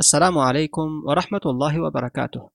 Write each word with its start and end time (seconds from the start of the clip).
السلام 0.00 0.38
عليكم 0.38 1.02
ورحمة 1.06 1.40
الله 1.46 1.82
وبركاته. 1.82 2.50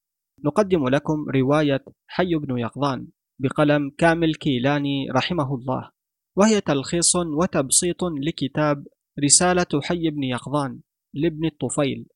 نقدم 0.45 0.87
لكم 0.87 1.25
رواية 1.35 1.85
حي 2.07 2.35
بن 2.35 2.57
يقظان 2.57 3.07
بقلم 3.39 3.91
كامل 3.97 4.35
كيلاني 4.35 5.07
رحمه 5.11 5.55
الله، 5.55 5.91
وهي 6.37 6.61
تلخيص 6.61 7.15
وتبسيط 7.15 8.03
لكتاب 8.03 8.87
رسالة 9.23 9.81
حي 9.81 10.09
بن 10.09 10.23
يقظان 10.23 10.79
لابن 11.13 11.45
الطفيل. 11.45 12.07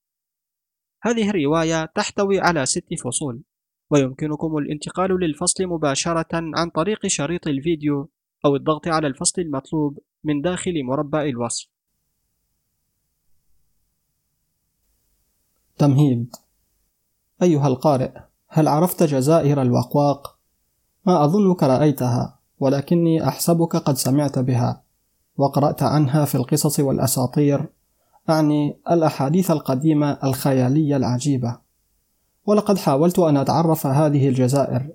هذه 1.03 1.29
الرواية 1.29 1.85
تحتوي 1.85 2.39
على 2.39 2.65
ست 2.65 2.93
فصول، 3.03 3.43
ويمكنكم 3.91 4.57
الانتقال 4.57 5.19
للفصل 5.19 5.67
مباشرة 5.67 6.33
عن 6.33 6.69
طريق 6.69 7.07
شريط 7.07 7.47
الفيديو 7.47 8.09
أو 8.45 8.55
الضغط 8.55 8.87
على 8.87 9.07
الفصل 9.07 9.41
المطلوب 9.41 9.99
من 10.23 10.41
داخل 10.41 10.83
مربع 10.83 11.21
الوصف. 11.21 11.76
تمهيد 15.77 16.35
أيها 17.41 17.67
القارئ 17.67 18.11
هل 18.47 18.67
عرفت 18.67 19.03
جزائر 19.03 19.61
الوقواق؟ 19.61 20.37
ما 21.05 21.25
أظنك 21.25 21.63
رأيتها 21.63 22.39
ولكني 22.59 23.27
أحسبك 23.27 23.75
قد 23.75 23.97
سمعت 23.97 24.39
بها 24.39 24.81
وقرأت 25.37 25.83
عنها 25.83 26.25
في 26.25 26.35
القصص 26.35 26.79
والأساطير. 26.79 27.69
أعني 28.29 28.77
الأحاديث 28.91 29.51
القديمة 29.51 30.17
الخيالية 30.23 30.95
العجيبة. 30.97 31.57
ولقد 32.45 32.77
حاولت 32.77 33.19
أن 33.19 33.37
أتعرف 33.37 33.87
هذه 33.87 34.27
الجزائر. 34.27 34.89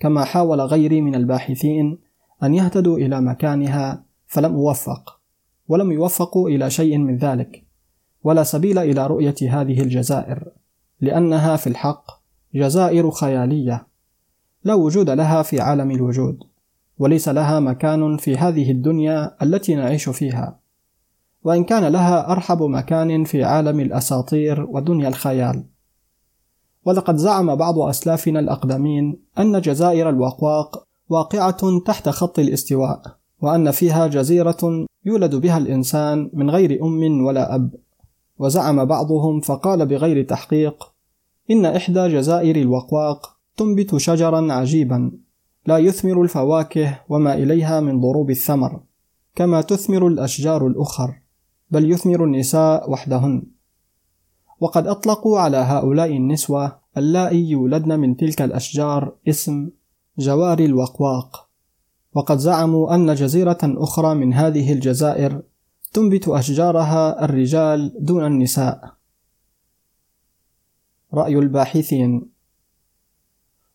كما 0.00 0.24
حاول 0.24 0.60
غيري 0.60 1.00
من 1.00 1.14
الباحثين 1.14 1.98
أن 2.42 2.54
يهتدوا 2.54 2.98
إلى 2.98 3.20
مكانها 3.20 4.04
فلم 4.26 4.54
أوفق 4.54 5.20
ولم 5.68 5.92
يوفقوا 5.92 6.48
إلى 6.48 6.70
شيء 6.70 6.98
من 6.98 7.16
ذلك. 7.16 7.67
ولا 8.24 8.42
سبيل 8.42 8.78
إلى 8.78 9.06
رؤية 9.06 9.34
هذه 9.42 9.80
الجزائر 9.80 10.44
لأنها 11.00 11.56
في 11.56 11.66
الحق 11.66 12.04
جزائر 12.54 13.10
خيالية 13.10 13.86
لا 14.64 14.74
وجود 14.74 15.10
لها 15.10 15.42
في 15.42 15.60
عالم 15.60 15.90
الوجود 15.90 16.38
وليس 16.98 17.28
لها 17.28 17.60
مكان 17.60 18.16
في 18.16 18.36
هذه 18.36 18.70
الدنيا 18.70 19.36
التي 19.42 19.74
نعيش 19.74 20.08
فيها. 20.08 20.58
وإن 21.44 21.64
كان 21.64 21.84
لها 21.84 22.32
أرحب 22.32 22.62
مكان 22.62 23.24
في 23.24 23.44
عالم 23.44 23.80
الأساطير 23.80 24.66
ودنيا 24.70 25.08
الخيال. 25.08 25.64
ولقد 26.84 27.16
زعم 27.16 27.56
بعض 27.56 27.78
أسلافنا 27.78 28.40
الأقدمين 28.40 29.20
أن 29.38 29.60
جزائر 29.60 30.08
الوقواق 30.08 30.84
واقعة 31.08 31.80
تحت 31.86 32.08
خط 32.08 32.38
الاستواء 32.38 33.02
وأن 33.40 33.70
فيها 33.70 34.06
جزيرة 34.06 34.86
يولد 35.04 35.34
بها 35.34 35.58
الإنسان 35.58 36.30
من 36.32 36.50
غير 36.50 36.84
أم 36.84 37.24
ولا 37.24 37.54
أب. 37.54 37.74
وزعم 38.38 38.84
بعضهم 38.84 39.40
فقال 39.40 39.86
بغير 39.86 40.24
تحقيق 40.24 40.92
إن 41.50 41.64
إحدى 41.64 42.08
جزائر 42.08 42.56
الوقواق 42.56 43.36
تنبت 43.56 43.96
شجرا 43.96 44.52
عجيبا 44.52 45.12
لا 45.66 45.78
يثمر 45.78 46.22
الفواكه 46.22 47.00
وما 47.08 47.34
إليها 47.34 47.80
من 47.80 48.00
ضروب 48.00 48.30
الثمر 48.30 48.80
كما 49.34 49.60
تثمر 49.60 50.06
الأشجار 50.06 50.66
الأخر 50.66 51.14
بل 51.70 51.92
يثمر 51.92 52.24
النساء 52.24 52.90
وحدهن. 52.90 53.42
وقد 54.60 54.86
أطلقوا 54.86 55.38
على 55.38 55.56
هؤلاء 55.56 56.16
النسوة 56.16 56.78
اللائي 56.96 57.50
يولدن 57.50 58.00
من 58.00 58.16
تلك 58.16 58.42
الأشجار 58.42 59.12
اسم 59.28 59.70
جوار 60.18 60.58
الوقواق 60.58 61.48
وقد 62.14 62.38
زعموا 62.38 62.94
أن 62.94 63.14
جزيرة 63.14 63.58
أخرى 63.62 64.14
من 64.14 64.34
هذه 64.34 64.72
الجزائر 64.72 65.42
تنبت 65.92 66.28
أشجارها 66.28 67.24
الرجال 67.24 67.92
دون 68.00 68.26
النساء. 68.26 68.94
رأي 71.14 71.38
الباحثين. 71.38 72.30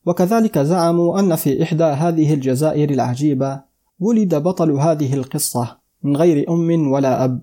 وكذلك 0.06 0.60
زعموا 0.60 1.20
أن 1.20 1.36
في 1.36 1.64
إحدى 1.64 1.84
هذه 1.84 2.34
الجزائر 2.34 2.90
العجيبة 2.90 3.62
ولد 4.00 4.36
بطل 4.36 4.72
هذه 4.72 5.14
القصة 5.14 5.78
من 6.04 6.18
غير 6.18 6.50
أم 6.50 6.92
ولا 6.92 7.26
أب. 7.26 7.42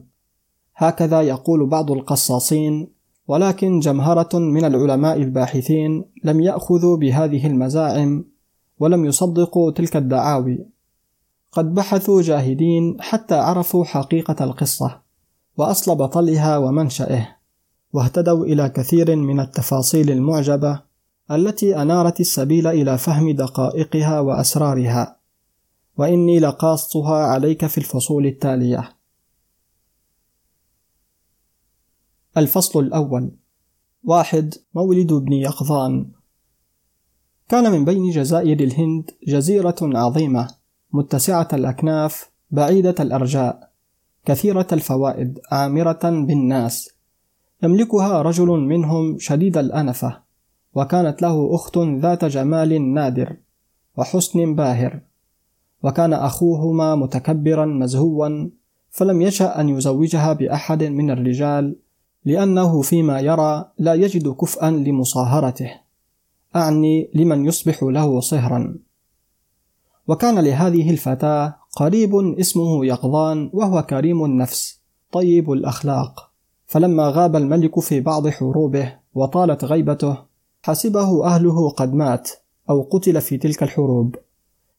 هكذا 0.77 1.23
يقول 1.23 1.67
بعض 1.67 1.91
القصاصين 1.91 2.89
ولكن 3.28 3.78
جمهرة 3.78 4.39
من 4.39 4.65
العلماء 4.65 5.17
الباحثين 5.17 6.05
لم 6.25 6.41
يأخذوا 6.41 6.97
بهذه 6.97 7.47
المزاعم 7.47 8.25
ولم 8.78 9.05
يصدقوا 9.05 9.71
تلك 9.71 9.97
الدعاوي. 9.97 10.67
قد 11.53 11.75
بحثوا 11.75 12.22
جاهدين 12.22 12.97
حتى 13.00 13.34
عرفوا 13.34 13.84
حقيقة 13.84 14.44
القصة 14.44 15.00
وأصل 15.56 15.94
بطلها 15.94 16.59
ومنشأه 16.59 17.37
واهتدوا 17.93 18.44
إلى 18.44 18.69
كثير 18.69 19.16
من 19.16 19.41
التفاصيل 19.41 20.11
المعجبة 20.11 20.83
التي 21.31 21.83
أنارت 21.83 22.21
السبيل 22.21 22.66
إلى 22.66 22.99
فهم 22.99 23.31
دقائقها 23.31 24.21
وأسرارها. 24.21 25.21
وإني 25.97 26.41
لقاصها 26.41 27.27
عليك 27.27 27.67
في 27.67 27.78
الفصول 27.78 28.27
التالية. 28.27 28.97
الفصل 32.37 32.81
الأول. 32.81 33.31
واحد 34.05 34.55
مولد 34.75 35.12
ابن 35.12 35.32
يقظان. 35.32 36.11
كان 37.49 37.72
من 37.72 37.84
بين 37.84 38.11
جزائر 38.11 38.61
الهند 38.61 39.11
جزيرة 39.28 39.77
عظيمة. 39.82 40.59
متسعة 40.93 41.49
الأكناف 41.53 42.31
بعيدة 42.51 42.95
الأرجاء 43.01 43.71
كثيرة 44.25 44.67
الفوائد 44.73 45.39
عامرة 45.53 46.01
بالناس. 46.03 46.91
يملكها 47.62 48.23
رجل 48.23 48.47
منهم 48.47 49.19
شديد 49.19 49.56
الأنفة 49.56 50.17
وكانت 50.75 51.23
له 51.23 51.55
أخت 51.55 51.79
ذات 51.79 52.25
جمال 52.25 52.95
نادر 52.95 53.37
وحسن 53.97 54.55
باهر. 54.55 55.00
وكان 55.83 56.12
أخوهما 56.12 56.95
متكبرا 56.97 57.67
مزهوا 57.67 58.49
فلم 58.91 59.23
يشأ 59.23 59.61
أن 59.61 59.69
يزوجها 59.69 60.33
بأحد 60.33 60.83
من 60.83 61.11
الرجال 61.11 61.77
لأنه 62.25 62.83
فيما 62.83 63.21
يرى 63.21 63.71
لا 63.79 63.95
يجد 63.95 64.29
كفءا 64.29 64.71
لمصاهرته. 64.71 65.71
أعني 66.56 67.11
لمن 67.15 67.45
يصبح 67.45 67.83
له 67.83 68.21
صهرا. 68.21 68.77
وكان 70.10 70.38
لهذه 70.38 70.91
الفتاة 70.91 71.56
قريب 71.76 72.15
اسمه 72.38 72.87
يقظان 72.87 73.50
وهو 73.53 73.82
كريم 73.82 74.25
النفس 74.25 74.81
طيب 75.12 75.53
الأخلاق. 75.53 76.31
فلما 76.66 77.09
غاب 77.09 77.37
الملك 77.37 77.81
في 77.81 78.00
بعض 78.00 78.28
حروبه 78.28 78.94
وطالت 79.15 79.65
غيبته 79.65 80.16
حسبه 80.62 81.26
أهله 81.26 81.70
قد 81.70 81.94
مات 81.94 82.31
أو 82.70 82.82
قتل 82.82 83.20
في 83.20 83.37
تلك 83.38 83.62
الحروب. 83.62 84.16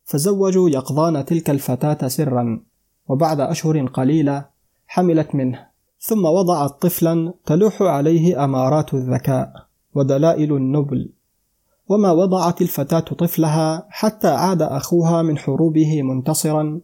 فزوجوا 0.05 0.69
يقظان 0.69 1.25
تلك 1.25 1.49
الفتاة 1.49 2.07
سرا 2.07 2.63
وبعد 3.07 3.39
أشهر 3.39 3.85
قليلة 3.87 4.45
حملت 4.87 5.35
منه. 5.35 5.67
ثم 5.99 6.25
وضعت 6.25 6.81
طفلا 6.81 7.33
تلوح 7.45 7.81
عليه 7.81 8.43
أمارات 8.43 8.93
الذكاء 8.93 9.53
ودلائل 9.95 10.53
النبل. 10.53 11.09
وما 11.91 12.11
وضعت 12.11 12.61
الفتاة 12.61 12.99
طفلها 12.99 13.87
حتى 13.89 14.27
عاد 14.27 14.61
أخوها 14.61 15.21
من 15.21 15.37
حروبه 15.37 16.01
منتصرا 16.03 16.79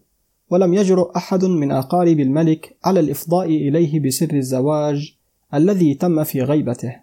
ولم 0.50 0.74
يجرؤ 0.74 1.18
أحد 1.18 1.46
من 1.46 1.72
أقارب 1.72 2.20
الملك 2.20 2.78
على 2.86 3.00
الإفضاء 3.00 3.46
إليه 3.46 4.00
بسر 4.00 4.34
الزواج 4.34 5.16
الذي 5.54 5.94
تم 5.94 6.24
في 6.24 6.42
غيبته 6.42 6.96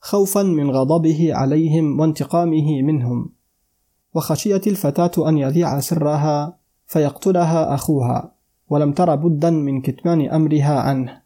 خوفا 0.00 0.42
من 0.42 0.70
غضبه 0.70 1.34
عليهم 1.34 2.00
وانتقامه 2.00 2.82
منهم. 2.82 3.28
وخشيت 4.14 4.66
الفتاة 4.66 5.28
أن 5.28 5.38
يذيع 5.38 5.80
سرها 5.80 6.56
فيقتلها 6.86 7.74
أخوها 7.74 8.32
ولم 8.68 8.92
تر 8.92 9.14
بدا 9.14 9.50
من 9.50 9.80
كتمان 9.80 10.28
أمرها 10.28 10.80
عنه. 10.80 11.22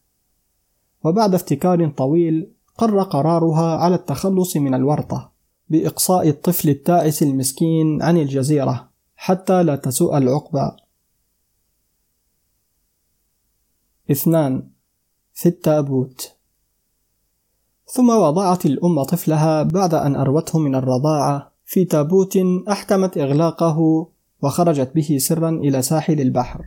وبعد 1.04 1.34
افتكار 1.34 1.88
طويل 1.88 2.50
قر 2.78 3.02
قرارها 3.02 3.76
على 3.76 3.94
التخلص 3.94 4.56
من 4.56 4.74
الورطة. 4.74 5.29
بإقصاء 5.70 6.28
الطفل 6.28 6.68
التائس 6.68 7.22
المسكين 7.22 8.02
عن 8.02 8.16
الجزيرة 8.16 8.90
حتى 9.16 9.62
لا 9.62 9.76
تسوء 9.76 10.18
العقبى. 10.18 10.70
اثنان 14.10 14.70
في 15.34 15.48
التابوت 15.48 16.36
ثم 17.86 18.10
وضعت 18.10 18.66
الأم 18.66 19.02
طفلها 19.02 19.62
بعد 19.62 19.94
أن 19.94 20.16
أروته 20.16 20.58
من 20.58 20.74
الرضاعة 20.74 21.52
في 21.64 21.84
تابوت 21.84 22.38
أحكمت 22.68 23.18
إغلاقه 23.18 24.08
وخرجت 24.42 24.94
به 24.94 25.18
سرا 25.20 25.48
إلى 25.48 25.82
ساحل 25.82 26.20
البحر 26.20 26.64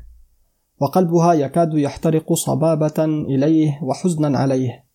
وقلبها 0.79 1.33
يكاد 1.33 1.73
يحترق 1.73 2.33
صبابة 2.33 3.05
إليه 3.05 3.79
وحزنا 3.83 4.37
عليه 4.37 4.85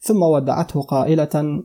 ثم 0.00 0.22
ودعته 0.22 0.82
قائلة 0.82 1.62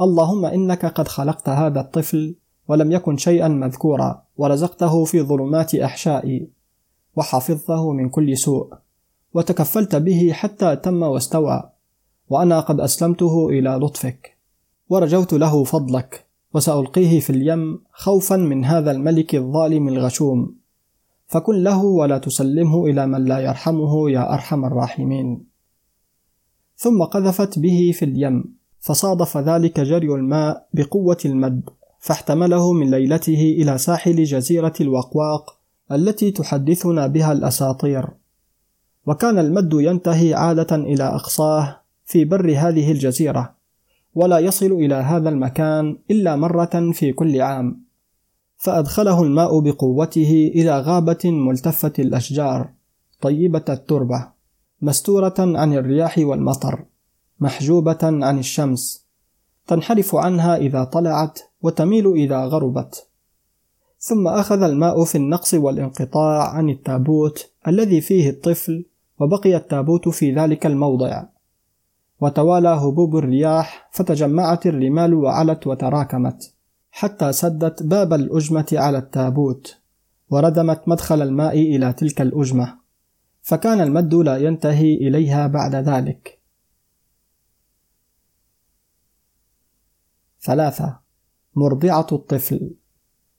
اللهم 0.00 0.44
إنك 0.44 0.86
قد 0.86 1.08
خلقت 1.08 1.48
هذا 1.48 1.80
الطفل 1.80 2.34
ولم 2.68 2.92
يكن 2.92 3.16
شيئا 3.16 3.48
مذكورا 3.48 4.22
ورزقته 4.36 5.04
في 5.04 5.22
ظلمات 5.22 5.74
أحشائي 5.74 6.48
وحفظته 7.16 7.92
من 7.92 8.08
كل 8.08 8.36
سوء 8.36 8.74
وتكفلت 9.34 9.96
به 9.96 10.32
حتى 10.32 10.76
تم 10.76 11.02
واستوى 11.02 11.70
وأنا 12.28 12.60
قد 12.60 12.80
أسلمته 12.80 13.48
إلى 13.48 13.70
لطفك 13.70 14.38
ورجوت 14.88 15.32
له 15.32 15.64
فضلك 15.64 16.26
وسألقيه 16.54 17.20
في 17.20 17.30
اليم 17.30 17.82
خوفا 17.92 18.36
من 18.36 18.64
هذا 18.64 18.90
الملك 18.90 19.34
الظالم 19.34 19.88
الغشوم 19.88 20.54
فكن 21.26 21.62
له 21.62 21.84
ولا 21.84 22.18
تسلمه 22.18 22.86
إلى 22.86 23.06
من 23.06 23.24
لا 23.24 23.38
يرحمه 23.38 24.10
يا 24.10 24.34
أرحم 24.34 24.64
الراحمين 24.64 25.46
ثم 26.76 27.02
قذفت 27.02 27.58
به 27.58 27.92
في 27.94 28.04
اليم 28.04 28.59
فصادف 28.80 29.36
ذلك 29.36 29.80
جري 29.80 30.06
الماء 30.14 30.66
بقوة 30.74 31.18
المد 31.24 31.70
فاحتمله 32.00 32.72
من 32.72 32.90
ليلته 32.90 33.56
إلى 33.58 33.78
ساحل 33.78 34.24
جزيرة 34.24 34.72
الوقواق 34.80 35.56
التي 35.92 36.30
تحدثنا 36.30 37.06
بها 37.06 37.32
الأساطير. 37.32 38.08
وكان 39.06 39.38
المد 39.38 39.72
ينتهي 39.72 40.34
عادة 40.34 40.76
إلى 40.76 41.04
أقصاه 41.04 41.80
في 42.04 42.24
بر 42.24 42.50
هذه 42.56 42.92
الجزيرة 42.92 43.54
ولا 44.14 44.38
يصل 44.38 44.72
إلى 44.72 44.94
هذا 44.94 45.28
المكان 45.28 45.98
إلا 46.10 46.36
مرة 46.36 46.90
في 46.92 47.12
كل 47.12 47.40
عام. 47.40 47.84
فأدخله 48.56 49.22
الماء 49.22 49.60
بقوته 49.60 50.52
إلى 50.54 50.80
غابة 50.80 51.18
ملتفة 51.24 51.92
الأشجار 51.98 52.70
طيبة 53.20 53.64
التربة 53.68 54.28
مستورة 54.82 55.34
عن 55.38 55.72
الرياح 55.72 56.18
والمطر. 56.18 56.84
محجوبة 57.40 57.98
عن 58.02 58.38
الشمس 58.38 59.06
تنحرف 59.66 60.14
عنها 60.14 60.56
إذا 60.56 60.84
طلعت 60.84 61.40
وتميل 61.62 62.12
إذا 62.12 62.44
غربت. 62.44 63.06
ثم 63.98 64.28
أخذ 64.28 64.62
الماء 64.62 65.04
في 65.04 65.14
النقص 65.14 65.54
والانقطاع 65.54 66.48
عن 66.48 66.70
التابوت 66.70 67.50
الذي 67.68 68.00
فيه 68.00 68.30
الطفل 68.30 68.84
وبقي 69.18 69.56
التابوت 69.56 70.08
في 70.08 70.34
ذلك 70.34 70.66
الموضع. 70.66 71.24
وتوالى 72.20 72.68
هبوب 72.68 73.16
الرياح 73.16 73.88
فتجمعت 73.92 74.66
الرمال 74.66 75.14
وعلت 75.14 75.66
وتراكمت 75.66 76.54
حتى 76.90 77.32
سدت 77.32 77.82
باب 77.82 78.12
الأجمة 78.12 78.66
على 78.72 78.98
التابوت 78.98 79.76
وردمت 80.30 80.88
مدخل 80.88 81.22
الماء 81.22 81.58
إلى 81.58 81.92
تلك 81.92 82.20
الأجمة. 82.20 82.74
فكان 83.42 83.80
المد 83.80 84.14
لا 84.14 84.36
ينتهي 84.36 84.94
إليها 84.94 85.46
بعد 85.46 85.74
ذلك. 85.74 86.39
ثلاثة. 90.42 90.98
مرضعة 91.56 92.06
الطفل. 92.12 92.70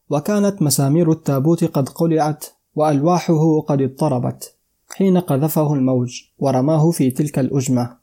وكانت 0.09 0.61
مسامير 0.61 1.11
التابوت 1.11 1.63
قد 1.63 1.89
قلعت 1.89 2.45
وألواحه 2.75 3.61
قد 3.61 3.81
اضطربت 3.81 4.55
حين 4.89 5.17
قذفه 5.17 5.73
الموج 5.73 6.21
ورماه 6.39 6.91
في 6.91 7.11
تلك 7.11 7.39
الأجمة. 7.39 7.97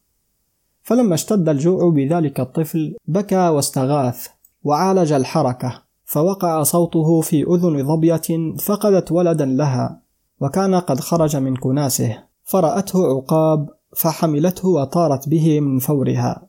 فلما 0.82 1.14
اشتد 1.14 1.48
الجوع 1.48 1.90
بذلك 1.90 2.40
الطفل 2.40 2.96
بكى 3.06 3.48
واستغاث 3.48 4.26
وعالج 4.64 5.12
الحركة 5.12 5.82
فوقع 6.04 6.62
صوته 6.62 7.20
في 7.20 7.42
أذن 7.42 7.86
ظبية 7.86 8.56
فقدت 8.58 9.12
ولدا 9.12 9.44
لها 9.44 10.00
وكان 10.40 10.74
قد 10.74 11.00
خرج 11.00 11.36
من 11.36 11.56
كناسه 11.56 12.24
فرأته 12.44 13.06
عقاب 13.06 13.68
فحملته 13.96 14.68
وطارت 14.68 15.28
به 15.28 15.60
من 15.60 15.78
فورها. 15.78 16.47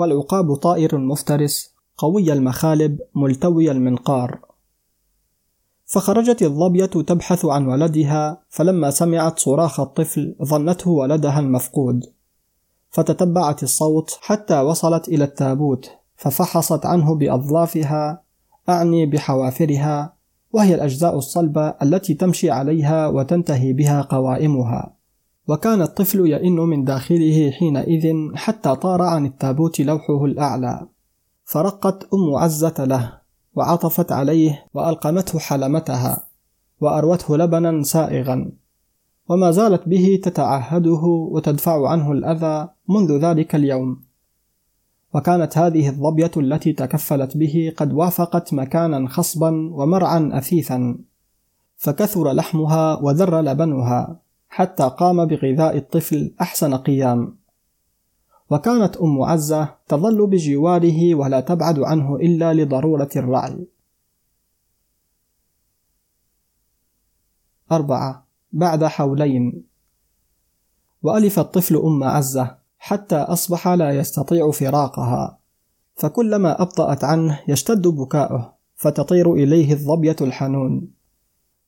والعقاب 0.00 0.54
طائر 0.54 0.98
مفترس 0.98 1.74
قوي 1.96 2.32
المخالب 2.32 2.98
ملتوي 3.14 3.70
المنقار. 3.70 4.40
فخرجت 5.86 6.42
الظبية 6.42 6.86
تبحث 6.86 7.44
عن 7.44 7.66
ولدها 7.66 8.42
فلما 8.48 8.90
سمعت 8.90 9.38
صراخ 9.38 9.80
الطفل 9.80 10.36
ظنته 10.44 10.90
ولدها 10.90 11.40
المفقود. 11.40 12.04
فتتبعت 12.90 13.62
الصوت 13.62 14.18
حتى 14.20 14.60
وصلت 14.60 15.08
إلى 15.08 15.24
التابوت 15.24 15.90
ففحصت 16.16 16.86
عنه 16.86 17.14
بأظلافها 17.14 18.22
أعني 18.68 19.06
بحوافرها 19.06 20.14
وهي 20.52 20.74
الأجزاء 20.74 21.16
الصلبة 21.18 21.68
التي 21.82 22.14
تمشي 22.14 22.50
عليها 22.50 23.06
وتنتهي 23.06 23.72
بها 23.72 24.02
قوائمها. 24.02 24.99
وكان 25.50 25.82
الطفل 25.82 26.26
يئن 26.26 26.56
من 26.56 26.84
داخله 26.84 27.50
حينئذ 27.50 28.34
حتى 28.34 28.76
طار 28.76 29.02
عن 29.02 29.26
التابوت 29.26 29.80
لوحه 29.80 30.24
الأعلى. 30.24 30.86
فرقت 31.44 32.08
أم 32.14 32.34
عزة 32.34 32.74
له 32.78 33.12
وعطفت 33.54 34.12
عليه 34.12 34.66
وألقمته 34.74 35.38
حلمتها 35.38 36.26
وأروته 36.80 37.36
لبنا 37.36 37.82
سائغا. 37.82 38.52
وما 39.28 39.50
زالت 39.50 39.88
به 39.88 40.20
تتعهده 40.22 41.02
وتدفع 41.32 41.88
عنه 41.88 42.12
الأذى 42.12 42.68
منذ 42.88 43.18
ذلك 43.18 43.54
اليوم. 43.54 44.00
وكانت 45.14 45.58
هذه 45.58 45.88
الظبية 45.88 46.30
التي 46.36 46.72
تكفلت 46.72 47.36
به 47.36 47.72
قد 47.76 47.92
وافقت 47.92 48.54
مكانا 48.54 49.08
خصبا 49.08 49.50
ومرعا 49.72 50.30
أثيثا. 50.32 50.98
فكثر 51.76 52.32
لحمها 52.32 52.96
وذر 53.02 53.40
لبنها. 53.40 54.29
حتى 54.50 54.88
قام 54.88 55.24
بغذاء 55.24 55.76
الطفل 55.76 56.34
أحسن 56.40 56.74
قيام. 56.74 57.36
وكانت 58.50 58.96
أم 58.96 59.22
عزة 59.22 59.74
تظل 59.88 60.26
بجواره 60.26 61.14
ولا 61.14 61.40
تبعد 61.40 61.78
عنه 61.78 62.16
إلا 62.16 62.54
لضرورة 62.54 63.08
الرعي. 63.16 63.66
أربعة. 67.72 68.26
بعد 68.52 68.84
حولين. 68.84 69.64
وألف 71.02 71.38
الطفل 71.38 71.76
أم 71.76 72.04
عزة 72.04 72.56
حتى 72.78 73.16
أصبح 73.16 73.68
لا 73.68 73.90
يستطيع 73.90 74.50
فراقها. 74.50 75.38
فكلما 75.94 76.62
أبطأت 76.62 77.04
عنه 77.04 77.40
يشتد 77.48 77.86
بكاؤه 77.88 78.54
فتطير 78.76 79.34
إليه 79.34 79.72
الظبية 79.72 80.16
الحنون. 80.20 80.99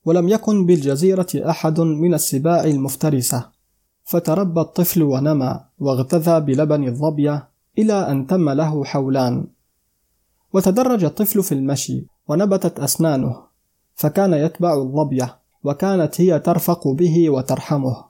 ولم 0.05 0.29
يكن 0.29 0.67
بالجزيرة 0.67 1.27
أحد 1.35 1.81
من 1.81 2.15
السباع 2.15 2.65
المفترسة. 2.65 3.47
فتربى 4.05 4.61
الطفل 4.61 5.03
ونمى 5.03 5.61
واغتذى 5.79 6.41
بلبن 6.41 6.89
الظبية 6.89 7.49
إلى 7.79 7.93
أن 7.93 8.27
تم 8.27 8.51
له 8.51 8.85
حولان. 8.85 9.47
وتدرج 10.53 11.05
الطفل 11.05 11.43
في 11.43 11.53
المشي 11.53 12.07
ونبتت 12.29 12.81
أسنانه. 12.81 13.37
فكان 13.95 14.33
يتبع 14.33 14.75
الظبية 14.75 15.39
وكانت 15.65 16.21
هي 16.21 16.39
ترفق 16.39 16.89
به 16.89 17.31
وترحمه. 17.31 18.05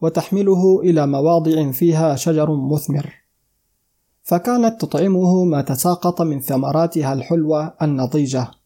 وتحمله 0.00 0.80
إلى 0.80 1.06
مواضع 1.06 1.70
فيها 1.70 2.16
شجر 2.16 2.56
مثمر. 2.56 3.14
فكانت 4.22 4.80
تطعمه 4.80 5.44
ما 5.44 5.62
تساقط 5.62 6.22
من 6.22 6.40
ثمراتها 6.40 7.12
الحلوة 7.12 7.74
النضيجة. 7.82 8.57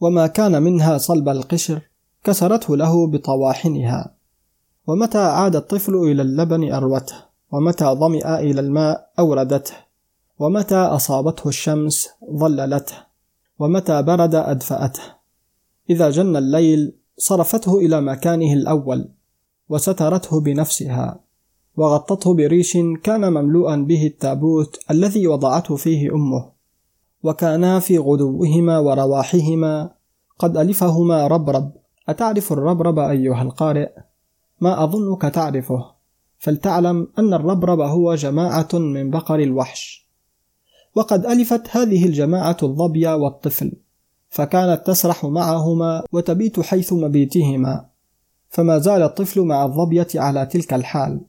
وما 0.00 0.26
كان 0.26 0.62
منها 0.62 0.98
صلب 0.98 1.28
القشر 1.28 1.80
كسرته 2.24 2.76
له 2.76 3.06
بطواحنها. 3.06 4.14
ومتى 4.86 5.18
عاد 5.18 5.56
الطفل 5.56 5.94
إلى 5.94 6.22
اللبن 6.22 6.72
أروته؟ 6.72 7.14
ومتى 7.52 7.84
ظمئ 7.84 8.28
إلى 8.28 8.60
الماء 8.60 9.10
أوردته؟ 9.18 9.74
ومتى 10.38 10.76
أصابته 10.76 11.48
الشمس 11.48 12.08
ظللته؟ 12.32 12.94
ومتى 13.58 14.02
برد 14.02 14.34
أدفأته؟ 14.34 15.02
إذا 15.90 16.10
جن 16.10 16.36
الليل 16.36 16.92
صرفته 17.18 17.78
إلى 17.78 18.00
مكانه 18.00 18.52
الأول 18.52 19.08
وسترته 19.68 20.40
بنفسها 20.40 21.20
وغطته 21.76 22.34
بريش 22.34 22.78
كان 23.02 23.32
مملوءا 23.32 23.76
به 23.76 24.06
التابوت 24.06 24.78
الذي 24.90 25.26
وضعته 25.26 25.76
فيه 25.76 26.14
أمه. 26.14 26.57
وكانا 27.22 27.80
في 27.80 27.98
غدوهما 27.98 28.78
ورواحهما. 28.78 29.90
قد 30.38 30.56
ألفهما 30.56 31.26
ربرب. 31.26 31.72
أتعرف 32.08 32.52
الربرب 32.52 32.98
أيها 32.98 33.42
القارئ؟ 33.42 33.90
ما 34.60 34.84
أظنك 34.84 35.22
تعرفه. 35.22 35.84
فلتعلم 36.38 37.08
أن 37.18 37.34
الربرب 37.34 37.80
هو 37.80 38.14
جماعة 38.14 38.68
من 38.72 39.10
بقر 39.10 39.40
الوحش. 39.40 40.08
وقد 40.94 41.26
ألفت 41.26 41.76
هذه 41.76 42.06
الجماعة 42.06 42.56
الظبي 42.62 43.06
والطفل. 43.06 43.72
فكانت 44.30 44.86
تسرح 44.86 45.24
معهما 45.24 46.02
وتبيت 46.12 46.60
حيث 46.60 46.92
مبيتهما. 46.92 47.86
فما 48.48 48.78
زال 48.78 49.02
الطفل 49.02 49.40
مع 49.40 49.64
الظبية 49.64 50.08
على 50.14 50.46
تلك 50.46 50.74
الحال. 50.74 51.20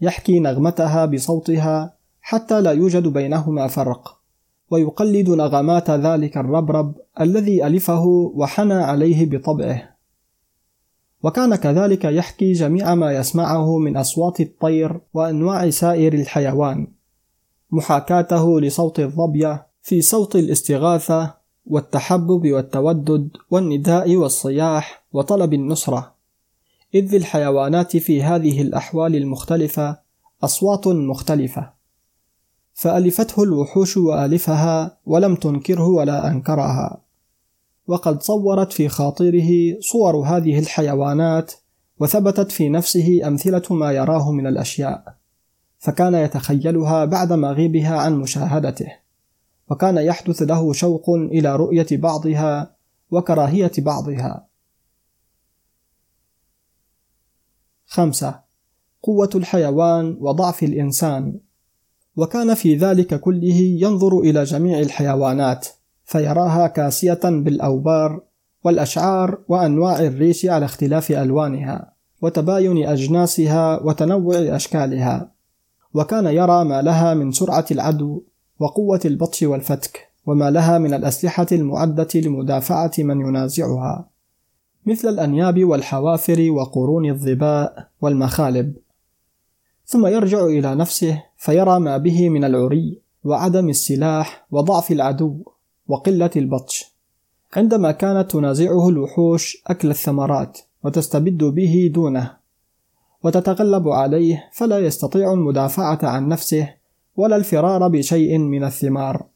يحكي 0.00 0.40
نغمتها 0.40 1.06
بصوتها 1.06 1.94
حتى 2.20 2.60
لا 2.60 2.72
يوجد 2.72 3.06
بينهما 3.06 3.66
فرق. 3.66 4.15
ويقلد 4.70 5.30
نغمات 5.30 5.90
ذلك 5.90 6.36
الربرب 6.36 6.94
الذي 7.20 7.66
ألفه 7.66 8.04
وحنى 8.34 8.74
عليه 8.74 9.30
بطبعه. 9.30 9.96
وكان 11.22 11.56
كذلك 11.56 12.04
يحكي 12.04 12.52
جميع 12.52 12.94
ما 12.94 13.12
يسمعه 13.12 13.78
من 13.78 13.96
أصوات 13.96 14.40
الطير 14.40 15.00
وأنواع 15.14 15.70
سائر 15.70 16.12
الحيوان 16.14 16.86
محاكاته 17.70 18.60
لصوت 18.60 19.00
الظبية 19.00 19.66
في 19.82 20.02
صوت 20.02 20.36
الاستغاثة 20.36 21.34
والتحبب 21.66 22.52
والتودد 22.52 23.28
والنداء 23.50 24.16
والصياح 24.16 25.04
وطلب 25.12 25.54
النصرة. 25.54 26.14
إذ 26.94 27.14
الحيوانات 27.14 27.96
في 27.96 28.22
هذه 28.22 28.62
الأحوال 28.62 29.16
المختلفة 29.16 29.98
أصوات 30.44 30.86
مختلفة. 30.86 31.75
فألفته 32.76 33.42
الوحوش 33.42 33.96
وآلفها 33.96 34.98
ولم 35.06 35.34
تنكره 35.34 35.86
ولا 35.88 36.28
أنكرها. 36.28 37.00
وقد 37.86 38.22
صورت 38.22 38.72
في 38.72 38.88
خاطره 38.88 39.50
صور 39.80 40.16
هذه 40.16 40.58
الحيوانات 40.58 41.52
وثبتت 42.00 42.52
في 42.52 42.68
نفسه 42.68 43.20
أمثلة 43.26 43.62
ما 43.70 43.92
يراه 43.92 44.32
من 44.32 44.46
الأشياء. 44.46 45.16
فكان 45.78 46.14
يتخيلها 46.14 47.04
بعد 47.04 47.32
مغيبها 47.32 47.96
عن 47.98 48.20
مشاهدته. 48.20 48.92
وكان 49.70 49.96
يحدث 49.96 50.42
له 50.42 50.72
شوق 50.72 51.10
إلى 51.10 51.56
رؤية 51.56 51.86
بعضها 51.92 52.76
وكراهية 53.10 53.72
بعضها. 53.78 54.46
خمسة 57.86 58.40
قوة 59.02 59.30
الحيوان 59.34 60.16
وضعف 60.20 60.62
الإنسان. 60.62 61.45
وكان 62.16 62.54
في 62.54 62.76
ذلك 62.76 63.20
كله 63.20 63.60
ينظر 63.80 64.18
إلى 64.18 64.44
جميع 64.44 64.80
الحيوانات 64.80 65.66
فيراها 66.04 66.66
كاسية 66.66 67.20
بالأوبار 67.24 68.20
والأشعار 68.64 69.38
وأنواع 69.48 70.00
الريش 70.00 70.46
على 70.46 70.64
اختلاف 70.64 71.10
ألوانها 71.10 71.92
وتباين 72.22 72.86
أجناسها 72.86 73.82
وتنوع 73.82 74.36
أشكالها. 74.56 75.30
وكان 75.94 76.26
يرى 76.26 76.64
ما 76.64 76.82
لها 76.82 77.14
من 77.14 77.32
سرعة 77.32 77.66
العدو 77.70 78.22
وقوة 78.58 79.00
البطش 79.04 79.42
والفتك 79.42 80.08
وما 80.26 80.50
لها 80.50 80.78
من 80.78 80.94
الأسلحة 80.94 81.46
المعدة 81.52 82.08
لمدافعة 82.14 82.92
من 82.98 83.20
ينازعها 83.20 84.08
مثل 84.86 85.08
الأنياب 85.08 85.64
والحوافر 85.64 86.50
وقرون 86.50 87.10
الظباء 87.10 87.88
والمخالب. 88.00 88.76
ثم 89.86 90.06
يرجع 90.06 90.44
إلى 90.44 90.74
نفسه 90.74 91.22
فيرى 91.36 91.78
ما 91.80 91.96
به 91.96 92.28
من 92.28 92.44
العري 92.44 93.00
وعدم 93.24 93.68
السلاح 93.68 94.46
وضعف 94.50 94.92
العدو 94.92 95.42
وقلة 95.88 96.30
البطش. 96.36 96.84
عندما 97.56 97.92
كانت 97.92 98.30
تنازعه 98.30 98.88
الوحوش 98.88 99.62
أكل 99.66 99.90
الثمرات 99.90 100.58
وتستبد 100.84 101.44
به 101.44 101.90
دونه 101.94 102.36
وتتغلب 103.24 103.88
عليه 103.88 104.50
فلا 104.52 104.78
يستطيع 104.78 105.32
المدافعة 105.32 105.98
عن 106.02 106.28
نفسه 106.28 106.68
ولا 107.16 107.36
الفرار 107.36 107.88
بشيء 107.88 108.38
من 108.38 108.64
الثمار. 108.64 109.26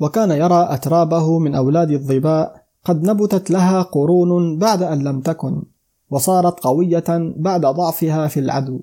وكان 0.00 0.30
يرى 0.30 0.66
أترابه 0.70 1.38
من 1.38 1.54
أولاد 1.54 1.90
الظباء 1.90 2.64
قد 2.84 3.04
نبتت 3.04 3.50
لها 3.50 3.82
قرون 3.82 4.58
بعد 4.58 4.82
أن 4.82 5.04
لم 5.04 5.20
تكن 5.20 5.62
وصارت 6.10 6.60
قوية 6.60 7.04
بعد 7.36 7.60
ضعفها 7.60 8.28
في 8.28 8.40
العدو. 8.40 8.80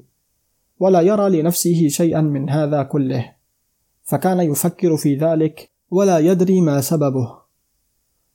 ولا 0.81 1.01
يرى 1.01 1.41
لنفسه 1.41 1.87
شيئا 1.87 2.21
من 2.21 2.49
هذا 2.49 2.83
كله. 2.83 3.35
فكان 4.03 4.39
يفكر 4.39 4.97
في 4.97 5.15
ذلك 5.15 5.71
ولا 5.91 6.19
يدري 6.19 6.61
ما 6.61 6.81
سببه. 6.81 7.37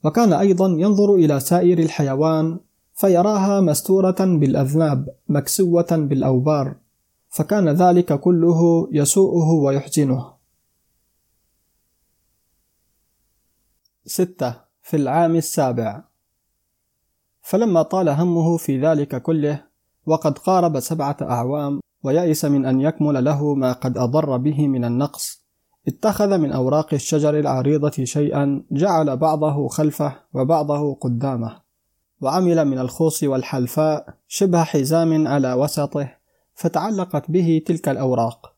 وكان 0.04 0.32
أيضا 0.32 0.66
ينظر 0.66 1.14
إلى 1.14 1.40
سائر 1.40 1.78
الحيوان 1.78 2.60
فيراها 2.94 3.60
مستورة 3.60 4.16
بالأذناب 4.20 5.08
مكسوة 5.28 5.86
بالأوبار. 5.90 6.76
فكان 7.28 7.68
ذلك 7.68 8.20
كله 8.20 8.88
يسوءه 8.92 9.50
ويحزنه. 9.50 10.32
ستة. 14.04 14.66
في 14.82 14.96
العام 14.96 15.36
السابع. 15.36 16.04
فلما 17.42 17.82
طال 17.82 18.08
همه 18.08 18.56
في 18.56 18.80
ذلك 18.80 19.22
كله 19.22 19.64
وقد 20.06 20.38
قارب 20.38 20.80
سبعة 20.80 21.16
أعوام 21.22 21.80
ويأس 22.02 22.44
من 22.44 22.66
أن 22.66 22.80
يكمل 22.80 23.24
له 23.24 23.54
ما 23.54 23.72
قد 23.72 23.98
أضر 23.98 24.36
به 24.36 24.68
من 24.68 24.84
النقص. 24.84 25.46
اتخذ 25.88 26.38
من 26.38 26.52
أوراق 26.52 26.94
الشجر 26.94 27.38
العريضة 27.38 28.04
شيئا 28.04 28.62
جعل 28.70 29.16
بعضه 29.16 29.68
خلفه 29.68 30.16
وبعضه 30.34 30.94
قدامه 30.94 31.60
وعمل 32.20 32.64
من 32.64 32.78
الخوص 32.78 33.22
والحلفاء 33.22 34.14
شبه 34.28 34.62
حزام 34.62 35.28
على 35.28 35.52
وسطه 35.52 36.08
فتعلقت 36.54 37.30
به 37.30 37.62
تلك 37.66 37.88
الأوراق. 37.88 38.52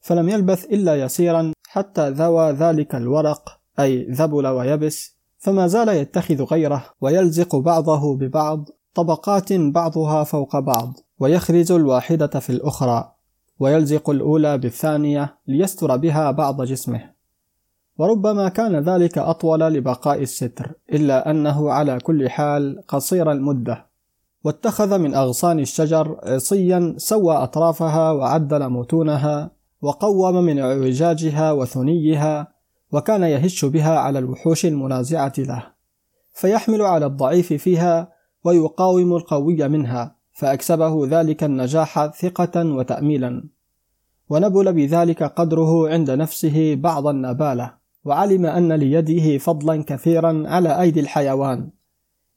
فلم 0.00 0.28
يلبث 0.28 0.64
إلا 0.64 1.02
يسيرا 1.02 1.52
حتى 1.68 2.10
ذوى 2.10 2.50
ذلك 2.50 2.94
الورق 2.94 3.58
أي 3.80 4.06
ذبل 4.10 4.46
ويبس 4.46 5.16
فما 5.38 5.66
زال 5.66 5.88
يتخذ 5.88 6.42
غيره 6.42 6.84
ويلزق 7.00 7.56
بعضه 7.56 8.16
ببعض 8.16 8.68
طبقات 8.94 9.52
بعضها 9.52 10.24
فوق 10.24 10.58
بعض. 10.58 10.92
ويخرز 11.22 11.72
الواحدة 11.72 12.40
في 12.40 12.50
الأخرى 12.50 13.12
ويلزق 13.58 14.10
الأولى 14.10 14.58
بالثانية 14.58 15.38
ليستر 15.46 15.96
بها 15.96 16.30
بعض 16.30 16.62
جسمه. 16.62 17.10
وربما 17.98 18.48
كان 18.48 18.76
ذلك 18.76 19.18
أطول 19.18 19.60
لبقاء 19.60 20.22
الستر 20.22 20.72
إلا 20.92 21.30
أنه 21.30 21.70
على 21.70 21.98
كل 21.98 22.30
حال 22.30 22.82
قصير 22.88 23.32
المدة. 23.32 23.86
واتخذ 24.44 24.98
من 24.98 25.14
أغصان 25.14 25.60
الشجر 25.60 26.20
عصيا 26.22 26.94
سوى 26.96 27.34
أطرافها 27.36 28.12
وعدل 28.12 28.68
متونها 28.68 29.50
وقوم 29.82 30.44
من 30.44 30.58
اعوجاجها 30.58 31.52
وثنيها 31.52 32.52
وكان 32.92 33.22
يهش 33.22 33.64
بها 33.64 33.98
على 33.98 34.18
الوحوش 34.18 34.66
المنازعة 34.66 35.32
له. 35.38 35.66
فيحمل 36.34 36.82
على 36.82 37.06
الضعيف 37.06 37.52
فيها 37.52 38.12
ويقاوم 38.44 39.16
القوي 39.16 39.68
منها. 39.68 40.21
فأكسبه 40.32 41.06
ذلك 41.06 41.44
النجاح 41.44 42.06
ثقة 42.06 42.64
وتأميلا. 42.64 43.44
ونبل 44.28 44.72
بذلك 44.72 45.22
قدره 45.22 45.88
عند 45.88 46.10
نفسه 46.10 46.74
بعض 46.74 47.06
النبالة 47.06 47.74
وعلم 48.04 48.46
أن 48.46 48.72
ليده 48.72 49.38
فضلا 49.38 49.84
كثيرا 49.86 50.42
على 50.46 50.80
أيدي 50.80 51.00
الحيوان. 51.00 51.70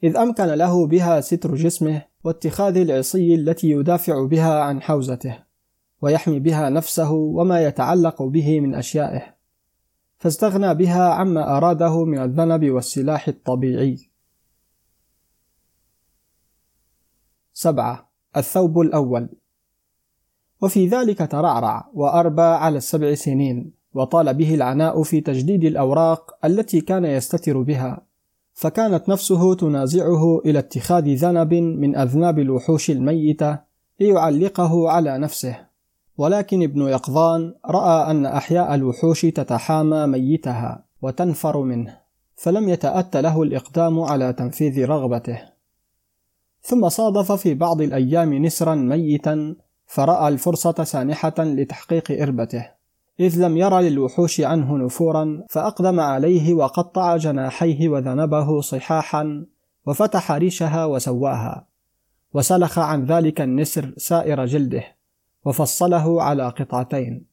إذ 0.04 0.18
أمكن 0.18 0.46
له 0.46 0.88
بها 0.88 1.22
ستر 1.22 1.56
جسمه 1.56 2.02
واتخاذ 2.24 2.78
العصي 2.78 3.36
التي 3.36 3.70
يدافع 3.70 4.26
بها 4.26 4.60
عن 4.60 4.82
حوزته 4.82 5.38
ويحمي 6.02 6.40
بها 6.40 6.70
نفسه 6.70 7.12
وما 7.12 7.64
يتعلق 7.64 8.24
به 8.24 8.60
من 8.60 8.76
أشيائه. 8.76 9.22
فاستغنى 10.18 10.74
بها 10.74 11.10
عما 11.10 11.58
أراده 11.58 12.06
من 12.06 12.20
الذنب 12.20 12.70
والسلاح 12.70 13.28
الطبيعي. 13.28 14.15
سبعة 17.58 18.10
الثوب 18.38 18.80
الأول. 18.80 19.30
وفي 20.62 20.88
ذلك 20.88 21.18
ترعرع 21.18 21.90
وأربى 21.94 22.42
على 22.42 22.78
السبع 22.78 23.14
سنين 23.14 23.72
وطال 23.94 24.34
به 24.34 24.56
العناء 24.56 25.04
في 25.04 25.22
تجديد 25.22 25.64
الأوراق 25.64 26.46
التي 26.46 26.82
كان 26.82 27.06
يستتر 27.06 27.62
بها. 27.62 28.02
فكانت 28.54 29.10
نفسه 29.10 29.56
تنازعه 29.56 30.40
إلى 30.40 30.60
اتخاذ 30.60 31.16
ذنب 31.16 31.54
من 31.54 31.96
أذناب 31.96 32.40
الوحوش 32.40 32.92
الميتة 32.92 33.60
ليعلقه 34.00 34.90
على 34.90 35.18
نفسه. 35.18 35.58
ولكن 36.18 36.64
ابن 36.64 36.82
يقظان 36.82 37.54
رأى 37.66 38.12
أن 38.12 38.26
أحياء 38.26 38.76
الوحوش 38.76 39.22
تتحامى 39.22 40.06
ميتها 40.08 40.86
وتنفر 41.02 41.62
منه 41.62 41.98
فلم 42.36 42.70
يتأت 42.70 43.18
له 43.18 43.44
الإقدام 43.44 44.00
على 44.00 44.34
تنفيذ 44.34 44.86
رغبته. 44.86 45.55
ثم 46.66 46.90
صادف 46.90 47.32
في 47.32 47.54
بعض 47.54 47.82
الأيام 47.82 48.34
نسرا 48.34 48.76
ميتا 48.76 49.56
فرأى 49.86 50.28
الفرصة 50.28 50.84
سانحة 50.84 51.34
لتحقيق 51.40 52.22
إربته 52.22 52.70
إذ 53.20 53.40
لم 53.46 53.58
ير 53.58 53.80
للوحوش 53.80 54.42
عنه 54.42 54.78
نفورا 54.78 55.44
فأقدم 55.50 56.00
عليه 56.00 56.54
وقطع 56.54 57.18
جناحيه 57.18 57.90
وذنبه 57.90 58.62
صحاحا 58.62 59.46
وفتح 59.86 60.32
ريشها 60.32 60.86
وسواها 60.86 61.68
وسلخ 62.34 62.80
عن 62.80 63.06
ذلك 63.06 63.42
النسر 63.42 63.94
سائر 63.98 64.46
جلده 64.46 64.84
وفصله 65.46 66.24
على 66.24 66.50
قطعتين 66.50 67.26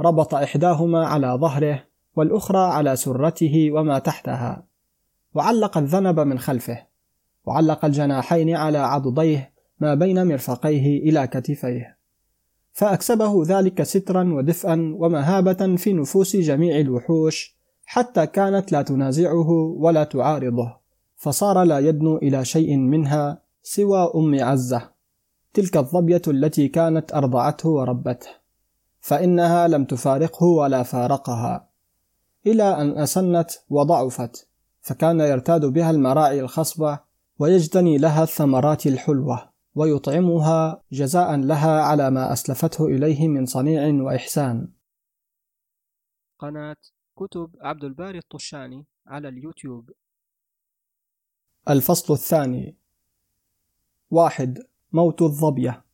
ربط 0.00 0.34
إحداهما 0.34 1.06
على 1.06 1.28
ظهره 1.28 1.84
والأخرى 2.16 2.58
على 2.58 2.96
سرته 2.96 3.70
وما 3.72 3.98
تحتها 3.98 4.62
وعلق 5.34 5.78
الذنب 5.78 6.20
من 6.20 6.38
خلفه. 6.38 6.85
وعلق 7.46 7.84
الجناحين 7.84 8.56
على 8.56 8.78
عضديه 8.78 9.52
ما 9.80 9.94
بين 9.94 10.26
مرفقيه 10.26 10.98
إلى 11.10 11.26
كتفيه. 11.26 11.96
فأكسبه 12.72 13.42
ذلك 13.46 13.82
سترا 13.82 14.34
ودفئا 14.34 14.94
ومهابة 14.98 15.76
في 15.76 15.92
نفوس 15.92 16.36
جميع 16.36 16.80
الوحوش 16.80 17.56
حتى 17.84 18.26
كانت 18.26 18.72
لا 18.72 18.82
تنازعه 18.82 19.50
ولا 19.78 20.04
تعارضه. 20.04 20.76
فصار 21.16 21.62
لا 21.62 21.78
يدنو 21.78 22.16
إلى 22.16 22.44
شيء 22.44 22.76
منها 22.76 23.42
سوى 23.62 24.12
أم 24.14 24.44
عزة 24.44 24.90
تلك 25.54 25.76
الظبية 25.76 26.22
التي 26.28 26.68
كانت 26.68 27.14
أرضعته 27.14 27.68
وربته. 27.68 28.28
فإنها 29.00 29.68
لم 29.68 29.84
تفارقه 29.84 30.46
ولا 30.46 30.82
فارقها 30.82 31.68
إلى 32.46 32.62
أن 32.62 32.98
أسنت 32.98 33.50
وضعفت 33.70 34.48
فكان 34.80 35.20
يرتاد 35.20 35.64
بها 35.64 35.90
المراعي 35.90 36.40
الخصبة 36.40 37.05
ويجتني 37.38 37.98
لها 37.98 38.22
الثمرات 38.22 38.86
الحلوة 38.86 39.52
ويطعمها 39.74 40.82
جزاء 40.92 41.36
لها 41.36 41.82
على 41.82 42.10
ما 42.10 42.32
أسلفته 42.32 42.86
إليه 42.86 43.28
من 43.28 43.46
صنيع 43.46 44.02
وإحسان. 44.02 44.68
قناة 46.38 46.76
كتب 47.16 47.50
عبد 47.60 47.84
الباري 47.84 48.18
الطشاني 48.18 48.86
على 49.06 49.28
اليوتيوب. 49.28 49.90
الفصل 51.70 52.14
الثاني. 52.14 52.76
واحد 54.10 54.58
موت 54.92 55.22
الظبية. 55.22 55.84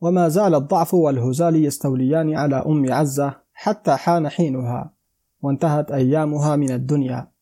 وما 0.00 0.28
زال 0.28 0.54
الضعف 0.54 0.94
والهزال 0.94 1.64
يستوليان 1.64 2.36
على 2.36 2.56
أم 2.56 2.92
عزة 2.92 3.40
حتى 3.52 3.96
حان 3.96 4.28
حينها 4.28 4.94
وانتهت 5.42 5.90
أيامها 5.92 6.56
من 6.56 6.70
الدنيا. 6.70 7.33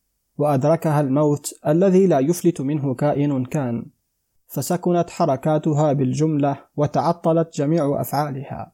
وأدركها 0.42 1.00
الموت 1.00 1.54
الذي 1.66 2.06
لا 2.06 2.18
يفلت 2.18 2.60
منه 2.60 2.94
كائن 2.94 3.44
كان. 3.44 3.86
فسكنت 4.46 5.10
حركاتها 5.10 5.92
بالجملة 5.92 6.56
وتعطلت 6.76 7.56
جميع 7.56 8.00
أفعالها. 8.00 8.72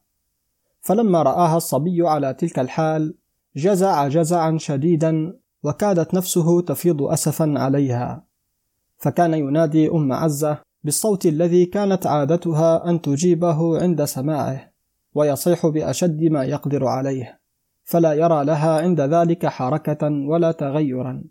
فلما 0.81 1.23
رآها 1.23 1.57
الصبي 1.57 2.07
على 2.07 2.33
تلك 2.33 2.59
الحال 2.59 3.15
جزع 3.55 4.07
جزعا 4.07 4.57
شديدا 4.57 5.33
وكادت 5.63 6.13
نفسه 6.13 6.61
تفيض 6.61 7.01
أسفا 7.03 7.53
عليها. 7.57 8.23
فكان 8.97 9.33
ينادي 9.33 9.89
أم 9.89 10.13
عزة 10.13 10.57
بالصوت 10.83 11.25
الذي 11.25 11.65
كانت 11.65 12.07
عادتها 12.07 12.89
أن 12.89 13.01
تجيبه 13.01 13.81
عند 13.81 14.03
سماعه 14.03 14.71
ويصيح 15.15 15.67
بأشد 15.67 16.23
ما 16.23 16.43
يقدر 16.43 16.85
عليه. 16.87 17.39
فلا 17.83 18.13
يرى 18.13 18.45
لها 18.45 18.81
عند 18.81 19.01
ذلك 19.01 19.45
حركة 19.45 20.07
ولا 20.27 20.51
تغيرا. 20.51 21.23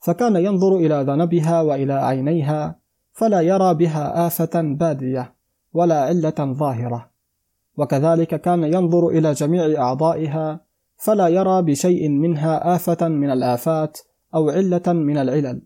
فكان 0.00 0.36
ينظر 0.36 0.76
إلى 0.76 1.04
ذنبها 1.08 1.62
وإلى 1.62 1.92
عينيها 1.92 2.78
فلا 3.12 3.40
يرى 3.40 3.74
بها 3.74 4.26
آفة 4.26 4.60
بادية 4.62 5.34
ولا 5.72 6.00
علة 6.00 6.34
ظاهرة. 6.38 7.10
وكذلك 7.76 8.40
كان 8.40 8.64
ينظر 8.64 9.08
إلى 9.08 9.32
جميع 9.32 9.82
أعضائها 9.82 10.60
فلا 10.96 11.28
يرى 11.28 11.62
بشيء 11.62 12.08
منها 12.08 12.74
آفة 12.76 13.08
من 13.08 13.30
الآفات 13.30 13.98
أو 14.34 14.50
علة 14.50 14.82
من 14.86 15.18
العلل. 15.18 15.62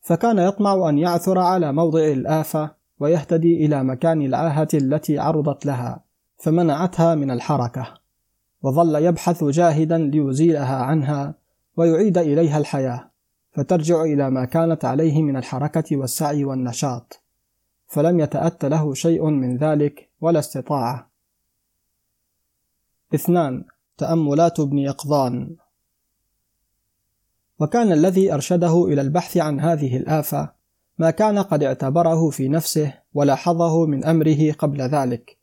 فكان 0.00 0.38
يطمع 0.38 0.88
أن 0.88 0.98
يعثر 0.98 1.38
على 1.38 1.72
موضع 1.72 2.00
الآفة 2.00 2.70
ويهتدي 3.00 3.66
إلى 3.66 3.84
مكان 3.84 4.22
العاهة 4.22 4.68
التي 4.74 5.18
عرضت 5.18 5.66
لها 5.66 6.04
فمنعتها 6.38 7.14
من 7.14 7.30
الحركة. 7.30 7.86
وظل 8.62 8.94
يبحث 8.94 9.44
جاهدا 9.44 9.98
ليزيلها 9.98 10.76
عنها 10.76 11.34
ويعيد 11.76 12.18
إليها 12.18 12.58
الحياة. 12.58 13.15
فترجع 13.56 14.02
إلى 14.02 14.30
ما 14.30 14.44
كانت 14.44 14.84
عليه 14.84 15.22
من 15.22 15.36
الحركة 15.36 15.96
والسعي 15.96 16.44
والنشاط 16.44 17.22
فلم 17.86 18.20
يتأت 18.20 18.64
له 18.64 18.94
شيء 18.94 19.30
من 19.30 19.56
ذلك 19.56 20.10
ولا 20.20 20.38
استطاعة. 20.38 21.10
اثنان 23.14 23.64
تأملات 23.98 24.60
ابن 24.60 24.78
يقظان. 24.78 25.56
وكان 27.58 27.92
الذي 27.92 28.34
أرشده 28.34 28.84
إلى 28.84 29.00
البحث 29.00 29.36
عن 29.36 29.60
هذه 29.60 29.96
الآفة 29.96 30.52
ما 30.98 31.10
كان 31.10 31.38
قد 31.38 31.62
اعتبره 31.62 32.30
في 32.30 32.48
نفسه 32.48 32.94
ولاحظه 33.14 33.86
من 33.86 34.04
أمره 34.04 34.52
قبل 34.52 34.82
ذلك 34.82 35.36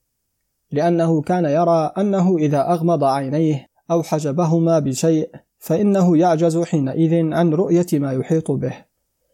لأنه 0.72 1.22
كان 1.22 1.46
يرى 1.46 1.92
أنه 1.98 2.38
إذا 2.38 2.72
أغمض 2.72 3.04
عينيه 3.04 3.70
أو 3.92 4.04
حجبهما 4.04 4.80
بشيء 4.80 5.30
فإنه 5.64 6.18
يعجز 6.18 6.58
حينئذ 6.58 7.34
عن 7.34 7.54
رؤية 7.54 7.86
ما 7.94 8.12
يحيط 8.12 8.52
به 8.52 8.74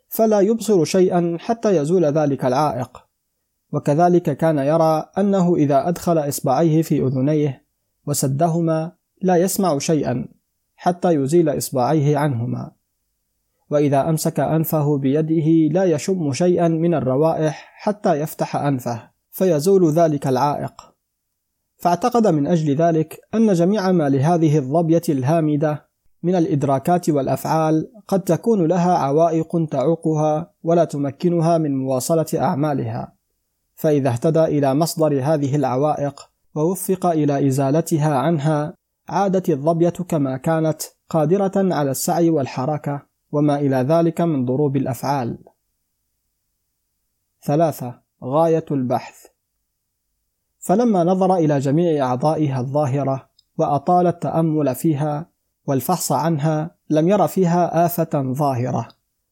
فلا 0.08 0.40
يبصر 0.40 0.84
شيئا 0.84 1.38
حتى 1.40 1.76
يزول 1.76 2.06
ذلك 2.06 2.46
العائق. 2.46 3.06
وكذلك 3.72 4.38
كان 4.38 4.58
يرى 4.58 5.10
أنه 5.18 5.56
إذا 5.56 5.88
أدخل 5.88 6.18
إصبعيه 6.18 6.82
في 6.82 7.02
أذنيه 7.02 7.66
وسدهما 8.08 8.92
لا 9.22 9.36
يسمع 9.36 9.78
شيئا 9.78 10.26
حتى 10.76 11.10
يزيل 11.10 11.58
إصبعيه 11.58 12.18
عنهما. 12.18 12.72
وإذا 13.70 14.10
أمسك 14.10 14.40
أنفه 14.40 14.98
بيده 14.98 15.74
لا 15.74 15.84
يشم 15.84 16.34
شيئا 16.34 16.68
من 16.68 16.94
الروائح 16.94 17.72
حتى 17.76 18.20
يفتح 18.20 18.56
أنفه 18.56 19.10
فيزول 19.32 19.92
ذلك 19.92 20.28
العائق. 20.28 20.94
فاعتقد 21.78 22.28
من 22.28 22.48
أجل 22.48 22.76
ذلك 22.76 23.20
أن 23.36 23.54
جميع 23.54 23.92
ما 23.92 24.10
لهذه 24.10 24.58
الظبية 24.58 25.02
الهامدة 25.10 25.89
من 26.24 26.36
الإدراكات 26.36 27.10
والأفعال 27.10 27.92
قد 28.08 28.22
تكون 28.22 28.66
لها 28.66 28.98
عوائق 28.98 29.66
تعوقها 29.72 30.52
ولا 30.64 30.86
تمكنها 30.86 31.58
من 31.58 31.78
مواصلة 31.78 32.26
أعمالها 32.36 33.14
فإذا 33.76 34.10
اهتدى 34.10 34.44
إلى 34.44 34.74
مصدر 34.74 35.22
هذه 35.24 35.56
العوائق 35.56 36.30
ووفق 36.56 37.06
إلى 37.06 37.48
إزالتها 37.48 38.18
عنها 38.18 38.74
عادت 39.10 39.50
الظبية 39.50 39.90
كما 39.90 40.38
كانت 40.38 40.82
قادرة 41.10 41.52
على 41.56 41.92
السعي 41.92 42.30
والحركة 42.30 43.02
وما 43.32 43.60
إلى 43.60 43.76
ذلك 43.76 44.22
من 44.22 44.46
ضروب 44.46 44.78
الأفعال. 44.78 45.38
ثلاثة 47.44 48.02
غاية 48.24 48.66
البحث 48.72 49.26
فلما 50.60 51.04
نظر 51.04 51.36
إلى 51.36 51.60
جميع 51.60 52.06
أعضائها 52.06 52.60
الظاهرة 52.60 53.30
وأطال 53.58 54.08
التأمل 54.08 54.76
فيها 54.76 55.30
والفحص 55.70 56.12
عنها 56.12 56.76
لم 56.90 57.08
ير 57.08 57.28
فيها 57.28 57.86
آفة 57.86 58.34
ظاهرة، 58.34 58.88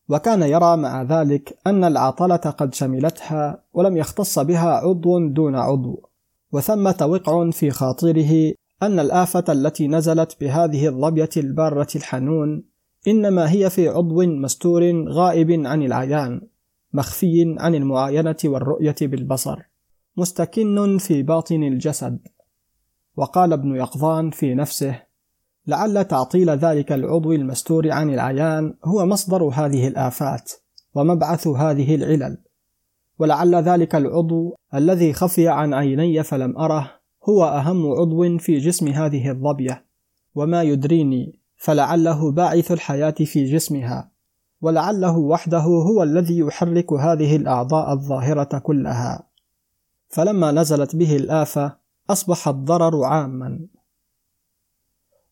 وكان 0.10 0.42
يرى 0.42 0.78
مع 0.78 1.04
ذلك 1.04 1.58
أن 1.68 1.84
العطلة 1.84 2.36
قد 2.36 2.74
شملتها 2.74 3.64
ولم 3.74 3.98
يختص 3.98 4.40
بها 4.40 4.70
عضو 4.70 5.28
دون 5.28 5.56
عضو، 5.56 6.10
وثمة 6.52 6.98
وقع 7.02 7.50
في 7.50 7.72
خاطره 7.72 8.54
أن 8.84 9.00
الآفة 9.00 9.44
التي 9.50 9.88
نزلت 9.88 10.38
بهذه 10.42 10.88
الظبية 10.88 11.30
البارة 11.38 11.88
الحنون 11.96 12.64
إنما 13.08 13.52
هي 13.52 13.70
في 13.70 13.88
عضو 13.88 14.26
مستور 14.26 15.10
غائب 15.10 15.52
عن 15.52 15.84
العيان 15.84 16.42
مخفي 16.94 17.56
عن 17.60 17.76
المعاينة 17.76 18.36
والرؤية 18.46 18.96
بالبصر 19.02 19.60
مستكن 20.18 20.98
في 20.98 21.24
باطن 21.24 21.64
الجسد. 21.64 22.20
وقال 23.16 23.54
ابن 23.54 23.76
يقظان 23.76 24.30
في 24.30 24.56
نفسه 24.56 25.07
لعل 25.68 26.06
تعطيل 26.06 26.50
ذلك 26.50 26.92
العضو 26.92 27.32
المستور 27.32 27.92
عن 27.92 28.10
العيان 28.10 28.74
هو 28.86 29.06
مصدر 29.06 29.44
هذه 29.44 29.88
الآفات 29.88 30.52
ومبعث 30.96 31.48
هذه 31.48 31.96
العلل. 31.96 32.38
ولعل 33.20 33.56
ذلك 33.56 33.96
العضو 33.96 34.56
الذي 34.74 35.14
خفي 35.14 35.48
عن 35.48 35.74
عيني 35.74 36.24
فلم 36.24 36.58
أره 36.58 36.92
هو 37.30 37.46
أهم 37.46 37.92
عضو 37.92 38.38
في 38.38 38.58
جسم 38.58 38.88
هذه 38.88 39.32
الظبية. 39.32 39.86
وما 40.36 40.64
يدريني 40.64 41.40
فلعله 41.58 42.32
باعث 42.32 42.72
الحياة 42.72 43.16
في 43.26 43.46
جسمها. 43.46 44.12
ولعله 44.62 45.18
وحده 45.18 45.64
هو 45.64 46.04
الذي 46.04 46.38
يحرك 46.38 46.94
هذه 46.94 47.36
الأعضاء 47.36 47.94
الظاهرة 47.94 48.60
كلها. 48.60 49.28
فلما 50.10 50.52
نزلت 50.52 50.96
به 50.96 51.16
الآفة 51.16 51.76
أصبح 52.10 52.48
الضرر 52.48 53.04
عاما. 53.04 53.60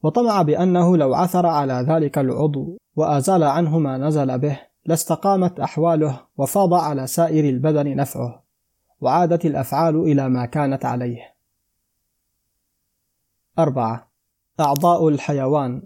وطمع 0.04 0.42
بأنه 0.42 0.98
لو 0.98 1.14
عثر 1.16 1.46
على 1.46 1.74
ذلك 1.74 2.18
العضو 2.18 2.78
وأزال 2.96 3.44
عنه 3.44 3.80
ما 3.80 3.98
نزل 3.98 4.40
به 4.40 4.60
لاستقامت 4.86 5.60
أحواله 5.60 6.22
وفاض 6.38 6.74
على 6.74 7.08
سائر 7.08 7.50
البدن 7.50 7.96
نفعه 7.96 8.44
وعادت 9.02 9.46
الأفعال 9.46 9.96
إلى 9.96 10.30
ما 10.30 10.46
كانت 10.46 10.86
عليه. 10.86 11.36
أربعة. 13.60 14.12
أعضاء 14.60 15.08
الحيوان. 15.08 15.82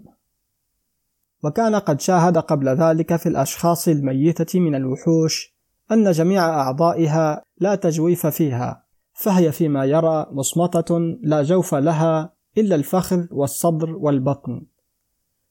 وكان 1.44 1.74
قد 1.76 2.00
شاهد 2.00 2.38
قبل 2.38 2.68
ذلك 2.68 3.16
في 3.16 3.28
الأشخاص 3.28 3.88
الميتة 3.88 4.60
من 4.60 4.74
الوحوش 4.74 5.56
أن 5.92 6.10
جميع 6.10 6.48
أعضائها 6.48 7.42
لا 7.58 7.74
تجويف 7.74 8.26
فيها 8.26 8.84
فهي 9.12 9.52
فيما 9.52 9.84
يرى 9.84 10.26
مصمتة 10.30 10.98
لا 11.22 11.42
جوف 11.42 11.74
لها 11.74 12.32
إلا 12.58 12.74
الفخذ 12.76 13.26
والصدر 13.30 13.96
والبطن. 13.96 14.62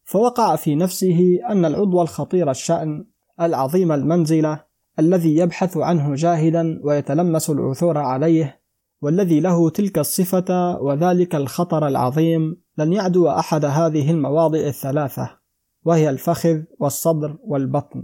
فوقع 0.04 0.56
في 0.56 0.76
نفسه 0.76 1.40
أن 1.50 1.66
العضو 1.66 2.02
الخطير 2.02 2.52
الشأن 2.52 3.06
العظيم 3.42 3.92
المنزلة 3.92 4.64
الذي 5.00 5.38
يبحث 5.38 5.78
عنه 5.78 6.16
جاهدا 6.16 6.80
ويتلمس 6.84 7.50
العثور 7.50 7.98
عليه 7.98 8.60
والذي 9.02 9.40
له 9.40 9.70
تلك 9.70 10.00
الصفة 10.00 10.78
وذلك 10.82 11.36
الخطر 11.36 11.88
العظيم 11.88 12.62
لن 12.78 12.94
يعدو 12.94 13.28
أحد 13.28 13.66
هذه 13.66 14.12
المواضع 14.12 14.60
الثلاثة 14.60 15.38
وهي 15.86 16.10
الفخذ 16.10 16.62
والصدر 16.80 17.38
والبطن. 17.44 18.04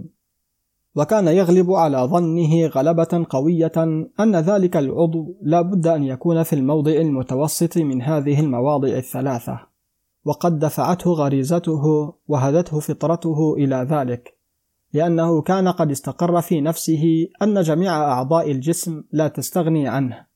وكان 0.96 1.28
يغلب 1.28 1.72
على 1.72 1.98
ظنه 1.98 2.66
غلبة 2.66 3.26
قوية 3.30 3.72
أن 4.20 4.36
ذلك 4.36 4.76
العضو 4.76 5.36
لا 5.42 5.62
بد 5.62 5.86
أن 5.86 6.04
يكون 6.04 6.42
في 6.42 6.52
الموضع 6.52 6.92
المتوسط 6.92 7.78
من 7.78 8.02
هذه 8.02 8.40
المواضع 8.40 8.88
الثلاثة. 8.88 9.60
وقد 10.24 10.58
دفعته 10.58 11.10
غريزته 11.10 12.14
وهدته 12.28 12.80
فطرته 12.80 13.54
إلى 13.54 13.86
ذلك 13.90 14.36
لأنه 14.92 15.42
كان 15.42 15.68
قد 15.68 15.90
استقر 15.90 16.40
في 16.40 16.60
نفسه 16.60 17.28
أن 17.42 17.62
جميع 17.62 17.96
أعضاء 17.96 18.50
الجسم 18.50 19.02
لا 19.12 19.28
تستغني 19.28 19.88
عنه 19.88 20.26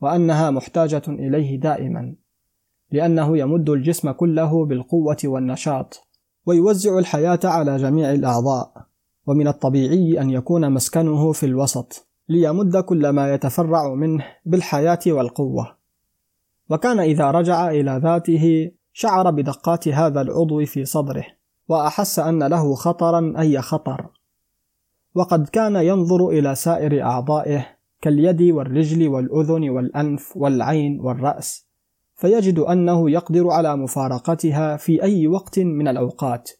وأنها 0.00 0.50
محتاجة 0.50 1.02
إليه 1.08 1.60
دائما 1.60 2.14
لأنه 2.92 3.38
يمد 3.38 3.70
الجسم 3.70 4.10
كله 4.10 4.66
بالقوة 4.66 5.16
والنشاط 5.24 6.06
ويوزع 6.46 6.98
الحياة 6.98 7.40
على 7.44 7.76
جميع 7.76 8.12
الأعضاء. 8.12 8.85
ومن 9.26 9.48
الطبيعي 9.48 10.20
أن 10.20 10.30
يكون 10.30 10.72
مسكنه 10.72 11.32
في 11.32 11.46
الوسط 11.46 12.06
ليمد 12.28 12.76
كل 12.76 13.08
ما 13.08 13.34
يتفرع 13.34 13.94
منه 13.94 14.24
بالحياة 14.44 14.98
والقوة. 15.06 15.76
وكان 16.70 17.00
إذا 17.00 17.30
رجع 17.30 17.70
إلى 17.70 18.00
ذاته 18.02 18.70
شعر 18.92 19.30
بدقات 19.30 19.88
هذا 19.88 20.20
العضو 20.20 20.64
في 20.64 20.84
صدره 20.84 21.24
وأحس 21.68 22.18
أن 22.18 22.42
له 22.42 22.74
خطرا 22.74 23.34
أي 23.38 23.60
خطر. 23.60 24.10
وقد 25.14 25.48
كان 25.48 25.76
ينظر 25.76 26.28
إلى 26.28 26.54
سائر 26.54 27.02
أعضائه 27.02 27.66
كاليد 28.02 28.42
والرجل 28.42 29.08
والأذن 29.08 29.70
والأنف 29.70 30.36
والعين 30.36 31.00
والرأس 31.00 31.66
فيجد 32.14 32.58
أنه 32.58 33.10
يقدر 33.10 33.50
على 33.50 33.76
مفارقتها 33.76 34.76
في 34.76 35.02
أي 35.02 35.26
وقت 35.26 35.58
من 35.58 35.88
الأوقات. 35.88 36.50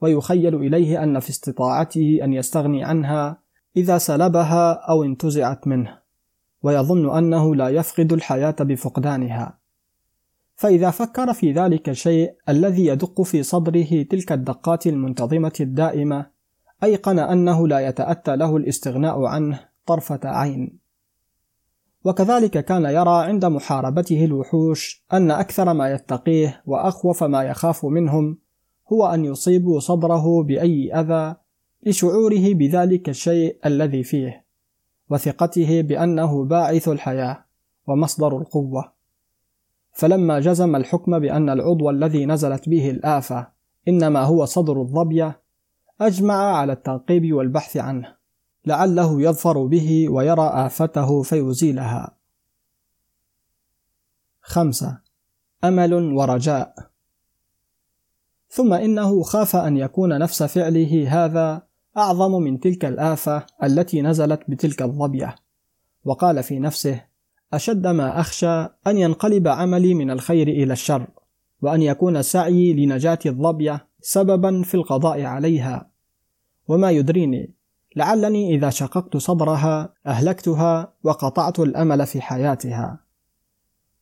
ويخيل 0.00 0.54
إليه 0.54 1.02
أن 1.02 1.20
في 1.20 1.30
استطاعته 1.30 2.18
أن 2.22 2.32
يستغني 2.32 2.84
عنها 2.84 3.38
إذا 3.76 3.98
سلبها 3.98 4.72
أو 4.72 5.04
انتزعت 5.04 5.66
منه 5.66 5.98
ويظن 6.62 7.16
أنه 7.18 7.54
لا 7.54 7.68
يفقد 7.68 8.12
الحياة 8.12 8.56
بفقدانها. 8.60 9.58
فإذا 10.56 10.90
فكر 10.90 11.32
في 11.32 11.52
ذلك 11.52 11.88
الشيء 11.88 12.34
الذي 12.48 12.86
يدق 12.86 13.22
في 13.22 13.42
صدره 13.42 14.02
تلك 14.02 14.32
الدقات 14.32 14.86
المنتظمة 14.86 15.52
الدائمة 15.60 16.26
أيقن 16.84 17.18
أنه 17.18 17.68
لا 17.68 17.88
يتأتى 17.88 18.36
له 18.36 18.56
الاستغناء 18.56 19.24
عنه 19.24 19.60
طرفة 19.86 20.20
عين. 20.24 20.78
وكذلك 22.04 22.64
كان 22.64 22.84
يرى 22.84 23.24
عند 23.24 23.44
محاربته 23.44 24.24
الوحوش 24.24 25.04
أن 25.12 25.30
أكثر 25.30 25.72
ما 25.72 25.92
يتقيه 25.92 26.62
وأخوف 26.66 27.24
ما 27.24 27.42
يخاف 27.42 27.84
منهم 27.84 28.38
هو 28.92 29.06
أن 29.06 29.24
يصيبوا 29.24 29.80
صدره 29.80 30.42
بأي 30.42 30.94
أذى 30.94 31.36
لشعوره 31.86 32.54
بذلك 32.54 33.08
الشيء 33.08 33.58
الذي 33.66 34.02
فيه 34.02 34.44
وثقته 35.10 35.80
بأنه 35.80 36.44
باعث 36.44 36.88
الحياة 36.88 37.44
ومصدر 37.86 38.38
القوة. 38.38 38.92
فلما 39.92 40.40
جزم 40.40 40.76
الحكم 40.76 41.18
بأن 41.18 41.50
العضو 41.50 41.90
الذي 41.90 42.26
نزلت 42.26 42.68
به 42.68 42.90
الآفة 42.90 43.48
إنما 43.88 44.22
هو 44.22 44.44
صدر 44.44 44.80
الظبية 44.80 45.40
أجمع 46.00 46.56
على 46.56 46.72
التعقيب 46.72 47.32
والبحث 47.32 47.76
عنه 47.76 48.14
لعله 48.66 49.22
يظفر 49.22 49.66
به 49.66 50.08
ويرى 50.08 50.48
آفته 50.48 51.22
فيزيلها. 51.22 52.16
خمسة. 54.40 54.98
أمل 55.64 55.94
ورجاء. 55.94 56.87
ثم 58.58 58.72
إنه 58.72 59.22
خاف 59.22 59.56
أن 59.56 59.76
يكون 59.76 60.18
نفس 60.18 60.42
فعله 60.42 61.08
هذا 61.08 61.62
أعظم 61.96 62.42
من 62.42 62.60
تلك 62.60 62.84
الآفة 62.84 63.46
التي 63.62 64.02
نزلت 64.02 64.40
بتلك 64.48 64.82
الظبية، 64.82 65.34
وقال 66.04 66.42
في 66.42 66.58
نفسه: 66.58 67.00
أشد 67.52 67.86
ما 67.86 68.20
أخشى 68.20 68.60
أن 68.86 68.98
ينقلب 68.98 69.48
عملي 69.48 69.94
من 69.94 70.10
الخير 70.10 70.48
إلى 70.48 70.72
الشر، 70.72 71.06
وأن 71.62 71.82
يكون 71.82 72.22
سعيي 72.22 72.72
لنجاة 72.72 73.18
الظبية 73.26 73.86
سببا 74.00 74.62
في 74.62 74.74
القضاء 74.74 75.22
عليها، 75.22 75.90
وما 76.68 76.90
يدريني 76.90 77.54
لعلني 77.96 78.54
إذا 78.54 78.70
شققت 78.70 79.16
صدرها 79.16 79.94
أهلكتها 80.06 80.92
وقطعت 81.04 81.60
الأمل 81.60 82.06
في 82.06 82.20
حياتها. 82.20 83.00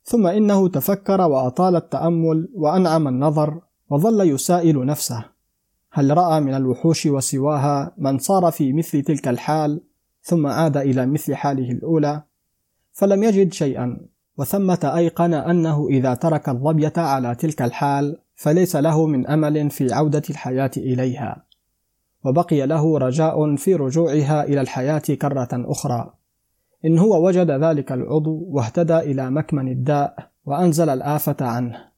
ثم 0.05 0.27
إنه 0.27 0.69
تفكر 0.69 1.21
وأطال 1.21 1.77
التأمل 1.77 2.49
وأنعم 2.55 3.09
النظر 3.09 3.61
وظل 3.91 4.29
يسائل 4.29 4.87
نفسه: 4.87 5.25
هل 5.93 6.17
رأى 6.17 6.41
من 6.41 6.55
الوحوش 6.55 7.07
وسواها 7.07 7.95
من 7.99 8.19
صار 8.19 8.51
في 8.51 8.73
مثل 8.73 9.03
تلك 9.03 9.29
الحال 9.29 9.81
ثم 10.23 10.47
عاد 10.47 10.77
إلى 10.77 11.07
مثل 11.07 11.35
حاله 11.35 11.71
الأولى؟ 11.71 12.23
فلم 12.93 13.23
يجد 13.23 13.53
شيئا، 13.53 14.01
وثمة 14.39 14.93
أيقن 14.97 15.35
أنه 15.35 15.89
إذا 15.89 16.15
ترك 16.15 16.49
الظبية 16.49 16.93
على 16.97 17.35
تلك 17.35 17.63
الحال 17.63 18.19
فليس 18.35 18.77
له 18.77 19.07
من 19.07 19.27
أمل 19.27 19.71
في 19.71 19.93
عودة 19.93 20.23
الحياة 20.31 20.71
إليها. 20.77 21.47
وبقي 22.25 22.67
له 22.67 22.99
رجاء 22.99 23.57
في 23.57 23.75
رجوعها 23.75 24.45
إلى 24.45 24.61
الحياة 24.61 24.99
كرة 24.99 25.49
أخرى 25.53 26.13
إن 26.85 26.99
هو 26.99 27.27
وجد 27.27 27.51
ذلك 27.51 27.93
العضو 27.93 28.47
واهتدى 28.49 28.99
إلى 28.99 29.31
مكمن 29.31 29.69
الداء 29.69 30.31
وأنزل 30.45 30.89
الآفة 30.89 31.37
عنه 31.41 31.96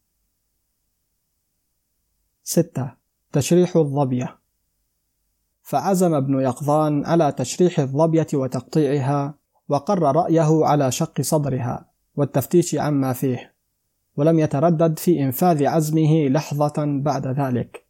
ستة. 2.50 2.92
تشريح 3.32 3.76
الظبية. 3.76 4.38
فعزم 5.62 6.14
ابن 6.14 6.40
يقظان 6.40 7.06
على 7.06 7.32
تشريح 7.32 7.80
الظبية 7.80 8.26
وتقطيعها 8.34 9.34
وقر 9.68 10.02
رأيه 10.02 10.64
على 10.64 10.90
شق 10.90 11.20
صدرها 11.20 11.90
والتفتيش 12.16 12.74
عما 12.74 13.12
فيه 13.12 13.54
ولم 14.16 14.38
يتردد 14.38 14.98
في 14.98 15.22
إنفاذ 15.22 15.66
عزمه 15.66 16.28
لحظة 16.28 16.72
بعد 16.78 17.26
ذلك. 17.26 17.86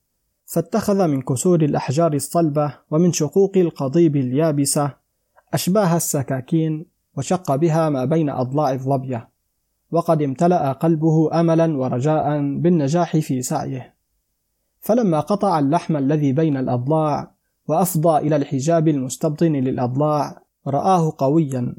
فاتخذ 0.46 1.06
من 1.06 1.22
كسور 1.22 1.62
الأحجار 1.62 2.12
الصلبة 2.12 2.74
ومن 2.90 3.12
شقوق 3.12 3.56
القضيب 3.56 4.16
اليابسة 4.16 4.94
أشباه 5.54 5.96
السكاكين 5.96 6.86
وشق 7.16 7.54
بها 7.56 7.88
ما 7.88 8.04
بين 8.04 8.30
أضلاع 8.30 8.72
الظبية 8.72 9.28
وقد 9.90 10.22
امتلأ 10.22 10.72
قلبه 10.72 11.40
أملا 11.40 11.76
ورجاء 11.76 12.40
بالنجاح 12.40 13.16
في 13.16 13.42
سعيه. 13.42 13.97
فلما 14.80 15.20
قطع 15.20 15.58
اللحم 15.58 15.96
الذي 15.96 16.32
بين 16.32 16.56
الأضلاع 16.56 17.34
وأفضى 17.68 18.18
إلى 18.18 18.36
الحجاب 18.36 18.88
المستبطن 18.88 19.52
للأضلاع 19.52 20.42
رآه 20.66 21.12
قويا 21.18 21.74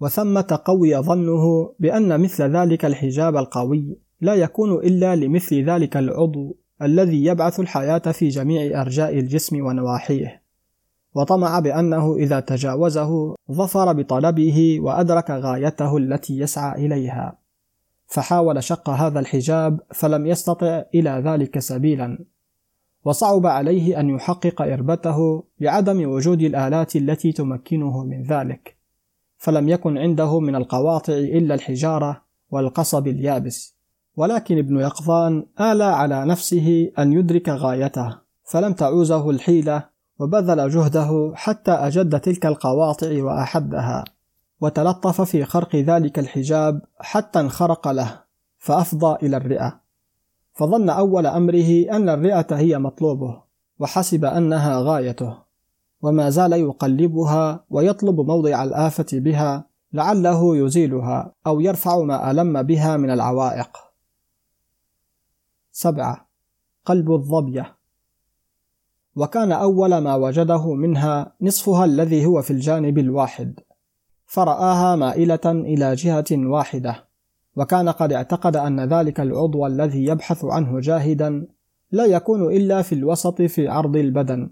وثمة 0.00 0.60
قوي 0.64 0.96
ظنه 0.96 1.74
بأن 1.78 2.20
مثل 2.20 2.56
ذلك 2.56 2.84
الحجاب 2.84 3.36
القوي 3.36 3.96
لا 4.20 4.34
يكون 4.34 4.72
إلا 4.72 5.16
لمثل 5.16 5.70
ذلك 5.70 5.96
العضو 5.96 6.56
الذي 6.82 7.24
يبعث 7.24 7.60
الحياة 7.60 7.98
في 7.98 8.28
جميع 8.28 8.80
أرجاء 8.80 9.18
الجسم 9.18 9.66
ونواحيه. 9.66 10.42
وطمع 11.14 11.58
بأنه 11.58 12.16
إذا 12.16 12.40
تجاوزه 12.40 13.34
ظفر 13.52 13.92
بطلبه 13.92 14.78
وأدرك 14.80 15.30
غايته 15.30 15.96
التي 15.96 16.38
يسعى 16.38 16.86
إليها. 16.86 17.38
فحاول 18.06 18.62
شق 18.62 18.90
هذا 18.90 19.20
الحجاب 19.20 19.80
فلم 19.94 20.26
يستطع 20.26 20.82
إلى 20.94 21.10
ذلك 21.10 21.58
سبيلا. 21.58 22.18
وصعب 23.04 23.46
عليه 23.46 24.00
أن 24.00 24.08
يحقق 24.08 24.62
إربته 24.62 25.44
لعدم 25.60 26.10
وجود 26.10 26.40
الآلات 26.40 26.96
التي 26.96 27.32
تمكنه 27.32 28.04
من 28.04 28.22
ذلك 28.22 28.76
فلم 29.38 29.68
يكن 29.68 29.98
عنده 29.98 30.40
من 30.40 30.56
القواطع 30.56 31.12
إلا 31.12 31.54
الحجارة 31.54 32.22
والقصب 32.50 33.08
اليابس. 33.08 33.74
ولكن 34.16 34.58
ابن 34.58 34.80
يقظان 34.80 35.46
آلى 35.60 35.84
على 35.84 36.24
نفسه 36.24 36.92
أن 36.98 37.12
يدرك 37.12 37.48
غايته 37.48 38.18
فلم 38.44 38.72
تعوزه 38.72 39.30
الحيلة 39.30 39.84
وبذل 40.18 40.70
جهده 40.70 41.32
حتى 41.34 41.70
أجد 41.70 42.20
تلك 42.20 42.46
القواطع 42.46 43.22
وأحدها 43.22 44.04
وتلطف 44.60 45.20
في 45.20 45.44
خرق 45.44 45.76
ذلك 45.76 46.18
الحجاب 46.18 46.82
حتى 46.98 47.40
انخرق 47.40 47.88
له 47.88 48.20
فأفضى 48.58 49.26
إلى 49.26 49.36
الرئة. 49.36 49.79
فظن 50.60 50.90
أول 50.90 51.26
أمره 51.26 51.96
أن 51.96 52.08
الرئة 52.08 52.56
هي 52.56 52.78
مطلوبه 52.78 53.42
وحسب 53.78 54.24
أنها 54.24 54.80
غايته. 54.80 55.38
وما 56.02 56.30
زال 56.30 56.52
يقلبها 56.52 57.64
ويطلب 57.70 58.20
موضع 58.20 58.64
الآفة 58.64 59.06
بها 59.12 59.68
لعله 59.92 60.56
يزيلها 60.56 61.34
أو 61.46 61.60
يرفع 61.60 62.02
ما 62.02 62.30
ألم 62.30 62.62
بها 62.62 62.96
من 62.96 63.10
العوائق. 63.10 63.70
سبعة. 65.72 66.28
قلب 66.84 67.12
الظبية. 67.12 67.76
وكان 69.16 69.52
أول 69.52 69.98
ما 69.98 70.14
وجده 70.14 70.74
منها 70.74 71.32
نصفها 71.40 71.84
الذي 71.84 72.26
هو 72.26 72.42
في 72.42 72.50
الجانب 72.50 72.98
الواحد. 72.98 73.60
فرآها 74.26 74.96
مائلة 74.96 75.40
إلى 75.46 75.94
جهة 75.94 76.26
واحدة. 76.32 77.09
وكان 77.56 77.88
قد 77.88 78.12
اعتقد 78.12 78.56
أن 78.56 78.80
ذلك 78.80 79.20
العضو 79.20 79.66
الذي 79.66 80.04
يبحث 80.04 80.44
عنه 80.44 80.80
جاهدا 80.80 81.46
لا 81.92 82.04
يكون 82.04 82.56
إلا 82.56 82.82
في 82.82 82.94
الوسط 82.94 83.42
في 83.42 83.68
عرض 83.68 83.96
البدن 83.96 84.50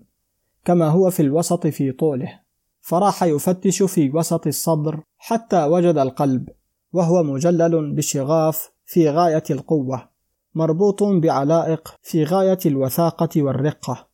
كما 0.64 0.88
هو 0.88 1.10
في 1.10 1.22
الوسط 1.22 1.66
في 1.66 1.92
طوله. 1.92 2.40
فراح 2.80 3.22
يفتش 3.22 3.82
في 3.82 4.10
وسط 4.10 4.46
الصدر 4.46 5.00
حتى 5.18 5.64
وجد 5.64 5.98
القلب 5.98 6.48
وهو 6.92 7.22
مجلل 7.22 7.94
بشغاف 7.94 8.70
في 8.86 9.10
غاية 9.10 9.42
القوة 9.50 10.08
مربوط 10.54 11.02
بعلائق 11.02 11.94
في 12.02 12.24
غاية 12.24 12.58
الوثاقة 12.66 13.42
والرقة 13.42 14.08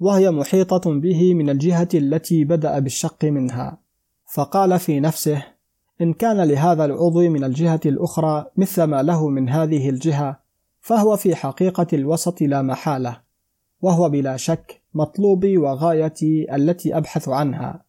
وهي 0.00 0.30
محيطة 0.30 1.00
به 1.00 1.34
من 1.34 1.50
الجهة 1.50 1.88
التي 1.94 2.44
بدأ 2.44 2.78
بالشق 2.78 3.24
منها. 3.24 3.78
فقال 4.34 4.78
في 4.78 5.00
نفسه 5.00 5.44
إن 6.00 6.12
كان 6.12 6.40
لهذا 6.40 6.84
العضو 6.84 7.28
من 7.28 7.44
الجهة 7.44 7.80
الأخرى 7.86 8.46
مثل 8.56 8.82
ما 8.82 9.02
له 9.02 9.28
من 9.28 9.48
هذه 9.48 9.90
الجهة 9.90 10.40
فهو 10.80 11.16
في 11.16 11.34
حقيقة 11.34 11.86
الوسط 11.92 12.40
لا 12.40 12.62
محالة 12.62 13.20
وهو 13.82 14.08
بلا 14.08 14.36
شك 14.36 14.82
مطلوبي 14.94 15.58
وغايتي 15.58 16.54
التي 16.54 16.96
أبحث 16.96 17.28
عنها 17.28 17.84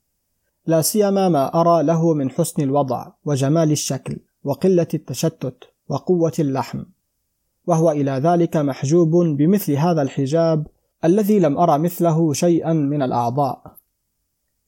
لا 0.65 0.81
سيما 0.81 1.29
ما 1.29 1.61
أرى 1.61 1.83
له 1.83 2.13
من 2.13 2.31
حسن 2.31 2.63
الوضع 2.63 3.11
وجمال 3.25 3.71
الشكل 3.71 4.17
وقلة 4.43 4.87
التشتت 4.93 5.63
وقوة 5.89 6.33
اللحم 6.39 6.83
وهو 7.67 7.91
إلى 7.91 8.11
ذلك 8.11 8.57
محجوب 8.57 9.09
بمثل 9.15 9.73
هذا 9.73 10.01
الحجاب 10.01 10.67
الذي 11.05 11.39
لم 11.39 11.57
أرى 11.57 11.77
مثله 11.77 12.33
شيئا 12.33 12.73
من 12.73 13.01
الأعضاء. 13.01 13.75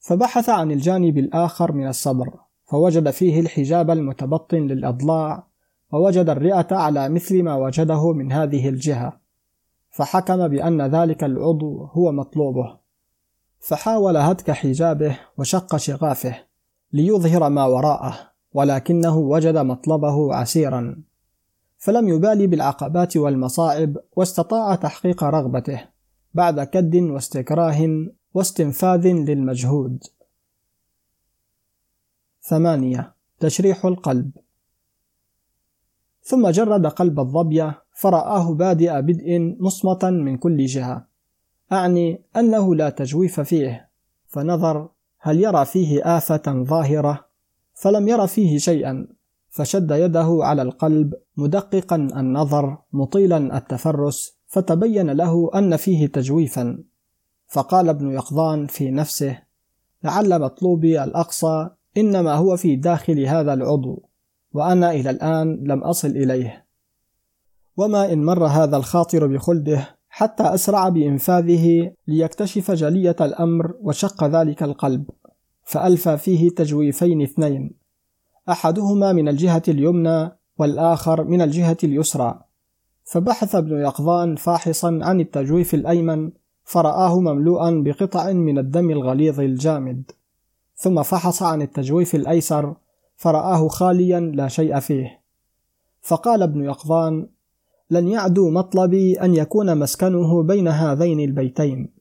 فبحث 0.00 0.48
عن 0.48 0.70
الجانب 0.70 1.18
الآخر 1.18 1.72
من 1.72 1.88
الصدر 1.88 2.30
فوجد 2.66 3.10
فيه 3.10 3.40
الحجاب 3.40 3.90
المتبطن 3.90 4.58
للأضلاع 4.58 5.46
ووجد 5.92 6.28
الرئة 6.28 6.66
على 6.70 7.08
مثل 7.08 7.42
ما 7.42 7.54
وجده 7.54 8.12
من 8.12 8.32
هذه 8.32 8.68
الجهة 8.68 9.20
فحكم 9.90 10.48
بأن 10.48 10.82
ذلك 10.82 11.24
العضو 11.24 11.84
هو 11.84 12.12
مطلوبه. 12.12 12.76
فحاول 13.60 14.16
هتك 14.16 14.50
حجابه 14.50 15.18
وشق 15.38 15.76
شغافه 15.76 16.36
ليظهر 16.92 17.48
ما 17.48 17.64
وراءه 17.64 18.18
ولكنه 18.52 19.16
وجد 19.16 19.58
مطلبه 19.58 20.34
عسيرا. 20.34 21.02
فلم 21.78 22.08
يبالي 22.08 22.46
بالعقبات 22.46 23.16
والمصاعب 23.16 23.96
واستطاع 24.16 24.74
تحقيق 24.74 25.24
رغبته 25.24 25.84
بعد 26.34 26.60
كد 26.60 26.96
واستكراه 26.96 27.88
واستنفاذ 28.34 29.06
للمجهود. 29.06 30.04
ثمانية. 32.48 33.14
تشريح 33.40 33.84
القلب. 33.84 34.30
ثم 36.22 36.48
جرد 36.48 36.86
قلب 36.86 37.20
الظبية 37.20 37.82
فرآه 37.92 38.54
بادئ 38.54 39.00
بدء 39.02 39.56
مصمتا 39.60 40.10
من 40.10 40.36
كل 40.36 40.66
جهة. 40.66 41.06
أعني 41.72 42.22
أنه 42.36 42.74
لا 42.74 42.90
تجويف 42.90 43.40
فيه. 43.40 43.88
فنظر 44.26 44.88
هل 45.18 45.40
يرى 45.40 45.64
فيه 45.64 46.16
آفة 46.16 46.42
ظاهرة؟ 46.46 47.26
فلم 47.74 48.08
ير 48.08 48.26
فيه 48.26 48.58
شيئا. 48.58 49.06
فشد 49.48 49.90
يده 49.90 50.38
على 50.42 50.62
القلب 50.62 51.14
مدققا 51.36 51.96
النظر 51.96 52.78
مطيلا 52.92 53.56
التفرس 53.56 54.38
فتبين 54.46 55.10
له 55.10 55.50
أن 55.54 55.76
فيه 55.76 56.06
تجويفا. 56.06 56.84
فقال 57.48 57.88
ابن 57.88 58.10
يقظان 58.10 58.66
في 58.66 58.90
نفسه 58.90 59.42
لعل 60.04 60.40
مطلوبي 60.40 61.04
الأقصى 61.04 61.70
إنما 61.96 62.34
هو 62.34 62.56
في 62.56 62.76
داخل 62.76 63.26
هذا 63.26 63.54
العضو 63.54 64.08
وأنا 64.52 64.90
إلى 64.90 65.10
الآن 65.10 65.60
لم 65.62 65.84
أصل 65.84 66.08
إليه. 66.08 66.66
وما 67.76 68.12
إن 68.12 68.24
مر 68.24 68.46
هذا 68.46 68.76
الخاطر 68.76 69.26
بخلده 69.26 69.96
حتى 70.08 70.42
أسرع 70.42 70.88
بإنفاذه 70.88 71.92
ليكتشف 72.08 72.70
جلية 72.70 73.16
الأمر 73.20 73.74
وشق 73.80 74.24
ذلك 74.24 74.62
القلب 74.62 75.10
فألفى 75.64 76.18
فيه 76.18 76.50
تجويفين 76.50 77.22
اثنين. 77.22 77.70
أحدهما 78.48 79.12
من 79.12 79.28
الجهة 79.28 79.62
اليمنى 79.68 80.30
والآخر 80.58 81.24
من 81.24 81.42
الجهة 81.42 81.76
اليسرى. 81.84 82.40
فبحث 83.04 83.54
ابن 83.54 83.80
يقظان 83.80 84.36
فاحصا 84.36 84.98
عن 85.02 85.20
التجويف 85.20 85.74
الأيمن 85.74 86.30
فرآه 86.64 87.20
مملوءا 87.20 87.82
بقطع 87.84 88.32
من 88.32 88.58
الدم 88.58 88.90
الغليظ 88.90 89.40
الجامد. 89.40 90.10
ثم 90.76 91.02
فحص 91.02 91.42
عن 91.42 91.62
التجويف 91.62 92.14
الأيسر 92.14 92.74
فرآه 93.16 93.68
خاليا 93.68 94.20
لا 94.20 94.48
شيء 94.48 94.80
فيه. 94.80 95.22
فقال 96.00 96.42
ابن 96.42 96.64
يقظان 96.64 97.28
لن 97.90 98.08
يعدو 98.08 98.50
مطلبي 98.50 99.20
أن 99.20 99.34
يكون 99.34 99.78
مسكنه 99.78 100.42
بين 100.42 100.68
هذين 100.68 101.20
البيتين. 101.20 101.92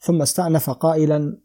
ثم 0.00 0.22
استأنف 0.22 0.70
قائلا 0.70 1.38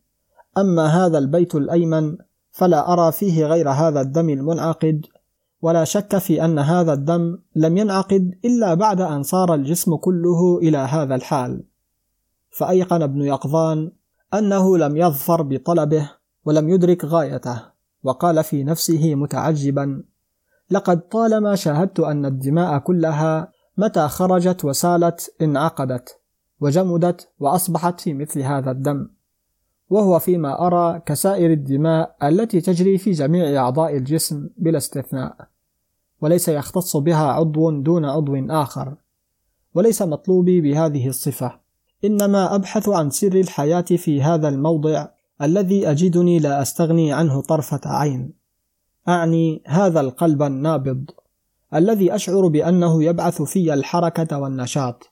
أما 0.58 0.86
هذا 0.86 1.18
البيت 1.18 1.56
الأيمن 1.56 2.18
فلا 2.52 2.94
أرى 2.94 3.12
فيه 3.12 3.46
غير 3.46 3.70
هذا 3.70 4.02
الدم 4.02 4.30
المنعقد 4.30 5.06
ولا 5.62 5.84
شك 5.84 6.18
في 6.18 6.46
أن 6.46 6.60
هذا 6.60 6.94
الدم 6.94 7.38
لم 7.56 7.78
ينعقد 7.78 8.40
إلا 8.46 8.74
بعد 8.74 9.02
أن 9.02 9.24
صار 9.24 9.54
الجسم 9.54 9.96
كله 9.96 10.58
إلى 10.58 10.78
هذا 10.78 11.16
الحال. 11.16 11.64
فأيقن 12.50 13.02
ابن 13.02 13.22
يقظان 13.22 13.92
أنه 14.34 14.78
لم 14.78 14.98
يظفر 14.98 15.42
بطلبه 15.42 16.21
ولم 16.46 16.70
يدرك 16.70 17.06
غايته 17.06 17.62
وقال 18.04 18.44
في 18.44 18.64
نفسه 18.64 19.16
متعجبا 19.16 20.04
لقد 20.72 21.08
طالما 21.08 21.56
شاهدت 21.56 22.00
أن 22.00 22.26
الدماء 22.26 22.80
كلها 22.80 23.52
متى 23.78 24.08
خرجت 24.08 24.66
وسالت 24.66 25.34
انعقدت 25.42 26.20
وجمدت 26.60 27.30
وأصبحت 27.40 28.02
في 28.02 28.14
مثل 28.14 28.40
هذا 28.40 28.72
الدم 28.72 29.10
وهو 29.90 30.20
فيما 30.20 30.68
أرى 30.68 31.02
كسائر 31.06 31.52
الدماء 31.52 32.16
التي 32.24 32.62
تجري 32.62 32.98
في 32.98 33.12
جميع 33.12 33.62
أعضاء 33.64 33.98
الجسم 33.98 34.50
بلا 34.58 34.78
استثناء 34.78 35.48
وليس 36.22 36.50
يختص 36.50 36.98
بها 36.98 37.32
عضو 37.32 37.72
دون 37.72 38.06
عضو 38.06 38.36
آخر 38.50 38.96
وليس 39.74 40.02
مطلوبي 40.02 40.62
بهذه 40.62 41.08
الصفة 41.08 41.60
إنما 42.06 42.56
أبحث 42.56 42.90
عن 42.90 43.10
سر 43.10 43.34
الحياة 43.34 43.82
في 43.82 44.22
هذا 44.22 44.50
الموضع 44.50 45.08
الذي 45.42 45.92
أجدني 45.92 46.40
لا 46.40 46.62
أستغني 46.62 47.14
عنه 47.14 47.42
طرفة 47.42 47.82
عين. 47.86 48.34
أعني 49.08 49.62
هذا 49.68 50.00
القلب 50.00 50.42
النابض 50.42 51.10
الذي 51.74 52.16
أشعر 52.16 52.48
بأنه 52.48 53.04
يبعث 53.04 53.42
في 53.42 53.74
الحركة 53.74 54.40
والنشاط. 54.40 55.12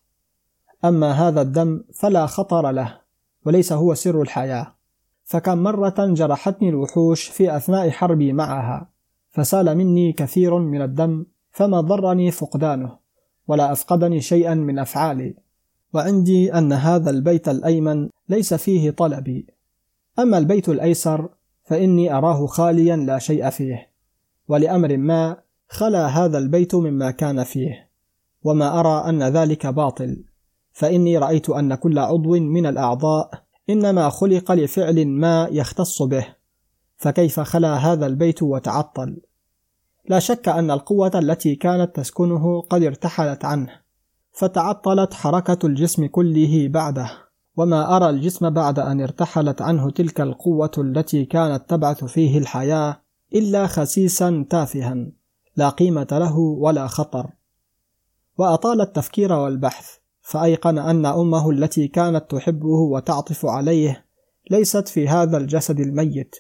أما 0.86 1.12
هذا 1.12 1.42
الدم 1.42 1.84
فلا 1.94 2.26
خطر 2.26 2.72
له 2.72 2.98
وليس 3.46 3.74
هو 3.74 3.94
سر 3.94 4.22
الحياة. 4.22 4.76
فكم 5.24 5.58
مرة 5.58 5.96
جرحتني 6.00 6.70
الوحوش 6.70 7.24
في 7.24 7.56
أثناء 7.56 7.90
حربي 7.90 8.34
معها 8.34 8.90
فسال 9.32 9.78
مني 9.78 10.14
كثير 10.14 10.58
من 10.58 10.82
الدم 10.82 11.26
فما 11.52 11.82
ضرني 11.82 12.32
فقدانه 12.32 12.98
ولا 13.48 13.72
أفقدني 13.72 14.22
شيئا 14.22 14.54
من 14.54 14.80
أفعالي. 14.80 15.36
وعندي 15.94 16.54
أن 16.54 16.74
هذا 16.74 17.10
البيت 17.10 17.50
الأيمن 17.50 18.10
ليس 18.30 18.54
فيه 18.54 18.92
طلبي. 18.92 19.59
أما 20.20 20.38
البيت 20.38 20.70
الأيسر 20.70 21.30
فإني 21.64 22.14
أراه 22.14 22.46
خاليا 22.46 22.96
لا 22.96 23.20
شيء 23.20 23.50
فيه 23.50 23.90
ولأمر 24.48 24.98
ما 24.98 25.38
خلا 25.68 26.08
هذا 26.08 26.38
البيت 26.38 26.76
مما 26.76 27.12
كان 27.12 27.44
فيه 27.44 27.90
وما 28.44 28.80
أرى 28.80 29.10
أن 29.10 29.24
ذلك 29.24 29.68
باطل 29.68 30.24
فإني 30.72 31.18
رأيت 31.18 31.50
أن 31.50 31.76
كل 31.76 32.00
عضو 32.00 32.40
من 32.40 32.66
الأعضاء 32.66 33.30
إنما 33.70 34.10
خلق 34.10 34.52
لفعل 34.52 35.08
ما 35.08 35.48
يختص 35.52 36.02
به 36.02 36.26
فكيف 36.98 37.40
خلا 37.40 37.74
هذا 37.76 38.06
البيت 38.06 38.44
وتعطل؟ 38.44 39.22
لا 40.06 40.20
شك 40.20 40.50
أن 40.50 40.72
القوة 40.72 41.12
التي 41.16 41.56
كانت 41.56 41.96
تسكنه 41.96 42.62
قد 42.62 42.84
ارتحلت 42.84 43.46
عنه 43.46 43.70
فتعطلت 44.32 45.14
حركة 45.14 45.66
الجسم 45.66 46.06
كله 46.06 46.68
بعده. 46.68 47.29
وما 47.60 47.96
أرى 47.96 48.10
الجسم 48.10 48.50
بعد 48.50 48.80
أن 48.80 49.02
ارتحلت 49.02 49.62
عنه 49.62 49.90
تلك 49.90 50.22
القوة 50.22 50.72
التي 50.78 51.26
كانت 51.26 51.70
تبعث 51.70 52.04
فيه 52.04 52.38
الحياة 52.38 53.02
إلا 53.36 53.68
خسيسا 53.68 54.46
تافها 54.50 55.08
لا 55.56 55.70
قيمة 55.70 56.08
له 56.12 56.38
ولا 56.38 56.88
خطر. 56.88 57.30
وأطال 58.38 58.82
التفكير 58.82 59.34
والبحث 59.34 59.98
فأيقن 60.22 60.78
أن 60.78 61.06
أمه 61.06 61.50
التي 61.50 61.88
كانت 61.88 62.32
تحبه 62.32 62.68
وتعطف 62.68 63.46
عليه 63.46 64.06
ليست 64.52 64.88
في 64.88 65.08
هذا 65.08 65.38
الجسد 65.38 65.80
الميت. 65.80 66.36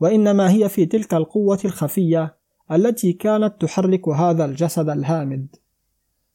وإنما 0.00 0.50
هي 0.50 0.68
في 0.68 0.86
تلك 0.86 1.14
القوة 1.14 1.58
الخفية 1.64 2.36
التي 2.72 3.12
كانت 3.12 3.54
تحرك 3.60 4.08
هذا 4.08 4.44
الجسد 4.44 4.88
الهامد. 4.88 5.56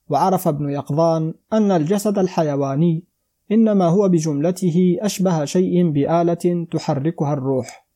وعرف 0.09 0.47
ابن 0.47 0.69
يقظان 0.69 1.33
أن 1.53 1.71
الجسد 1.71 2.19
الحيواني 2.19 3.12
إنما 3.51 3.85
هو 3.85 4.09
بجملته 4.09 4.97
أشبه 5.01 5.45
شيء 5.45 5.89
بآلة 5.89 6.67
تحركها 6.71 7.33
الروح 7.33 7.87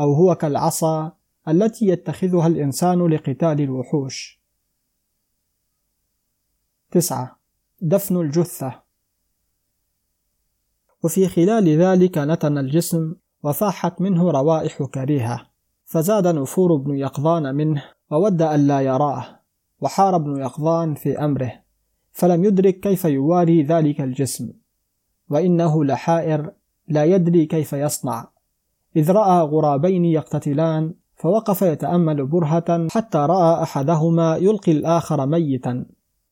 أو 0.00 0.12
هو 0.12 0.34
كالعصا 0.34 1.12
التي 1.48 1.86
يتخذها 1.86 2.46
الإنسان 2.46 3.06
لقتال 3.06 3.60
الوحوش. 3.60 4.40
تسعة. 6.90 7.38
دفن 7.80 8.16
الجثة. 8.16 8.82
وفي 11.04 11.28
خلال 11.28 11.68
ذلك 11.68 12.18
نتن 12.18 12.58
الجسم 12.58 13.14
وفاحت 13.42 14.00
منه 14.00 14.30
روائح 14.30 14.82
كريهة 14.82 15.50
فزاد 15.84 16.26
نفور 16.26 16.74
ابن 16.74 16.96
يقظان 16.96 17.54
منه 17.54 17.84
وود 18.10 18.42
ألا 18.42 18.80
يراه 18.80 19.40
وحار 19.80 20.16
ابن 20.16 20.36
يقظان 20.36 20.94
في 20.94 21.24
أمره 21.24 21.52
فلم 22.12 22.44
يدرك 22.44 22.80
كيف 22.80 23.04
يواري 23.04 23.62
ذلك 23.62 24.00
الجسم. 24.00 24.52
وإنه 25.30 25.84
لحائر 25.84 26.50
لا 26.88 27.04
يدري 27.04 27.46
كيف 27.46 27.72
يصنع. 27.72 28.28
إذ 28.96 29.10
رأى 29.10 29.40
غرابين 29.40 30.04
يقتتلان 30.04 30.94
فوقف 31.16 31.62
يتأمل 31.62 32.26
برهة 32.26 32.88
حتى 32.90 33.18
رأى 33.18 33.62
أحدهما 33.62 34.36
يلقي 34.36 34.72
الآخر 34.72 35.26
ميتا. 35.26 35.86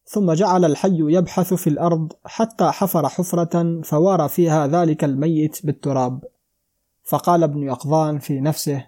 ثم 0.05 0.33
جعل 0.33 0.65
الحي 0.65 0.99
يبحث 1.01 1.55
في 1.55 1.67
الأرض 1.67 2.13
حتى 2.25 2.71
حفر 2.71 3.09
حفرة 3.09 3.81
فوار 3.83 4.29
فيها 4.29 4.67
ذلك 4.67 5.05
الميت 5.05 5.67
بالتراب. 5.67 6.25
فقال 7.05 7.43
ابن 7.43 7.63
يقظان 7.63 8.19
في 8.19 8.41
نفسه 8.41 8.87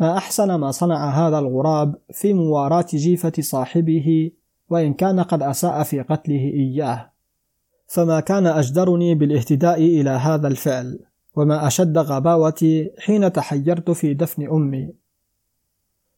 ما 0.00 0.16
أحسن 0.16 0.54
ما 0.54 0.70
صنع 0.70 1.08
هذا 1.08 1.38
الغراب 1.38 1.94
في 2.12 2.34
مواراة 2.34 2.86
جيفة 2.94 3.32
صاحبه 3.40 4.30
وإن 4.70 4.94
كان 4.94 5.20
قد 5.20 5.42
أساء 5.42 5.82
في 5.82 6.00
قتله 6.00 6.52
إياه. 6.54 7.13
فما 7.94 8.20
كان 8.20 8.46
أجدرني 8.46 9.14
بالاهتداء 9.14 9.78
إلى 9.78 10.10
هذا 10.10 10.48
الفعل 10.48 10.98
وما 11.36 11.66
أشد 11.66 11.98
غباوتي 11.98 12.90
حين 12.98 13.32
تحيرت 13.32 13.90
في 13.90 14.14
دفن 14.14 14.50
أمي. 14.50 14.94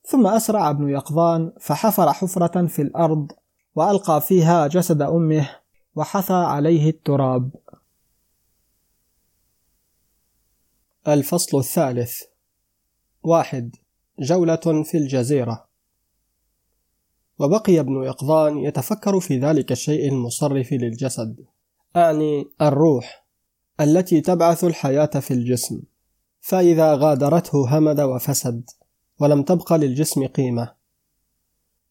ثم 0.04 0.26
أسرع 0.26 0.70
ابن 0.70 0.88
يقظان 0.88 1.52
فحفر 1.60 2.12
حفرة 2.12 2.66
في 2.66 2.82
الأرض 2.82 3.32
وألقى 3.74 4.20
فيها 4.20 4.66
جسد 4.66 5.02
أمه 5.02 5.50
وحثى 5.94 6.32
عليه 6.32 6.90
التراب. 6.90 7.50
الفصل 11.08 11.58
الثالث. 11.58 12.22
واحد. 13.22 13.76
جولة 14.18 14.82
في 14.84 14.96
الجزيرة. 14.96 15.68
وبقي 17.38 17.80
ابن 17.80 18.02
يقظان 18.02 18.58
يتفكر 18.58 19.20
في 19.20 19.38
ذلك 19.38 19.72
الشيء 19.72 20.08
المصرف 20.08 20.72
للجسد. 20.72 21.55
أعني 21.96 22.50
الروح 22.62 23.26
التي 23.80 24.20
تبعث 24.20 24.64
الحياة 24.64 25.06
في 25.06 25.30
الجسم. 25.30 25.82
فإذا 26.40 26.94
غادرته 26.94 27.78
همد 27.78 28.00
وفسد 28.00 28.70
ولم 29.20 29.42
تبق 29.42 29.72
للجسم 29.72 30.26
قيمة. 30.26 30.72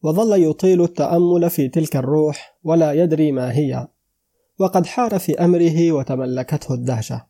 وظل 0.04 0.44
يطيل 0.44 0.82
التأمل 0.82 1.50
في 1.50 1.70
تلك 1.70 1.96
الروح 1.96 2.58
ولا 2.64 2.92
يدري 2.92 3.32
ما 3.32 3.52
هي. 3.54 3.88
وقد 4.60 4.86
حار 4.86 5.20
في 5.20 5.46
أمره 5.46 5.92
وتملكته 5.92 6.74
الدهشة. 6.74 7.26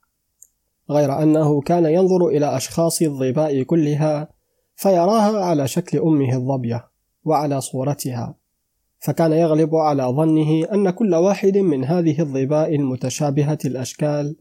غير 0.90 1.24
أنه 1.24 1.62
كان 1.62 1.86
ينظر 1.86 2.28
إلى 2.28 2.58
أشخاص 2.58 3.02
الظباء 3.02 3.64
كلها 3.64 4.30
فيراها 4.76 5.46
على 5.46 5.68
شكل 5.68 5.98
أمه 6.00 6.36
الظبية 6.36 6.88
وعلى 7.24 7.62
صورتها. 7.62 8.36
فكان 9.06 9.32
يغلب 9.32 9.76
على 9.76 10.04
ظنه 10.04 10.66
أن 10.74 10.90
كل 10.90 11.16
واحد 11.16 11.58
من 11.58 11.86
هذه 11.86 12.22
الظباء 12.22 12.76
المتشابهة 12.76 13.58
الأشكال 13.66 14.36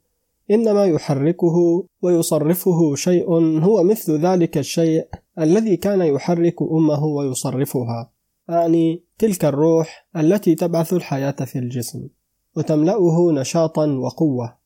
إنما 0.50 0.84
يحركه 0.84 1.86
ويصرفه 2.02 2.94
شيء 2.94 3.30
هو 3.60 3.82
مثل 3.82 4.18
ذلك 4.26 4.58
الشيء 4.58 5.08
الذي 5.38 5.76
كان 5.76 6.00
يحرك 6.00 6.62
أمه 6.62 7.04
ويصرفها 7.04 8.10
أعني 8.50 9.02
تلك 9.18 9.44
الروح 9.44 10.06
التي 10.16 10.54
تبعث 10.54 10.92
الحياة 10.92 11.30
في 11.44 11.58
الجسم 11.58 12.08
وتملأه 12.56 13.32
نشاطا 13.32 13.86
وقوة. 13.86 14.56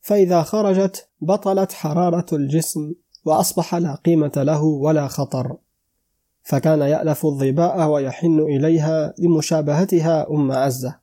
فإذا 0.00 0.42
خرجت 0.42 1.08
بطلت 1.20 1.72
حرارة 1.72 2.26
الجسم 2.32 2.92
وأصبح 3.24 3.74
لا 3.74 3.94
قيمة 3.94 4.32
له 4.36 4.62
ولا 4.64 5.08
خطر. 5.08 5.56
فكان 6.42 6.80
يألف 6.80 7.26
الظباء 7.26 7.88
ويحن 7.90 8.38
إليها 8.38 9.14
لمشابهتها 9.18 10.30
أم 10.30 10.52
عزة 10.52 10.98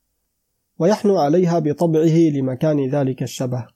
ويحنو 0.80 1.18
عليها 1.18 1.60
بطبعه 1.60 2.30
لمكان 2.34 2.90
ذلك 2.90 3.24
الشبه. 3.24 3.68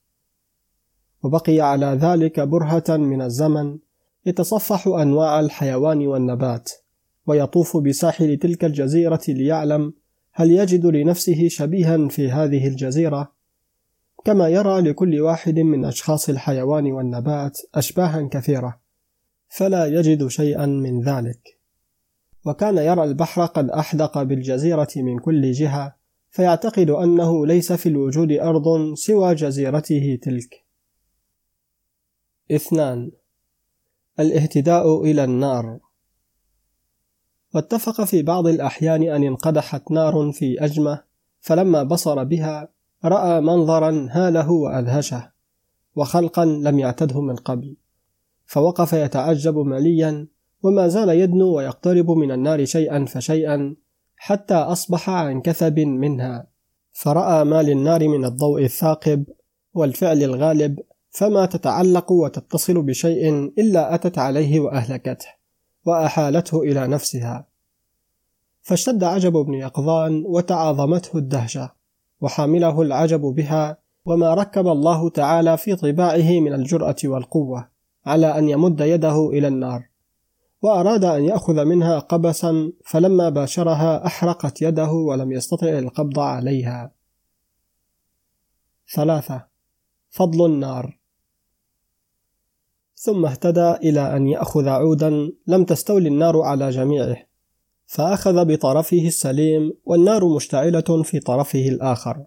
وبقي 1.24 1.62
على 1.62 1.86
ذلك 1.86 2.40
برهة 2.40 2.84
من 2.90 3.22
الزمن 3.22 3.78
يتصفح 4.26 4.88
أنواع 4.88 5.40
الحيوان 5.40 6.08
والنبات 6.08 6.72
ويطوف 7.28 7.78
بساحل 7.78 8.38
تلك 8.38 8.66
الجزيرة 8.66 9.22
ليعلم 9.28 9.94
هل 10.34 10.52
يجد 10.52 10.86
لنفسه 10.86 11.48
شبيها 11.48 12.08
في 12.08 12.32
هذه 12.32 12.68
الجزيرة 12.68 13.32
كما 14.26 14.48
يرى 14.48 14.82
لكل 14.82 15.22
واحد 15.22 15.60
من 15.60 15.86
أشخاص 15.86 16.30
الحيوان 16.30 16.92
والنبات 16.92 17.60
أشباها 17.76 18.30
كثيرة. 18.32 18.83
فلا 19.56 19.86
يجد 19.86 20.28
شيئا 20.28 20.66
من 20.66 21.02
ذلك. 21.02 21.60
وكان 22.46 22.78
يرى 22.78 23.04
البحر 23.04 23.46
قد 23.46 23.70
أحدق 23.70 24.24
بالجزيرة 24.24 24.88
من 24.96 25.20
كل 25.20 25.52
جهة 25.52 25.96
فيعتقد 26.30 26.90
أنه 26.90 27.46
ليس 27.46 27.74
في 27.74 27.90
الوجود 27.90 28.32
أرض 28.32 28.94
سوى 28.94 29.36
جزيرته 29.36 30.20
تلك. 30.22 30.66
اثنان 32.52 33.12
الاهتداء 34.20 35.04
إلى 35.04 35.24
النار. 35.24 35.80
واتفق 37.56 38.04
في 38.04 38.22
بعض 38.22 38.48
الأحيان 38.48 39.04
أن 39.04 39.24
انقدحت 39.24 39.92
نار 39.92 40.32
في 40.32 40.66
أجمة 40.66 41.04
فلما 41.40 41.84
بصر 41.84 42.24
بها 42.24 42.70
رأى 43.06 43.42
منظرا 43.42 44.08
هاله 44.12 44.52
وأدهشه 44.52 45.32
وخلقا 45.96 46.46
لم 46.46 46.80
يعتده 46.80 47.22
من 47.22 47.36
قبل. 47.36 47.83
فوقف 48.46 48.94
يتعجب 48.94 49.58
مليا 49.58 50.28
وما 50.64 50.88
زال 50.88 51.10
يدنو 51.10 51.56
ويقترب 51.56 52.12
من 52.12 52.32
النار 52.32 52.66
شيئا 52.66 53.06
فشيئا 53.06 53.76
حتى 54.16 54.54
أصبح 54.54 55.10
عن 55.10 55.42
كثب 55.42 55.80
منها. 55.80 56.48
فرأى 56.92 57.44
ما 57.44 57.62
للنار 57.62 58.08
من 58.08 58.26
الضوء 58.26 58.64
الثاقب 58.64 59.26
والفعل 59.74 60.24
الغالب 60.24 60.80
فما 61.12 61.46
تتعلق 61.46 62.12
وتتصل 62.12 62.82
بشيء 62.82 63.30
إلا 63.60 63.96
أتت 63.96 64.18
عليه 64.18 64.60
وأهلكته 64.60 65.28
وأحالته 65.86 66.62
إلى 66.62 66.88
نفسها. 66.88 67.48
فاشتد 68.62 69.04
عجب 69.04 69.38
ابن 69.38 69.54
يقظان 69.54 70.24
وتعاظمته 70.26 71.18
الدهشة 71.18 71.72
وحامله 72.22 72.82
العجب 72.82 73.22
بها 73.22 73.78
وما 74.06 74.34
ركب 74.34 74.68
الله 74.68 75.10
تعالى 75.10 75.58
في 75.58 75.76
طباعه 75.76 76.40
من 76.40 76.54
الجرأة 76.54 76.96
والقوة. 77.04 77.73
على 78.06 78.38
أن 78.38 78.50
يمد 78.50 78.82
يده 78.82 79.30
إلى 79.30 79.48
النار 79.48 79.88
وأراد 80.62 81.04
أن 81.04 81.26
يأخذ 81.26 81.66
منها 81.66 82.00
قبسا 82.00 82.72
فلما 82.86 83.30
باشرها 83.30 84.06
أحرقت 84.06 84.62
يده 84.62 84.92
ولم 84.92 85.32
يستطع 85.32 85.68
القبض 85.68 86.20
عليها. 86.20 86.92
ثلاثة 88.96 89.46
فضل 90.10 90.46
النار. 90.46 91.00
ثم 92.96 93.26
اهتدى 93.26 93.72
إلى 93.72 94.16
أن 94.16 94.28
يأخذ 94.28 94.68
عودا 94.68 95.32
لم 95.48 95.64
تستولي 95.64 96.08
النار 96.10 96.42
على 96.42 96.70
جميعه 96.70 97.18
فأخذ 97.86 98.46
بطرفه 98.46 99.08
السليم 99.08 99.74
والنار 99.86 100.36
مشتعلة 100.36 101.04
في 101.04 101.20
طرفه 101.20 101.68
الآخر 101.68 102.24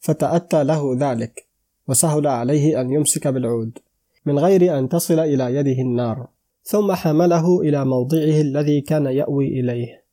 فتأتى 0.00 0.64
له 0.64 0.96
ذلك 0.98 1.46
وسهل 1.88 2.26
عليه 2.26 2.80
أن 2.80 2.92
يمسك 2.92 3.28
بالعود. 3.28 3.78
من 4.26 4.38
غير 4.38 4.78
أن 4.78 4.88
تصل 4.88 5.18
إلى 5.18 5.54
يده 5.54 5.82
النار 5.82 6.28
ثم 6.62 6.92
حمله 6.92 7.60
إلى 7.60 7.84
موضعه 7.84 8.40
الذي 8.40 8.80
كان 8.80 9.06
يأوي 9.06 9.60
إليه. 9.60 10.04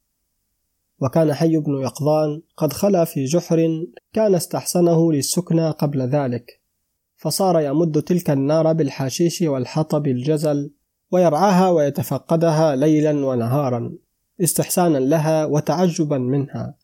وكان 1.00 1.34
حي 1.34 1.58
بن 1.58 1.82
يقظان 1.82 2.42
قد 2.58 2.74
خلا 2.74 3.06
في 3.06 3.26
جحر 3.26 3.86
كان 4.14 4.36
استحسنه 4.36 5.12
للسكنى 5.12 5.70
قبل 5.70 6.02
ذلك 6.02 6.62
فصار 7.16 7.60
يمد 7.60 8.02
تلك 8.02 8.30
النار 8.30 8.74
بالحشيش 8.74 9.42
والحطب 9.42 10.08
الجزل 10.08 10.72
ويرعاها 11.12 11.70
ويتفقدها 11.70 12.76
ليلا 12.76 13.26
ونهارا 13.26 13.94
استحسانا 14.42 14.98
لها 14.98 15.46
وتعجبا 15.46 16.18
منها. 16.18 16.76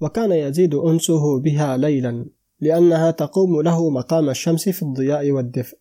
وكان 0.00 0.32
يزيد 0.32 0.74
أنسه 0.74 1.40
بها 1.40 1.76
ليلا 1.76 2.26
لأنها 2.60 3.10
تقوم 3.10 3.62
له 3.62 3.90
مقام 3.90 4.30
الشمس 4.30 4.68
في 4.68 4.82
الضياء 4.82 5.30
والدفء. 5.30 5.78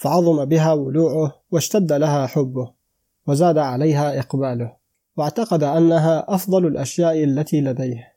فعظم 0.00 0.44
بها 0.44 0.72
ولوعه 0.72 1.42
واشتد 1.50 1.92
لها 1.92 2.26
حبه 2.26 2.72
وزاد 3.26 3.58
عليها 3.58 4.18
إقباله 4.18 4.76
واعتقد 5.16 5.62
أنها 5.62 6.34
أفضل 6.34 6.66
الأشياء 6.66 7.24
التي 7.24 7.60
لديه. 7.60 8.12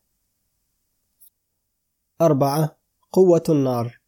أربعة 2.21 2.75
قوة 3.11 3.43
النار. 3.49 3.99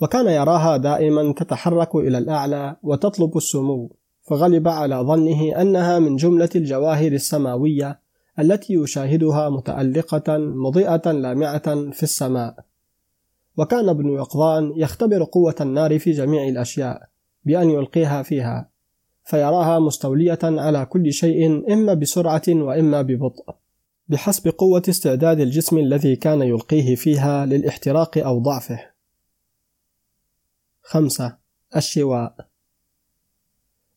وكان 0.00 0.26
يراها 0.26 0.76
دائما 0.76 1.32
تتحرك 1.32 1.94
إلى 1.94 2.18
الأعلى 2.18 2.76
وتطلب 2.82 3.36
السمو 3.36 3.96
فغلب 4.22 4.68
على 4.68 4.96
ظنه 4.96 5.60
أنها 5.60 5.98
من 5.98 6.16
جملة 6.16 6.50
الجواهر 6.56 7.12
السماوية 7.12 8.00
التي 8.38 8.74
يشاهدها 8.74 9.48
متألقة 9.48 10.38
مضيئة 10.38 11.12
لامعة 11.12 11.90
في 11.90 12.02
السماء. 12.02 12.71
وكان 13.56 13.88
ابن 13.88 14.08
يقظان 14.08 14.72
يختبر 14.76 15.24
قوة 15.24 15.54
النار 15.60 15.98
في 15.98 16.10
جميع 16.10 16.48
الأشياء 16.48 17.08
بأن 17.44 17.70
يلقيها 17.70 18.22
فيها 18.22 18.70
فيراها 19.24 19.78
مستولية 19.78 20.38
على 20.42 20.86
كل 20.86 21.12
شيء 21.12 21.72
إما 21.72 21.94
بسرعة 21.94 22.42
وإما 22.48 23.02
ببطء 23.02 23.54
بحسب 24.08 24.48
قوة 24.48 24.82
استعداد 24.88 25.40
الجسم 25.40 25.78
الذي 25.78 26.16
كان 26.16 26.42
يلقيه 26.42 26.94
فيها 26.94 27.46
للاحتراق 27.46 28.18
أو 28.18 28.38
ضعفه. 28.38 28.80
خمسة 30.82 31.36
الشواء. 31.76 32.34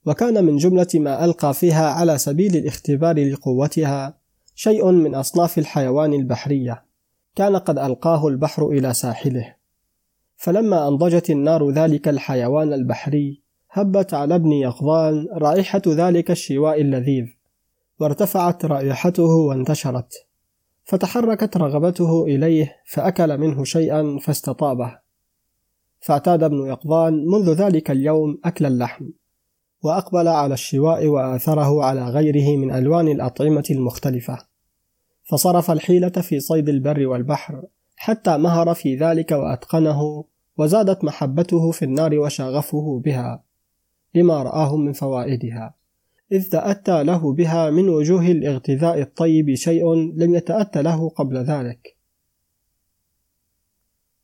وكان 0.06 0.44
من 0.44 0.58
جملة 0.58 0.88
ما 0.96 1.26
ألقى 1.26 1.54
فيها 1.54 1.90
على 1.90 2.18
سبيل 2.18 2.56
الاختبار 2.56 3.32
لقوتها 3.32 4.18
شيء 4.56 4.92
من 4.92 5.16
أصناف 5.16 5.58
الحيوان 5.58 6.14
البحرية. 6.14 6.85
كان 7.36 7.56
قد 7.56 7.80
ألقاه 7.80 8.28
البحر 8.28 8.68
إلى 8.68 8.94
ساحله. 8.94 9.56
فلما 10.36 10.88
أنضجت 10.88 11.30
النار 11.30 11.70
ذلك 11.70 12.08
الحيوان 12.08 12.74
البحري 12.74 13.42
هبت 13.72 14.14
على 14.14 14.36
ابن 14.36 14.52
يقظان 14.52 15.28
رائحة 15.34 15.82
ذلك 15.88 16.32
الشواء 16.32 16.82
اللذيذ 16.82 17.26
وارتفعت 18.00 18.66
رائحته 18.66 19.24
وانتشرت. 19.24 20.26
فتحركت 20.84 21.58
رغبته 21.58 22.26
إليه 22.26 22.76
فأكل 22.86 23.38
منه 23.38 23.64
شيئا 23.64 24.18
فاستطابه. 24.22 25.00
فاعتاد 26.00 26.44
ابن 26.44 26.68
يقظان 26.68 27.26
منذ 27.26 27.54
ذلك 27.54 27.92
اليوم 27.92 28.40
أكل 28.46 28.66
اللحم 28.66 29.06
وأقبل 29.84 30.28
على 30.28 30.54
الشواء 30.54 31.08
وآثره 31.08 31.84
على 31.84 32.10
غيره 32.10 32.58
من 32.58 32.72
ألوان 32.72 33.08
الأطعمة 33.08 33.64
المختلفة. 33.72 34.55
فصرف 35.26 35.72
الحيلة 35.72 36.10
في 36.10 36.40
صيد 36.40 36.70
البر 36.70 37.08
والبحر 37.08 37.64
حتى 37.96 38.38
مهر 38.38 38.74
في 38.74 38.96
ذلك 38.96 39.32
وأتقنه 39.32 40.26
وزادت 40.58 41.04
محبته 41.04 41.72
في 41.72 41.86
النار 41.86 42.20
وشغفه 42.20 43.00
بها 43.00 43.44
لما 44.16 44.44
رآه 44.44 44.78
من 44.78 44.94
فوائدها 44.94 45.76
إذ 46.32 46.50
تأتى 46.50 47.04
له 47.04 47.34
بها 47.34 47.70
من 47.70 47.90
وجوه 47.90 48.26
الاغتذاء 48.26 49.02
الطيب 49.02 49.54
شيء 49.54 49.94
لم 49.94 50.36
يتأتى 50.36 50.82
له 50.82 51.10
قبل 51.10 51.38
ذلك. 51.38 51.98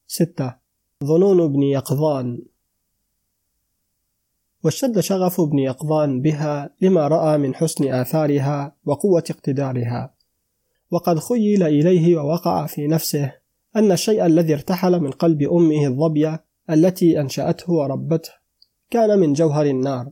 6. 0.07 0.55
ظنون 1.03 1.41
ابن 1.41 1.63
يقظان 1.63 2.41
واشتد 4.63 4.99
شغف 4.99 5.41
ابن 5.41 5.59
يقظان 5.59 6.21
بها 6.21 6.69
لما 6.81 7.07
رأى 7.07 7.37
من 7.37 7.55
حسن 7.55 7.93
آثارها 7.93 8.75
وقوة 8.85 9.23
اقتدارها، 9.29 10.13
وقد 10.91 11.19
خيل 11.19 11.63
إليه 11.63 12.17
ووقع 12.17 12.65
في 12.65 12.87
نفسه 12.87 13.33
أن 13.75 13.91
الشيء 13.91 14.25
الذي 14.25 14.53
ارتحل 14.53 14.99
من 14.99 15.11
قلب 15.11 15.41
أمه 15.41 15.87
الظبية 15.87 16.43
التي 16.69 17.21
أنشأته 17.21 17.73
وربته 17.73 18.31
كان 18.89 19.19
من 19.19 19.33
جوهر 19.33 19.65
النار 19.65 20.11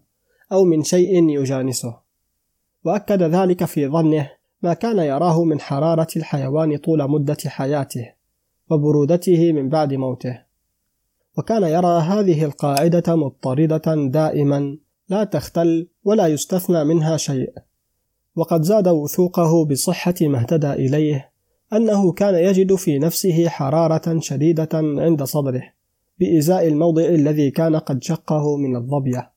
أو 0.52 0.64
من 0.64 0.84
شيء 0.84 1.30
يجانسه. 1.30 1.98
وأكد 2.86 3.24
ذلك 3.24 3.66
في 3.66 3.88
ظنه 3.88 4.32
ما 4.62 4.74
كان 4.74 4.98
يراه 4.98 5.44
من 5.44 5.60
حرارة 5.60 6.08
الحيوان 6.16 6.78
طول 6.78 7.10
مدة 7.10 7.38
حياته 7.46 8.14
وبرودته 8.70 9.52
من 9.52 9.70
بعد 9.70 9.94
موته. 9.94 10.44
وكان 11.38 11.64
يرى 11.64 12.02
هذه 12.02 12.46
القاعدة 12.46 13.16
مضطردة 13.16 13.96
دائما 14.10 14.78
لا 15.10 15.24
تختل 15.24 15.88
ولا 16.04 16.28
يستثنى 16.28 16.84
منها 16.84 17.18
شيء. 17.18 17.54
وقد 18.36 18.62
زاد 18.62 18.88
وثوقه 18.88 19.66
بصحة 19.66 20.16
ما 20.22 20.40
اهتدى 20.40 20.74
إليه 20.74 21.32
أنه 21.74 22.12
كان 22.12 22.36
يجد 22.36 22.76
في 22.76 23.00
نفسه 23.00 23.50
حرارة 23.50 24.20
شديدة 24.20 24.70
عند 24.74 25.24
صدره 25.24 25.64
بإزاء 26.20 26.68
الموضع 26.68 27.06
الذي 27.06 27.52
كان 27.52 27.76
قد 27.76 28.04
شقه 28.04 28.58
من 28.58 28.76
الظبية. 28.76 29.32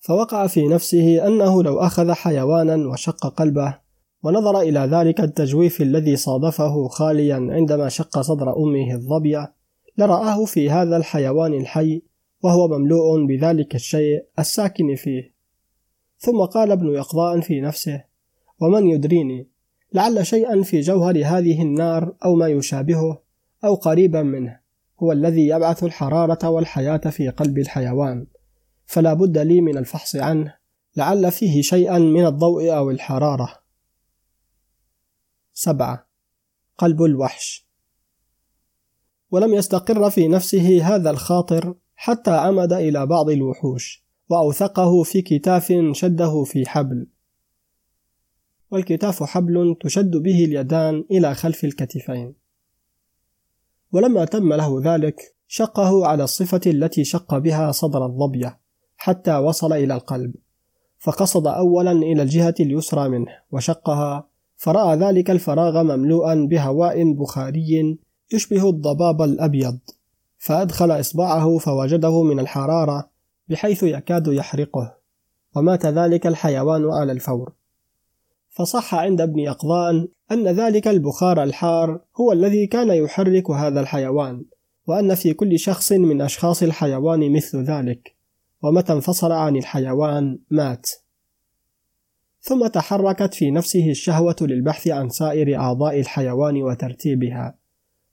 فوقع 0.00 0.46
في 0.46 0.68
نفسه 0.68 1.26
أنه 1.26 1.62
لو 1.62 1.78
أخذ 1.78 2.12
حيوانا 2.12 2.88
وشق 2.88 3.26
قلبه 3.26 3.78
ونظر 4.22 4.60
إلى 4.60 4.80
ذلك 4.80 5.20
التجويف 5.20 5.82
الذي 5.82 6.16
صادفه 6.16 6.88
خاليا 6.88 7.48
عندما 7.50 7.88
شق 7.88 8.20
صدر 8.20 8.56
أمه 8.56 8.94
الظبية 8.94 9.54
لرآه 9.98 10.44
في 10.44 10.70
هذا 10.70 10.96
الحيوان 10.96 11.54
الحي 11.54 12.02
وهو 12.42 12.68
مملوء 12.68 13.26
بذلك 13.26 13.74
الشيء 13.74 14.26
الساكن 14.38 14.94
فيه. 14.94 15.34
ثم 16.18 16.44
قال 16.44 16.72
ابن 16.72 16.94
يقظان 16.94 17.40
في 17.40 17.60
نفسه 17.60 18.04
ومن 18.64 18.86
يدريني 18.86 19.48
لعل 19.92 20.26
شيئا 20.26 20.62
في 20.62 20.80
جوهر 20.80 21.22
هذه 21.24 21.62
النار 21.62 22.16
أو 22.24 22.34
ما 22.34 22.48
يشابهه 22.48 23.22
أو 23.64 23.74
قريبا 23.74 24.22
منه 24.22 24.60
هو 25.02 25.12
الذي 25.12 25.48
يبعث 25.48 25.84
الحرارة 25.84 26.48
والحياة 26.48 26.96
في 26.96 27.28
قلب 27.28 27.58
الحيوان. 27.58 28.26
فلا 28.86 29.14
بد 29.14 29.38
لي 29.38 29.60
من 29.60 29.78
الفحص 29.78 30.16
عنه 30.16 30.54
لعل 30.96 31.32
فيه 31.32 31.62
شيئا 31.62 31.98
من 31.98 32.26
الضوء 32.26 32.76
أو 32.76 32.90
الحرارة. 32.90 33.48
سبعة. 35.52 36.08
قلب 36.78 37.02
الوحش. 37.02 37.68
ولم 39.30 39.54
يستقر 39.54 40.10
في 40.10 40.28
نفسه 40.28 40.82
هذا 40.82 41.10
الخاطر 41.10 41.74
حتى 41.94 42.30
عمد 42.30 42.72
إلى 42.72 43.06
بعض 43.06 43.30
الوحوش 43.30 44.04
وأوثقه 44.28 45.02
في 45.02 45.22
كتاف 45.22 45.72
شده 45.92 46.44
في 46.44 46.68
حبل. 46.68 47.06
والكتاف 48.74 49.22
حبل 49.22 49.76
تشد 49.80 50.16
به 50.16 50.44
اليدان 50.44 51.04
إلى 51.10 51.34
خلف 51.34 51.64
الكتفين. 51.64 52.34
ولما 53.92 54.24
تم 54.24 54.52
له 54.52 54.80
ذلك 54.84 55.34
شقه 55.48 56.06
على 56.06 56.24
الصفة 56.24 56.60
التي 56.66 57.04
شق 57.04 57.38
بها 57.38 57.72
صدر 57.72 58.06
الظبية 58.06 58.58
حتى 58.96 59.36
وصل 59.36 59.72
إلى 59.72 59.94
القلب 59.94 60.34
فقصد 60.98 61.46
أولا 61.46 61.92
إلى 61.92 62.22
الجهة 62.22 62.54
اليسرى 62.60 63.08
منه 63.08 63.26
وشقها 63.50 64.28
فرأى 64.56 64.96
ذلك 64.96 65.30
الفراغ 65.30 65.82
مملوءا 65.82 66.34
بهواء 66.34 67.12
بخاري 67.12 67.98
يشبه 68.32 68.70
الضباب 68.70 69.22
الأبيض 69.22 69.78
فأدخل 70.38 71.00
إصبعه 71.00 71.58
فوجده 71.58 72.22
من 72.22 72.40
الحرارة 72.40 73.10
بحيث 73.48 73.82
يكاد 73.82 74.26
يحرقه 74.26 74.96
ومات 75.56 75.86
ذلك 75.86 76.26
الحيوان 76.26 76.90
على 76.90 77.12
الفور. 77.12 77.52
فصح 78.54 78.94
عند 78.94 79.20
ابن 79.20 79.38
يقظان 79.38 80.08
أن 80.32 80.48
ذلك 80.48 80.88
البخار 80.88 81.42
الحار 81.42 82.00
هو 82.16 82.32
الذي 82.32 82.66
كان 82.66 82.88
يحرك 82.90 83.50
هذا 83.50 83.80
الحيوان 83.80 84.44
وأن 84.86 85.14
في 85.14 85.34
كل 85.34 85.58
شخص 85.58 85.92
من 85.92 86.20
أشخاص 86.20 86.62
الحيوان 86.62 87.32
مثل 87.32 87.62
ذلك 87.62 88.14
ومتى 88.62 88.92
انفصل 88.92 89.32
عن 89.32 89.56
الحيوان 89.56 90.38
مات. 90.50 90.90
ثم 92.40 92.66
تحركت 92.66 93.34
في 93.34 93.50
نفسه 93.50 93.90
الشهوة 93.90 94.36
للبحث 94.40 94.88
عن 94.88 95.08
سائر 95.08 95.56
أعضاء 95.56 96.00
الحيوان 96.00 96.62
وترتيبها 96.62 97.54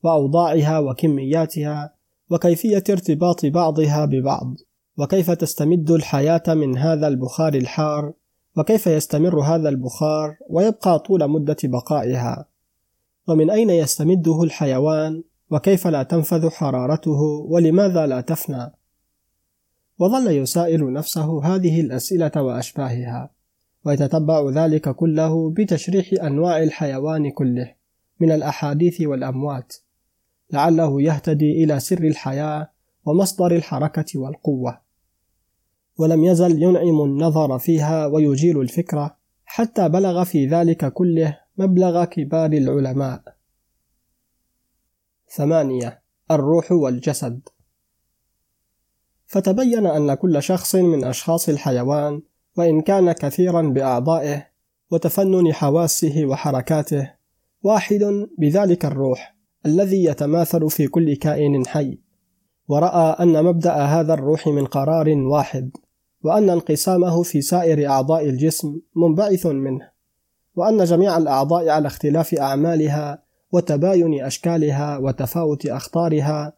وأوضاعها 0.04 0.80
وكمياتها 0.80 1.94
وكيفية 2.30 2.84
ارتباط 2.90 3.46
بعضها 3.46 4.06
ببعض 4.06 4.56
وكيف 4.98 5.32
تستمد 5.32 5.92
الحياة 5.92 6.44
من 6.48 6.78
هذا 6.78 7.08
البخار 7.08 7.54
الحار 7.54 8.14
وكيف 8.58 8.88
يستمر 8.88 9.40
هذا 9.40 9.70
البخار 9.70 10.38
ويبقى 10.50 11.00
طول 11.00 11.30
مدة 11.30 11.58
بقائها؟ 11.64 12.46
ومن 13.28 13.50
أين 13.50 13.70
يستمده 13.70 14.44
الحيوان؟ 14.44 15.24
وكيف 15.50 15.88
لا 15.88 16.04
تنفذ 16.04 16.50
حرارته؟ 16.50 17.22
ولماذا 17.50 18.08
لا 18.08 18.22
تفنى؟ 18.22 18.72
وظل 20.00 20.32
يسائل 20.32 20.94
نفسه 20.94 21.46
هذه 21.46 21.82
الأسئلة 21.82 22.32
وأشباهها 22.36 23.30
ويتتبع 23.86 24.50
ذلك 24.50 24.90
كله 24.90 25.52
بتشريح 25.52 26.24
أنواع 26.24 26.64
الحيوان 26.64 27.32
كله 27.32 27.74
من 28.20 28.32
الأحاديث 28.32 29.02
والأموات 29.02 29.74
لعله 30.54 31.02
يهتدي 31.02 31.64
إلى 31.64 31.80
سر 31.80 32.04
الحياة 32.04 32.70
ومصدر 33.06 33.56
الحركة 33.56 34.20
والقوة. 34.20 34.81
ولم 35.98 36.24
يزل 36.24 36.64
ينعم 36.64 37.02
النظر 37.02 37.60
فيها 37.60 38.06
ويجيل 38.06 38.62
الفكرة 38.62 39.18
حتى 39.46 39.90
بلغ 39.90 40.24
في 40.24 40.48
ذلك 40.48 40.94
كله 40.94 41.38
مبلغ 41.58 42.06
كبار 42.06 42.52
العلماء. 42.52 43.24
ثمانية 45.30 46.02
الروح 46.32 46.72
والجسد. 46.72 47.42
فتبين 49.26 49.86
أن 49.86 50.14
كل 50.14 50.44
شخص 50.44 50.76
من 50.76 51.04
أشخاص 51.04 51.50
الحيوان 51.50 52.22
وإن 52.58 52.82
كان 52.82 53.12
كثيرا 53.12 53.62
بأعضائه 53.62 54.48
وتفنن 54.92 55.54
حواسه 55.54 56.26
وحركاته 56.26 57.14
واحد 57.64 58.28
بذلك 58.38 58.86
الروح 58.86 59.36
الذي 59.66 60.04
يتماثل 60.04 60.70
في 60.70 60.88
كل 60.88 61.16
كائن 61.16 61.66
حي. 61.68 62.01
ورأى 62.72 63.24
أن 63.24 63.44
مبدأ 63.44 63.74
هذا 63.74 64.14
الروح 64.14 64.48
من 64.48 64.66
قرار 64.66 65.10
واحد 65.10 65.72
وأن 66.24 66.50
انقسامه 66.50 67.24
في 67.24 67.42
سائر 67.42 67.90
أعضاء 67.90 68.30
الجسم 68.30 68.80
منبعث 68.96 69.46
منه 69.46 69.90
وأن 70.56 70.84
جميع 70.84 71.18
الأعضاء 71.18 71.70
على 71.70 71.88
اختلاف 71.88 72.34
أعمالها 72.34 73.24
وتباين 73.52 74.24
أشكالها 74.24 74.98
وتفاوت 74.98 75.66
أخطارها 75.66 76.54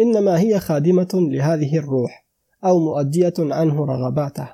إنما 0.00 0.40
هي 0.40 0.60
خادمة 0.60 1.08
لهذه 1.14 1.78
الروح 1.78 2.26
أو 2.64 2.78
مؤدية 2.78 3.34
عنه 3.38 3.84
رغباته 3.84 4.48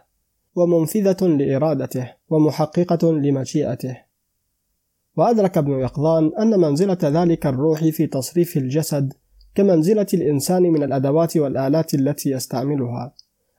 ومنفذة 0.54 1.26
لإرادته 1.26 2.12
ومحققة 2.28 3.12
لمشيئته. 3.12 3.96
وأدرك 5.16 5.58
ابن 5.58 5.80
يقظان 5.80 6.30
أن 6.38 6.60
منزلة 6.60 6.98
ذلك 7.02 7.46
الروح 7.46 7.84
في 7.84 8.06
تصريف 8.06 8.56
الجسد 8.56 9.12
كمنزلة 9.56 10.06
الإنسان 10.14 10.62
من 10.62 10.82
الأدوات 10.82 11.36
والآلات 11.36 11.94
التي 11.94 12.30
يستعملها 12.30 13.14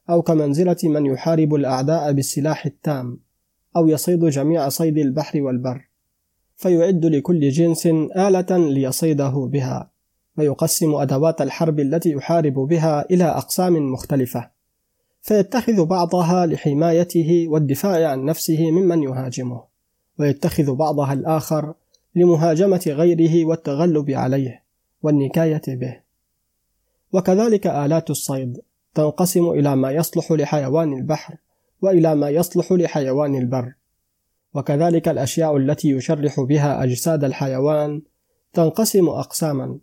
أو 0.09 0.21
كمنزلة 0.21 0.77
من 0.83 1.05
يحارب 1.05 1.55
الأعداء 1.55 2.11
بالسلاح 2.11 2.65
التام 2.65 3.19
أو 3.77 3.87
يصيد 3.87 4.25
جميع 4.25 4.69
صيد 4.69 4.97
البحر 4.97 5.41
والبر. 5.41 5.87
فيعد 6.55 7.05
لكل 7.05 7.49
جنس 7.49 7.85
آلة 8.15 8.57
ليصيده 8.57 9.49
بها 9.51 9.91
ويقسم 10.37 10.95
أدوات 10.95 11.41
الحرب 11.41 11.79
التي 11.79 12.11
يحارب 12.11 12.53
بها 12.53 13.05
إلى 13.11 13.23
أقسام 13.23 13.91
مختلفة. 13.91 14.49
فيتخذ 15.21 15.85
بعضها 15.85 16.45
لحمايته 16.45 17.45
والدفاع 17.49 18.11
عن 18.11 18.25
نفسه 18.25 18.71
ممن 18.71 19.03
يهاجمه 19.03 19.63
ويتخذ 20.19 20.75
بعضها 20.75 21.13
الآخر 21.13 21.73
لمهاجمة 22.15 22.83
غيره 22.87 23.45
والتغلب 23.45 24.11
عليه. 24.11 24.66
والنكاية 25.03 25.61
به. 25.67 25.99
وكذلك 27.13 27.67
آلات 27.67 28.09
الصيد 28.09 28.61
تنقسم 28.93 29.49
إلى 29.49 29.75
ما 29.75 29.91
يصلح 29.91 30.31
لحيوان 30.31 30.93
البحر 30.93 31.35
وإلى 31.81 32.15
ما 32.15 32.29
يصلح 32.29 32.71
لحيوان 32.71 33.35
البر. 33.35 33.73
وكذلك 34.53 35.07
الأشياء 35.07 35.57
التي 35.57 35.89
يشرح 35.89 36.39
بها 36.39 36.83
أجساد 36.83 37.23
الحيوان 37.23 38.01
تنقسم 38.53 39.09
أقساما 39.09 39.79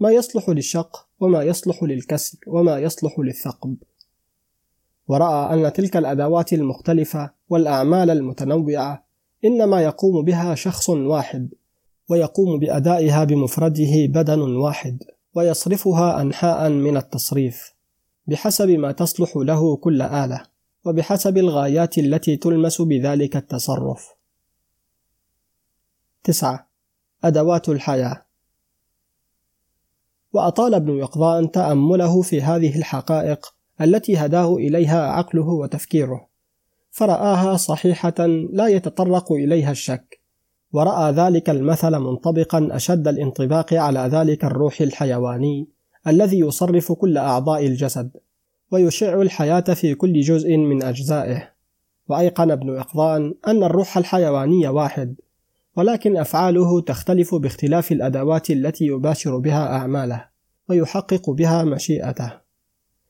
ما 0.00 0.10
يصلح 0.10 0.48
للشق 0.48 1.08
وما 1.20 1.42
يصلح 1.42 1.82
للكسر 1.82 2.38
وما 2.46 2.78
يصلح 2.78 3.18
للثقب. 3.18 3.76
ورأى 5.08 5.54
أن 5.54 5.72
تلك 5.72 5.96
الأدوات 5.96 6.52
المختلفة 6.52 7.30
والأعمال 7.48 8.10
المتنوعة 8.10 9.06
إنما 9.44 9.82
يقوم 9.82 10.24
بها 10.24 10.54
شخص 10.54 10.88
واحد 10.88 11.54
ويقوم 12.08 12.58
بأدائها 12.58 13.24
بمفرده 13.24 14.06
بدن 14.06 14.40
واحد 14.40 15.02
ويصرفها 15.34 16.20
أنحاء 16.22 16.68
من 16.68 16.96
التصريف 16.96 17.74
بحسب 18.26 18.68
ما 18.68 18.92
تصلح 18.92 19.36
له 19.36 19.76
كل 19.76 20.02
آلة 20.02 20.42
وبحسب 20.84 21.38
الغايات 21.38 21.98
التي 21.98 22.36
تلمس 22.36 22.82
بذلك 22.82 23.36
التصرف. 23.36 24.14
9. 26.24 26.68
أدوات 27.24 27.68
الحياة 27.68 28.26
وأطال 30.32 30.74
ابن 30.74 30.96
يقظان 30.96 31.50
تأمله 31.50 32.22
في 32.22 32.42
هذه 32.42 32.78
الحقائق 32.78 33.54
التي 33.80 34.16
هداه 34.16 34.56
إليها 34.56 35.06
عقله 35.06 35.48
وتفكيره، 35.48 36.28
فرآها 36.90 37.56
صحيحة 37.56 38.26
لا 38.52 38.66
يتطرق 38.66 39.32
إليها 39.32 39.70
الشك، 39.70 40.15
ورأى 40.76 41.12
ذلك 41.12 41.50
المثل 41.50 41.98
منطبقا 41.98 42.68
أشد 42.70 43.08
الانطباق 43.08 43.74
على 43.74 44.00
ذلك 44.00 44.44
الروح 44.44 44.80
الحيواني 44.80 45.68
الذي 46.06 46.38
يصرف 46.38 46.92
كل 46.92 47.18
أعضاء 47.18 47.66
الجسد، 47.66 48.10
ويشع 48.70 49.22
الحياة 49.22 49.60
في 49.60 49.94
كل 49.94 50.20
جزء 50.20 50.56
من 50.56 50.82
أجزائه، 50.82 51.52
وأيقن 52.08 52.50
ابن 52.50 52.68
يقظان 52.68 53.34
أن 53.48 53.62
الروح 53.62 53.98
الحيواني 53.98 54.68
واحد، 54.68 55.14
ولكن 55.76 56.16
أفعاله 56.16 56.80
تختلف 56.80 57.34
باختلاف 57.34 57.92
الأدوات 57.92 58.50
التي 58.50 58.86
يباشر 58.86 59.38
بها 59.38 59.76
أعماله 59.76 60.24
ويحقق 60.68 61.30
بها 61.30 61.64
مشيئته. 61.64 62.32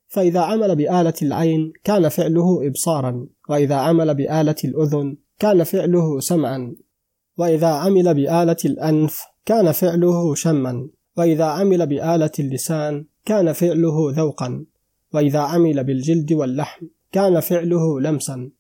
فإذا 0.09 0.41
عمل 0.41 0.77
بآلة 0.77 1.15
العين 1.23 1.73
كان 1.85 2.09
فعله 2.09 2.67
إبصارا 2.67 3.27
وإذا 3.49 3.75
عمل 3.75 4.15
بآلة 4.15 4.57
الأذن 4.65 5.17
كان 5.39 5.65
فعله 5.65 6.21
سمعا. 6.21 6.86
وإذا 7.37 7.69
عمل 7.69 8.15
بآلة 8.15 8.57
الأنف 8.65 9.23
كان 9.45 9.73
فعله 9.73 10.35
شما 10.35 10.89
وإذا 11.17 11.45
عمل 11.45 11.87
بآلة 11.87 12.31
اللسان 12.39 13.07
كان 13.25 13.53
فعله 13.53 14.13
ذوقا 14.13 14.65
وإذا 15.15 15.41
عمل 15.41 15.85
بالجلد 15.85 16.33
واللحم 16.33 16.87
كان 17.13 17.41
فعله 17.41 18.01
لمسا 18.01 18.51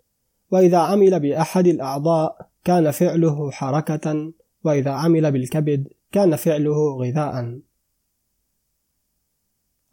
وإذا 0.50 0.78
عمل 0.78 1.20
بأحد 1.20 1.66
الأعضاء 1.66 2.50
كان 2.64 2.90
فعله 2.90 3.50
حركة 3.50 4.32
وإذا 4.64 4.90
عمل 4.90 5.32
بالكبد 5.32 5.88
كان 6.12 6.36
فعله 6.36 6.96
غذاء. 6.96 7.60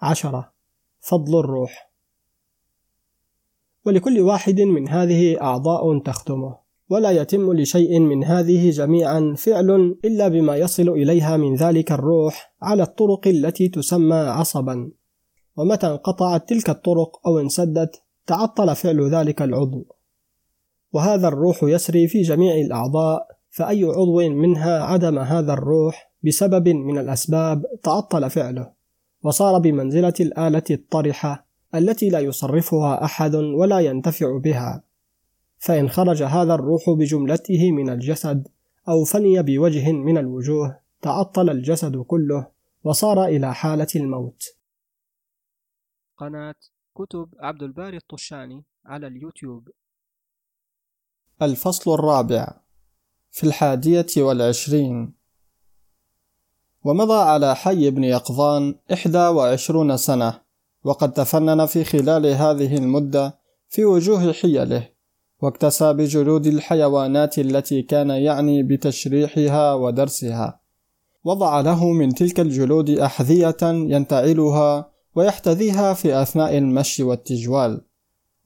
عشرة 0.02 0.54
فضل 1.00 1.40
الروح. 1.40 1.92
ولكل 3.86 4.20
واحد 4.20 4.62
من 4.62 4.90
هذه 4.90 5.42
أعضاء 5.42 6.00
تخدمه. 6.00 6.63
ولا 6.90 7.12
يتم 7.12 7.54
لشيء 7.54 8.00
من 8.00 8.24
هذه 8.24 8.70
جميعا 8.70 9.34
فعل 9.38 9.96
إلا 10.06 10.28
بما 10.28 10.56
يصل 10.56 10.90
إليها 10.90 11.38
من 11.38 11.56
ذلك 11.56 11.92
الروح 11.92 12.54
على 12.62 12.84
الطرق 12.84 13.28
التي 13.28 13.68
تسمى 13.68 14.16
عصبا. 14.16 14.92
ومتى 15.58 15.88
انقطعت 15.88 16.50
تلك 16.50 16.70
الطرق 16.70 17.28
أو 17.28 17.40
انسدت 17.40 18.02
تعطل 18.28 18.76
فعل 18.76 19.16
ذلك 19.16 19.42
العضو. 19.42 19.86
وهذا 20.94 21.28
الروح 21.28 21.64
يسري 21.64 22.08
في 22.08 22.22
جميع 22.22 22.56
الأعضاء 22.56 23.28
فأي 23.50 23.84
عضو 23.84 24.30
منها 24.30 24.84
عدم 24.84 25.20
هذا 25.20 25.54
الروح 25.54 26.14
بسبب 26.24 26.68
من 26.68 26.98
الأسباب 26.98 27.64
تعطل 27.84 28.30
فعله. 28.30 28.72
وصار 29.24 29.60
بمنزلة 29.60 30.14
الآلة 30.20 30.64
الطرحة 30.72 31.48
التي 31.76 32.10
لا 32.10 32.20
يصرفها 32.20 33.04
أحد 33.04 33.36
ولا 33.36 33.80
ينتفع 33.80 34.38
بها. 34.38 34.84
فإن 35.64 35.90
خرج 35.90 36.24
هذا 36.24 36.54
الروح 36.54 36.90
بجملته 36.90 37.72
من 37.72 37.90
الجسد 37.90 38.48
أو 38.90 39.04
فني 39.04 39.42
بوجه 39.42 39.92
من 39.92 40.18
الوجوه 40.18 40.80
تعطل 41.02 41.50
الجسد 41.50 41.98
كله 41.98 42.48
وصار 42.84 43.26
إلى 43.26 43.56
حالة 43.56 43.88
الموت. 43.96 44.44
قناة 46.18 46.56
كتب 46.96 47.30
عبد 47.40 47.64
الباري 47.64 47.98
الطشاني 47.98 48.64
على 48.86 49.08
اليوتيوب. 49.08 49.70
الفصل 51.42 51.94
الرابع 51.94 52.48
في 53.32 53.44
الحادية 53.44 54.06
والعشرين. 54.18 55.14
ومضى 56.84 57.22
على 57.22 57.56
حي 57.56 57.90
بن 57.90 58.04
يقظان 58.04 58.76
إحدى 58.94 59.28
وعشرون 59.28 59.98
سنة 59.98 60.42
وقد 60.84 61.14
تفنن 61.14 61.66
في 61.66 61.84
خلال 61.84 62.26
هذه 62.26 62.78
المدة 62.78 63.40
في 63.70 63.86
وجوه 63.86 64.34
حيله. 64.34 64.93
واكتسى 65.44 65.94
بجلود 65.94 66.48
الحيوانات 66.48 67.40
التي 67.40 67.82
كان 67.82 68.10
يعني 68.10 68.64
بتشريحها 68.64 69.74
ودرسها. 69.74 70.60
وضع 71.24 71.62
له 71.62 71.92
من 71.92 72.14
تلك 72.14 72.40
الجلود 72.40 72.90
أحذية 72.90 73.58
ينتعلها 73.64 74.92
ويحتذيها 75.16 75.94
في 75.94 76.22
أثناء 76.22 76.58
المشي 76.58 77.04
والتجوال. 77.04 77.82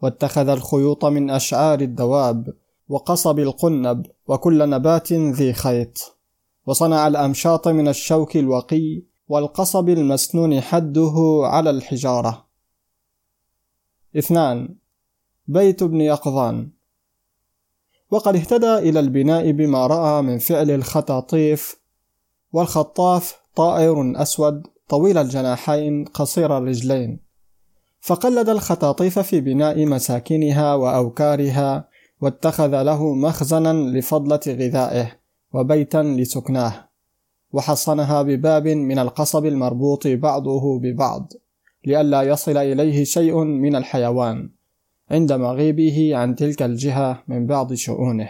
واتخذ 0.01 0.49
الخيوط 0.49 1.05
من 1.05 1.29
أشعار 1.29 1.81
الدواب 1.81 2.53
وقصب 2.89 3.39
القنب 3.39 4.05
وكل 4.27 4.69
نبات 4.69 5.13
ذي 5.13 5.53
خيط. 5.53 6.17
وصنع 6.65 7.07
الأمشاط 7.07 7.67
من 7.67 7.87
الشوك 7.87 8.37
الوقي 8.37 9.03
والقصب 9.27 9.89
المسنون 9.89 10.61
حده 10.61 11.41
على 11.43 11.69
الحجارة. 11.69 12.47
اثنان 14.17 14.75
بيت 15.47 15.81
ابن 15.83 16.01
يقظان. 16.01 16.76
وقد 18.11 18.35
اهتدى 18.35 18.77
إلى 18.77 18.99
البناء 18.99 19.51
بما 19.51 19.87
رأى 19.87 20.21
من 20.21 20.37
فعل 20.37 20.71
الخطاطيف 20.71 21.81
والخطاف 22.53 23.39
طائر 23.55 24.21
أسود 24.21 24.67
طويل 24.89 25.17
الجناحين 25.17 26.05
قصير 26.05 26.57
الرجلين. 26.57 27.19
فقلد 28.01 28.49
الخطاطيف 28.49 29.19
في 29.19 29.41
بناء 29.41 29.85
مساكنها 29.85 30.75
وأوكارها 30.75 31.87
واتخذ 32.21 32.83
له 32.83 33.15
مخزنا 33.15 33.73
لفضلة 33.73 34.39
غذائه 34.47 35.11
وبيتا 35.53 36.03
لسكناه 36.03 36.89
وحصنها 37.53 38.21
بباب 38.21 38.67
من 38.67 38.99
القصب 38.99 39.45
المربوط 39.45 40.07
بعضه 40.07 40.79
ببعض 40.79 41.33
لئلا 41.85 42.21
يصل 42.21 42.57
إليه 42.57 43.03
شيء 43.03 43.43
من 43.43 43.75
الحيوان. 43.75 44.56
عند 45.11 45.33
مغيبه 45.33 46.15
عن 46.15 46.35
تلك 46.35 46.61
الجهة 46.61 47.23
من 47.27 47.47
بعض 47.47 47.73
شؤونه. 47.73 48.29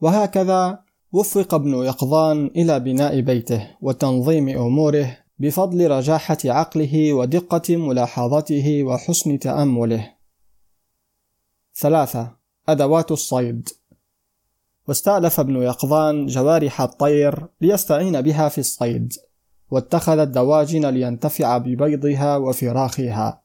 وهكذا 0.00 0.78
وفق 1.12 1.54
ابن 1.54 1.74
يقظان 1.74 2.46
إلى 2.46 2.80
بناء 2.80 3.20
بيته 3.20 3.68
وتنظيم 3.80 4.48
أموره 4.48 5.18
بفضل 5.38 5.90
رجاحة 5.90 6.38
عقله 6.44 7.12
ودقة 7.12 7.76
ملاحظته 7.76 8.82
وحسن 8.82 9.38
تأمله. 9.38 10.12
ثلاثة 11.74 12.32
أدوات 12.68 13.12
الصيد. 13.12 13.68
واستألف 14.88 15.40
ابن 15.40 15.56
يقظان 15.56 16.26
جوارح 16.26 16.80
الطير 16.80 17.46
ليستعين 17.60 18.20
بها 18.20 18.48
في 18.48 18.58
الصيد 18.58 19.12
واتخذ 19.70 20.18
الدواجن 20.18 20.86
لينتفع 20.86 21.58
ببيضها 21.58 22.36
وفراخها. 22.36 23.41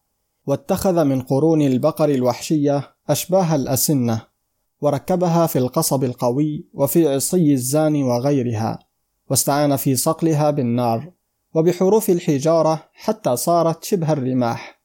واتخذ 0.48 1.04
من 1.04 1.22
قرون 1.22 1.62
البقر 1.62 2.10
الوحشية 2.10 2.96
أشباه 3.10 3.56
الأسنة 3.56 4.22
وركبها 4.82 5.48
في 5.48 5.60
القصب 5.60 6.04
القوي 6.04 6.66
وفي 6.74 7.08
عصي 7.08 7.54
الزان 7.54 8.04
وغيرها 8.04 8.80
واستعان 9.30 9.76
في 9.76 9.96
صقلها 9.96 10.52
بالنار 10.52 11.12
وبحروف 11.54 12.10
الحجارة 12.10 12.84
حتى 12.94 13.36
صارت 13.36 13.84
شبه 13.84 14.14
الرماح 14.14 14.82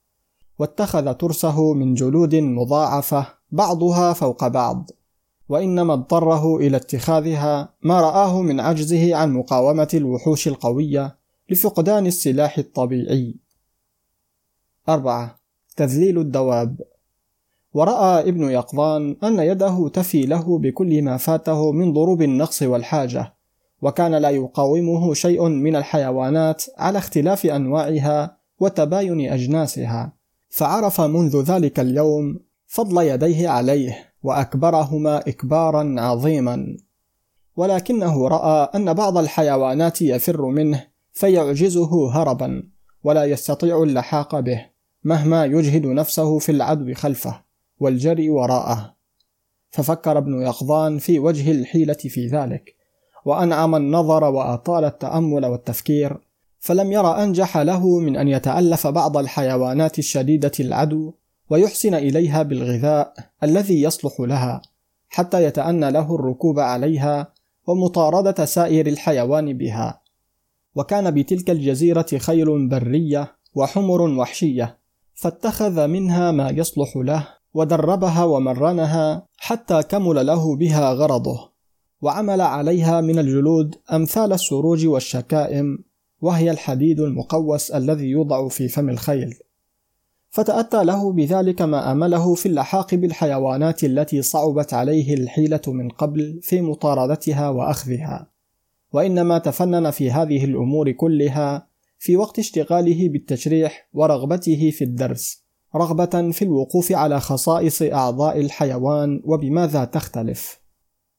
واتخذ 0.58 1.14
ترسه 1.14 1.72
من 1.72 1.94
جلود 1.94 2.34
مضاعفة 2.34 3.26
بعضها 3.50 4.12
فوق 4.12 4.46
بعض 4.46 4.90
وإنما 5.48 5.92
اضطره 5.92 6.56
إلى 6.56 6.76
اتخاذها 6.76 7.74
ما 7.82 8.00
رآه 8.00 8.42
من 8.42 8.60
عجزه 8.60 9.16
عن 9.16 9.32
مقاومة 9.32 9.88
الوحوش 9.94 10.48
القوية 10.48 11.18
لفقدان 11.50 12.06
السلاح 12.06 12.58
الطبيعي. 12.58 13.36
أربعة 14.88 15.41
تذليل 15.76 16.18
الدواب. 16.18 16.80
ورأى 17.74 18.28
ابن 18.28 18.50
يقظان 18.50 19.16
أن 19.24 19.38
يده 19.38 19.88
تفي 19.88 20.26
له 20.26 20.58
بكل 20.58 21.02
ما 21.02 21.16
فاته 21.16 21.72
من 21.72 21.92
ضروب 21.92 22.22
النقص 22.22 22.62
والحاجة 22.62 23.34
وكان 23.82 24.14
لا 24.14 24.30
يقاومه 24.30 25.14
شيء 25.14 25.48
من 25.48 25.76
الحيوانات 25.76 26.64
على 26.78 26.98
اختلاف 26.98 27.46
أنواعها 27.46 28.36
وتباين 28.60 29.32
أجناسها. 29.32 30.12
فعرف 30.50 31.00
منذ 31.00 31.42
ذلك 31.42 31.80
اليوم 31.80 32.40
فضل 32.66 33.02
يديه 33.02 33.48
عليه 33.48 34.12
وأكبرهما 34.22 35.18
إكبارا 35.18 36.00
عظيما. 36.00 36.76
ولكنه 37.56 38.28
رأى 38.28 38.68
أن 38.74 38.92
بعض 38.94 39.18
الحيوانات 39.18 40.02
يفر 40.02 40.46
منه 40.46 40.84
فيعجزه 41.12 42.10
هربا 42.12 42.62
ولا 43.04 43.24
يستطيع 43.24 43.82
اللحاق 43.82 44.40
به. 44.40 44.71
مهما 45.04 45.44
يجهد 45.44 45.86
نفسه 45.86 46.38
في 46.38 46.52
العدو 46.52 46.94
خلفه 46.94 47.42
والجري 47.80 48.30
وراءه. 48.30 48.94
ففكر 49.70 50.18
ابن 50.18 50.42
يقظان 50.42 50.98
في 50.98 51.18
وجه 51.18 51.50
الحيلة 51.50 51.94
في 51.94 52.26
ذلك 52.26 52.76
وأنعم 53.24 53.74
النظر 53.74 54.24
وأطال 54.24 54.84
التأمل 54.84 55.46
والتفكير 55.46 56.18
فلم 56.58 56.92
ير 56.92 57.22
أنجح 57.22 57.58
له 57.58 57.98
من 57.98 58.16
أن 58.16 58.28
يتألف 58.28 58.86
بعض 58.86 59.16
الحيوانات 59.16 59.98
الشديدة 59.98 60.52
العدو 60.60 61.12
ويحسن 61.50 61.94
إليها 61.94 62.42
بالغذاء 62.42 63.14
الذي 63.42 63.82
يصلح 63.82 64.20
لها 64.20 64.62
حتى 65.08 65.44
يتأنى 65.44 65.90
له 65.90 66.14
الركوب 66.14 66.58
عليها 66.58 67.32
ومطاردة 67.66 68.44
سائر 68.44 68.86
الحيوان 68.86 69.58
بها. 69.58 70.02
وكان 70.74 71.10
بتلك 71.10 71.50
الجزيرة 71.50 72.06
خيل 72.18 72.68
برية 72.68 73.36
وحمر 73.54 74.02
وحشية 74.02 74.81
فاتخذ 75.22 75.86
منها 75.86 76.30
ما 76.30 76.50
يصلح 76.50 76.96
له 76.96 77.28
ودربها 77.54 78.24
ومرنها 78.24 79.26
حتى 79.36 79.82
كمل 79.82 80.26
له 80.26 80.56
بها 80.56 80.92
غرضه. 80.92 81.52
وعمل 82.00 82.40
عليها 82.40 83.00
من 83.00 83.18
الجلود 83.18 83.74
أمثال 83.92 84.32
السروج 84.32 84.86
والشكائم 84.86 85.78
وهي 86.20 86.50
الحديد 86.50 87.00
المقوس 87.00 87.70
الذي 87.70 88.04
يوضع 88.04 88.48
في 88.48 88.68
فم 88.68 88.88
الخيل. 88.88 89.34
فتأتى 90.30 90.84
له 90.84 91.12
بذلك 91.12 91.62
ما 91.62 91.92
أمله 91.92 92.34
في 92.34 92.46
اللحاق 92.46 92.94
بالحيوانات 92.94 93.84
التي 93.84 94.22
صعبت 94.22 94.74
عليه 94.74 95.14
الحيلة 95.14 95.62
من 95.66 95.88
قبل 95.88 96.40
في 96.42 96.60
مطاردتها 96.60 97.48
وأخذها. 97.48 98.30
وإنما 98.92 99.38
تفنن 99.38 99.90
في 99.90 100.10
هذه 100.10 100.44
الأمور 100.44 100.90
كلها 100.90 101.71
في 102.02 102.16
وقت 102.16 102.38
اشتغاله 102.38 103.08
بالتشريح 103.08 103.88
ورغبته 103.92 104.70
في 104.70 104.84
الدرس 104.84 105.44
رغبة 105.76 106.30
في 106.30 106.42
الوقوف 106.42 106.92
على 106.92 107.20
خصائص 107.20 107.82
أعضاء 107.82 108.40
الحيوان 108.40 109.22
وبماذا 109.24 109.84
تختلف. 109.84 110.60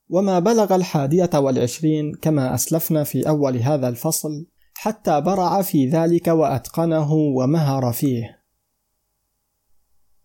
وما 0.10 0.40
بلغ 0.40 0.76
الحادية 0.76 1.30
والعشرين 1.34 2.14
كما 2.14 2.56
أسلفنا 2.56 3.04
في 3.04 3.30
أول 3.30 3.58
هذا 3.58 3.88
الفصل 3.88 4.46
حتى 4.74 5.22
برع 5.22 5.62
في 5.62 5.90
ذلك 5.90 6.28
وأتقنه 6.28 7.14
ومهر 7.14 7.92
فيه. 7.92 8.44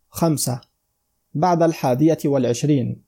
خمسة. 0.09 0.61
بعد 1.35 1.63
الحادية 1.63 2.19
والعشرين. 2.25 3.05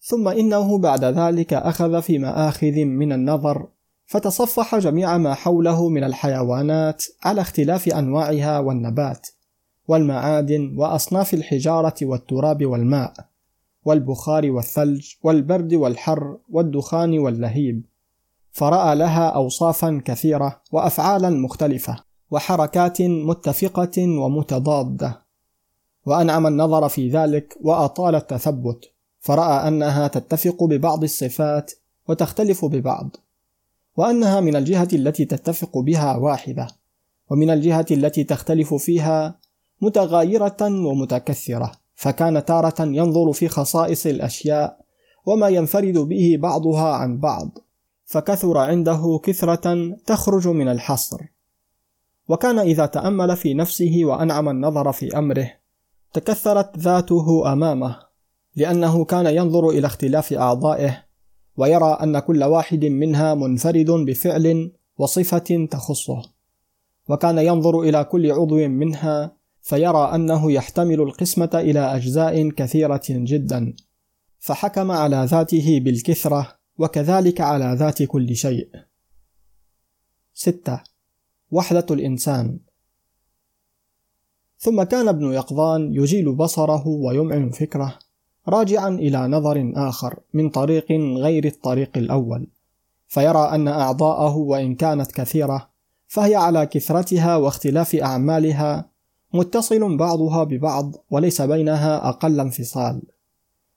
ثم 0.00 0.28
إنه 0.28 0.78
بعد 0.78 1.04
ذلك 1.04 1.54
أخذ 1.54 2.02
في 2.02 2.18
مآخذ 2.18 2.84
من 2.84 3.12
النظر 3.12 3.73
فتصفح 4.06 4.76
جميع 4.76 5.18
ما 5.18 5.34
حوله 5.34 5.88
من 5.88 6.04
الحيوانات 6.04 7.04
على 7.24 7.40
اختلاف 7.40 7.88
أنواعها 7.88 8.58
والنبات 8.58 9.28
والمعادن 9.88 10.74
وأصناف 10.78 11.34
الحجارة 11.34 11.94
والتراب 12.02 12.66
والماء 12.66 13.14
والبخار 13.84 14.50
والثلج 14.50 15.14
والبرد 15.22 15.74
والحر 15.74 16.38
والدخان 16.50 17.18
واللهيب. 17.18 17.84
فرأى 18.52 18.96
لها 18.96 19.28
أوصافا 19.28 20.02
كثيرة 20.04 20.60
وأفعالا 20.72 21.30
مختلفة 21.30 22.04
وحركات 22.30 23.02
متفقة 23.02 24.18
ومتضادة. 24.18 25.22
وأنعم 26.06 26.46
النظر 26.46 26.88
في 26.88 27.08
ذلك 27.08 27.56
وأطال 27.60 28.14
التثبت. 28.14 28.84
فرأى 29.20 29.68
أنها 29.68 30.08
تتفق 30.08 30.64
ببعض 30.64 31.02
الصفات 31.02 31.72
وتختلف 32.08 32.64
ببعض. 32.64 33.16
وأنها 33.96 34.40
من 34.40 34.56
الجهة 34.56 34.88
التي 34.92 35.24
تتفق 35.24 35.78
بها 35.78 36.16
واحدة 36.16 36.68
ومن 37.30 37.50
الجهة 37.50 37.86
التي 37.90 38.24
تختلف 38.24 38.74
فيها 38.74 39.38
متغايرة 39.80 40.56
ومتكثرة 40.60 41.72
فكان 41.94 42.44
تارة 42.44 42.74
ينظر 42.80 43.32
في 43.32 43.48
خصائص 43.48 44.06
الأشياء 44.06 44.84
وما 45.26 45.48
ينفرد 45.48 45.98
به 45.98 46.36
بعضها 46.38 46.94
عن 46.94 47.18
بعض 47.18 47.58
فكثر 48.04 48.58
عنده 48.58 49.20
كثرة 49.22 49.96
تخرج 50.06 50.48
من 50.48 50.68
الحصر. 50.68 51.20
وكان 52.28 52.58
إذا 52.58 52.86
تأمل 52.86 53.36
في 53.36 53.54
نفسه 53.54 54.00
وأنعم 54.04 54.48
النظر 54.48 54.92
في 54.92 55.18
أمره 55.18 55.50
تكثرت 56.12 56.78
ذاته 56.78 57.52
أمامه 57.52 57.96
لأنه 58.56 59.04
كان 59.04 59.26
ينظر 59.26 59.68
إلى 59.68 59.86
اختلاف 59.86 60.32
أعضائه 60.32 61.03
ويرى 61.56 61.98
أن 62.02 62.18
كل 62.18 62.44
واحد 62.44 62.84
منها 62.84 63.34
منفرد 63.34 63.90
بفعل 63.90 64.72
وصفة 64.98 65.66
تخصه 65.70 66.22
وكان 67.08 67.38
ينظر 67.38 67.80
إلى 67.80 68.04
كل 68.04 68.32
عضو 68.32 68.68
منها 68.68 69.36
فيرى 69.62 70.14
أنه 70.14 70.52
يحتمل 70.52 71.00
القسمة 71.00 71.50
إلى 71.54 71.80
أجزاء 71.80 72.48
كثيرة 72.48 73.02
جدا 73.08 73.74
فحكم 74.38 74.90
على 74.90 75.24
ذاته 75.28 75.80
بالكثرة 75.80 76.58
وكذلك 76.78 77.40
على 77.40 77.76
ذات 77.78 78.02
كل 78.02 78.36
شيء. 78.36 78.68
6. 80.34 80.80
وحدة 81.50 81.86
الإنسان 81.90 82.58
ثم 84.58 84.82
كان 84.82 85.08
ابن 85.08 85.32
يقظان 85.32 85.94
يجيل 85.94 86.34
بصره 86.34 86.88
ويمعن 86.88 87.50
فكره 87.50 87.98
راجعا 88.48 88.88
إلى 88.88 89.28
نظر 89.28 89.72
آخر 89.76 90.18
من 90.34 90.50
طريق 90.50 90.92
غير 91.16 91.44
الطريق 91.44 91.90
الأول 91.96 92.46
فيرى 93.08 93.38
أن 93.38 93.68
أعضاءه 93.68 94.36
وإن 94.36 94.74
كانت 94.74 95.12
كثيرة 95.12 95.68
فهي 96.06 96.34
على 96.34 96.66
كثرتها 96.66 97.36
واختلاف 97.36 97.94
أعمالها 97.94 98.90
متصل 99.34 99.96
بعضها 99.96 100.44
ببعض 100.44 100.92
وليس 101.10 101.42
بينها 101.42 102.08
أقل 102.08 102.40
انفصال 102.40 103.02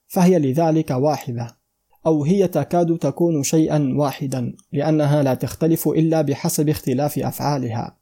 فهي 0.07 0.39
لذلك 0.39 0.91
واحدة 0.91 1.57
أو 2.05 2.23
هي 2.23 2.47
تكاد 2.47 2.97
تكون 2.97 3.43
شيئا 3.43 3.93
واحدا 3.95 4.55
لأنها 4.73 5.23
لا 5.23 5.33
تختلف 5.33 5.87
إلا 5.87 6.21
بحسب 6.21 6.69
اختلاف 6.69 7.19
أفعالها 7.19 7.97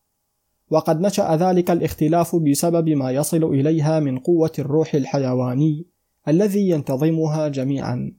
وقد 0.70 1.01
نشأ 1.01 1.36
ذلك 1.36 1.72
الاختلاف 1.72 2.36
بسبب 2.36 2.89
ما 2.89 3.11
يصل 3.11 3.43
إليها 3.43 3.99
من 3.99 4.20
قوة 4.20 4.51
الروح 4.59 4.95
الحيواني 4.95 5.86
الذي 6.28 6.69
ينتظمها 6.69 7.47
جميعا. 7.47 8.15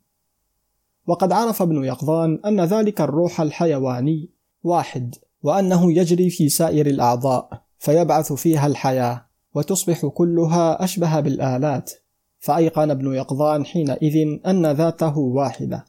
وقد 1.07 1.33
عرف 1.33 1.63
ابن 1.63 1.85
يقظان 1.85 2.41
أن 2.45 2.61
ذلك 2.61 3.01
الروح 3.01 3.41
الحيواني 3.41 4.31
واحد 4.63 5.15
وأنه 5.43 5.93
يجري 5.93 6.31
في 6.31 6.49
سائر 6.49 6.87
الأعضاء 6.87 7.63
فيبعث 7.79 8.33
فيها 8.33 8.67
الحياة 8.67 9.27
وتصبح 9.55 10.07
كلها 10.07 10.85
أشبه 10.85 11.21
بالآلات. 11.21 11.93
فأيقن 12.39 12.91
ابن 12.91 13.15
يقظان 13.15 13.67
حينئذ 13.67 14.39
أن 14.47 14.67
ذاته 14.67 15.19
واحدة. 15.19 15.85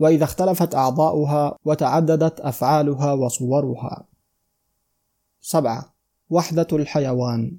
وإذا 0.00 0.24
اختلفت 0.24 0.74
أعضاؤها 0.74 1.58
وتعددت 1.64 2.40
أفعالها 2.40 3.12
وصورها. 3.12 4.06
سبعة. 5.40 5.94
وحدة 6.30 6.66
الحيوان. 6.72 7.58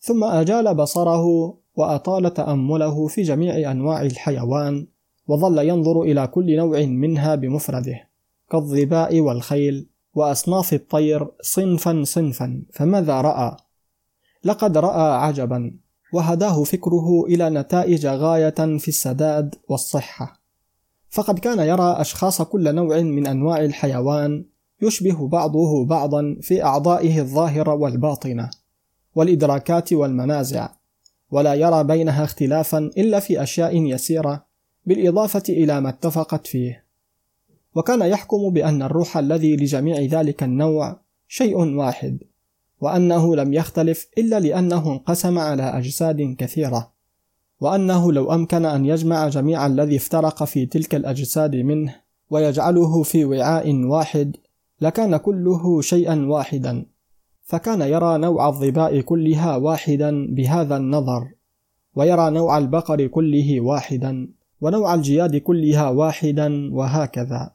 ثم 0.00 0.24
أجال 0.24 0.74
بصره 0.74 1.54
وأطال 1.78 2.34
تأمله 2.34 3.06
في 3.06 3.22
جميع 3.22 3.70
أنواع 3.70 4.02
الحيوان 4.02 4.86
وظل 5.28 5.58
ينظر 5.58 6.02
إلى 6.02 6.26
كل 6.26 6.56
نوع 6.56 6.80
منها 6.84 7.34
بمفرده 7.34 8.08
كالظباء 8.50 9.20
والخيل 9.20 9.86
وأصناف 10.14 10.72
الطير 10.72 11.28
صنفا 11.42 12.02
صنفا 12.04 12.62
فماذا 12.72 13.20
رأى؟ 13.20 13.56
لقد 14.44 14.78
رأى 14.78 15.16
عجبا 15.26 15.74
وهداه 16.12 16.64
فكره 16.64 17.24
إلى 17.26 17.50
نتائج 17.50 18.06
غاية 18.06 18.78
في 18.78 18.88
السداد 18.88 19.54
والصحة 19.68 20.40
فقد 21.10 21.38
كان 21.38 21.58
يرى 21.58 21.96
أشخاص 22.00 22.42
كل 22.42 22.74
نوع 22.74 23.00
من 23.00 23.26
أنواع 23.26 23.64
الحيوان 23.64 24.44
يشبه 24.82 25.28
بعضه 25.28 25.84
بعضا 25.84 26.36
في 26.42 26.64
أعضائه 26.64 27.20
الظاهرة 27.20 27.74
والباطنة 27.74 28.50
والإدراكات 29.14 29.92
والمنازع 29.92 30.77
ولا 31.30 31.54
يرى 31.54 31.84
بينها 31.84 32.24
اختلافا 32.24 32.78
إلا 32.78 33.20
في 33.20 33.42
أشياء 33.42 33.76
يسيرة 33.76 34.44
بالإضافة 34.86 35.42
إلى 35.48 35.80
ما 35.80 35.88
اتفقت 35.88 36.46
فيه. 36.46 36.84
وكان 37.74 38.02
يحكم 38.02 38.50
بأن 38.50 38.82
الروح 38.82 39.16
الذي 39.16 39.56
لجميع 39.56 40.20
ذلك 40.20 40.42
النوع 40.42 41.00
شيء 41.28 41.56
واحد 41.56 42.18
وأنه 42.80 43.36
لم 43.36 43.54
يختلف 43.54 44.08
إلا 44.18 44.40
لأنه 44.40 44.92
انقسم 44.92 45.38
على 45.38 45.62
أجساد 45.62 46.34
كثيرة 46.38 46.92
وأنه 47.60 48.12
لو 48.12 48.34
أمكن 48.34 48.64
أن 48.64 48.86
يجمع 48.86 49.28
جميع 49.28 49.66
الذي 49.66 49.96
افترق 49.96 50.44
في 50.44 50.66
تلك 50.66 50.94
الأجساد 50.94 51.56
منه 51.56 51.94
ويجعله 52.30 53.02
في 53.02 53.24
وعاء 53.24 53.74
واحد 53.74 54.36
لكان 54.80 55.16
كله 55.16 55.80
شيئا 55.80 56.26
واحدا. 56.26 56.86
فكان 57.48 57.80
يرى 57.80 58.18
نوع 58.18 58.48
الظباء 58.48 59.00
كلها 59.00 59.56
واحدا 59.56 60.34
بهذا 60.34 60.76
النظر 60.76 61.30
ويرى 61.94 62.30
نوع 62.30 62.58
البقر 62.58 63.06
كله 63.06 63.60
واحدا 63.60 64.28
ونوع 64.60 64.94
الجياد 64.94 65.36
كلها 65.36 65.88
واحدا 65.88 66.74
وهكذا. 66.74 67.50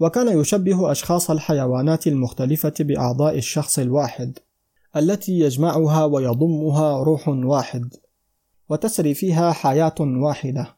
وكان 0.00 0.40
يشبه 0.40 0.90
أشخاص 0.90 1.30
الحيوانات 1.30 2.06
المختلفة 2.06 2.72
بأعضاء 2.80 3.38
الشخص 3.38 3.78
الواحد 3.78 4.38
التي 4.96 5.40
يجمعها 5.40 6.04
ويضمها 6.04 7.02
روح 7.02 7.28
واحد 7.28 7.94
وتسري 8.68 9.14
فيها 9.14 9.52
حياة 9.52 9.94
واحدة. 10.00 10.76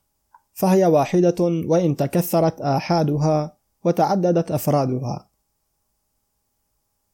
فهي 0.53 0.87
واحدة 0.87 1.35
وإن 1.41 1.97
تكثرت 1.97 2.61
آحادها 2.61 3.57
وتعددت 3.85 4.51
أفرادها. 4.51 5.29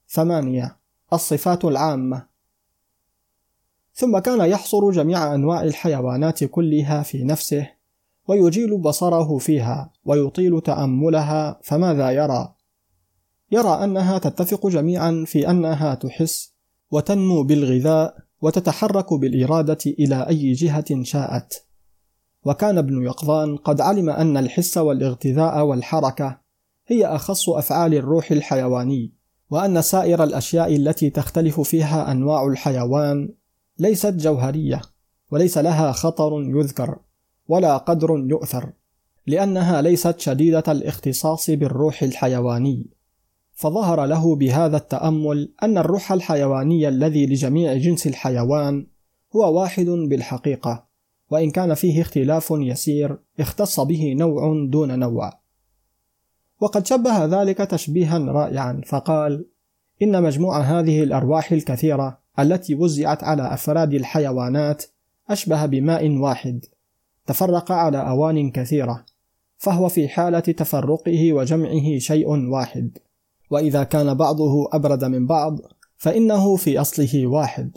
ثمانية 0.08 0.79
الصفات 1.12 1.64
العامة. 1.64 2.26
ثم 3.94 4.18
كان 4.18 4.40
يحصر 4.40 4.90
جميع 4.90 5.34
أنواع 5.34 5.62
الحيوانات 5.62 6.44
كلها 6.44 7.02
في 7.02 7.24
نفسه 7.24 7.70
ويجيل 8.28 8.78
بصره 8.78 9.38
فيها 9.38 9.92
ويطيل 10.04 10.60
تأملها 10.60 11.60
فماذا 11.62 12.10
يرى؟ 12.10 12.54
يرى 13.52 13.84
أنها 13.84 14.18
تتفق 14.18 14.66
جميعا 14.66 15.24
في 15.26 15.50
أنها 15.50 15.94
تحس 15.94 16.52
وتنمو 16.90 17.42
بالغذاء 17.42 18.16
وتتحرك 18.42 19.14
بالإرادة 19.14 19.78
إلى 19.86 20.28
أي 20.28 20.52
جهة 20.52 21.02
شاءت. 21.02 21.66
وكان 22.44 22.78
ابن 22.78 23.02
يقظان 23.02 23.56
قد 23.56 23.80
علم 23.80 24.10
أن 24.10 24.36
الحس 24.36 24.78
والإغتذاء 24.78 25.64
والحركة 25.64 26.40
هي 26.86 27.06
أخص 27.06 27.48
أفعال 27.48 27.94
الروح 27.94 28.30
الحيواني. 28.30 29.19
وأن 29.50 29.82
سائر 29.82 30.24
الأشياء 30.24 30.76
التي 30.76 31.10
تختلف 31.10 31.60
فيها 31.60 32.12
أنواع 32.12 32.46
الحيوان 32.46 33.28
ليست 33.78 34.14
جوهرية 34.14 34.80
وليس 35.30 35.58
لها 35.58 35.92
خطر 35.92 36.42
يذكر 36.42 36.98
ولا 37.48 37.76
قدر 37.76 38.24
يؤثر 38.26 38.72
لأنها 39.26 39.82
ليست 39.82 40.20
شديدة 40.20 40.64
الاختصاص 40.68 41.50
بالروح 41.50 42.02
الحيواني. 42.02 42.90
فظهر 43.52 44.06
له 44.06 44.36
بهذا 44.36 44.76
التأمل 44.76 45.52
أن 45.62 45.78
الروح 45.78 46.12
الحيواني 46.12 46.88
الذي 46.88 47.26
لجميع 47.26 47.74
جنس 47.74 48.06
الحيوان 48.06 48.86
هو 49.36 49.60
واحد 49.60 49.86
بالحقيقة 49.86 50.86
وإن 51.30 51.50
كان 51.50 51.74
فيه 51.74 52.02
اختلاف 52.02 52.50
يسير 52.50 53.18
اختص 53.40 53.80
به 53.80 54.14
نوع 54.18 54.66
دون 54.70 54.98
نوع. 54.98 55.39
وقد 56.60 56.86
شبه 56.86 57.24
ذلك 57.24 57.58
تشبيها 57.58 58.18
رائعا 58.18 58.80
فقال 58.86 59.46
إن 60.02 60.22
مجموع 60.22 60.60
هذه 60.60 61.02
الأرواح 61.02 61.52
الكثيرة 61.52 62.18
التي 62.38 62.74
وزعت 62.74 63.24
على 63.24 63.54
أفراد 63.54 63.94
الحيوانات 63.94 64.84
أشبه 65.30 65.66
بماء 65.66 66.10
واحد 66.10 66.64
تفرق 67.26 67.72
على 67.72 68.08
أوان 68.08 68.50
كثيرة 68.50 69.04
فهو 69.58 69.88
في 69.88 70.08
حالة 70.08 70.40
تفرقه 70.40 71.32
وجمعه 71.32 71.98
شيء 71.98 72.28
واحد 72.28 72.98
وإذا 73.50 73.84
كان 73.84 74.14
بعضه 74.14 74.68
أبرد 74.72 75.04
من 75.04 75.26
بعض 75.26 75.58
فإنه 75.96 76.56
في 76.56 76.80
أصله 76.80 77.26
واحد. 77.26 77.76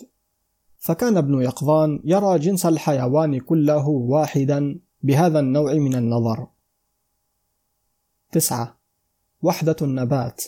فكان 0.78 1.18
ابن 1.18 1.42
يقظان 1.42 2.02
يرى 2.04 2.40
جنس 2.40 2.66
الحيوان 2.66 3.40
كله 3.40 3.88
واحدا 3.88 4.80
بهذا 5.02 5.40
النوع 5.40 5.74
من 5.74 5.96
النظر. 5.96 6.48
تسعة. 8.34 8.78
وحدة 9.42 9.76
النبات. 9.82 10.44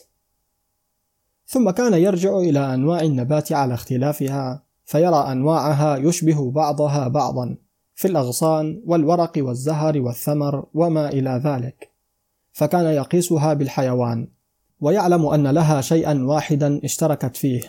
ثم 1.47 1.69
كان 1.69 1.93
يرجع 1.93 2.37
إلى 2.37 2.73
أنواع 2.73 3.01
النبات 3.01 3.51
على 3.51 3.73
اختلافها 3.73 4.63
فيرى 4.85 5.15
أنواعها 5.31 5.97
يشبه 5.97 6.51
بعضها 6.51 7.07
بعضا 7.07 7.57
في 7.95 8.07
الأغصان 8.07 8.81
والورق 8.85 9.31
والزهر 9.37 10.01
والثمر 10.01 10.65
وما 10.73 11.09
إلى 11.09 11.41
ذلك. 11.43 11.91
فكان 12.53 12.85
يقيسها 12.85 13.53
بالحيوان 13.53 14.27
ويعلم 14.81 15.25
أن 15.25 15.47
لها 15.47 15.81
شيئا 15.81 16.23
واحدا 16.23 16.81
اشتركت 16.83 17.35
فيه 17.35 17.61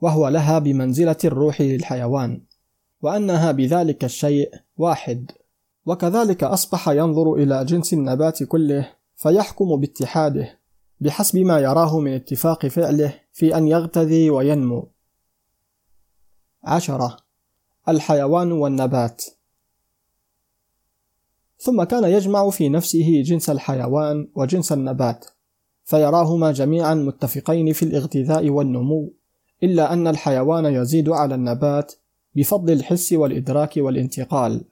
وهو 0.00 0.28
لها 0.28 0.58
بمنزلة 0.58 1.16
الروح 1.24 1.60
للحيوان 1.60 2.40
وأنها 3.02 3.52
بذلك 3.52 4.04
الشيء 4.04 4.50
واحد. 4.78 5.30
وكذلك 5.86 6.44
أصبح 6.44 6.88
ينظر 6.88 7.34
إلى 7.34 7.64
جنس 7.64 7.92
النبات 7.92 8.42
كله 8.42 8.99
فيحكم 9.20 9.76
باتحاده 9.76 10.58
بحسب 11.00 11.38
ما 11.38 11.58
يراه 11.58 11.98
من 12.00 12.14
اتفاق 12.14 12.66
فعله 12.66 13.14
في 13.32 13.56
أن 13.56 13.68
يغتذي 13.68 14.30
وينمو. 14.30 14.88
عشرة 16.64 17.16
الحيوان 17.88 18.52
والنبات. 18.52 19.24
ثم 21.58 21.82
كان 21.82 22.04
يجمع 22.04 22.50
في 22.50 22.68
نفسه 22.68 23.22
جنس 23.22 23.50
الحيوان 23.50 24.28
وجنس 24.34 24.72
النبات 24.72 25.26
فيراهما 25.84 26.52
جميعا 26.52 26.94
متفقين 26.94 27.72
في 27.72 27.82
الاغتذاء 27.82 28.50
والنمو 28.50 29.12
إلا 29.62 29.92
أن 29.92 30.06
الحيوان 30.06 30.64
يزيد 30.64 31.08
على 31.08 31.34
النبات 31.34 31.92
بفضل 32.34 32.72
الحس 32.72 33.12
والإدراك 33.12 33.76
والانتقال. 33.76 34.64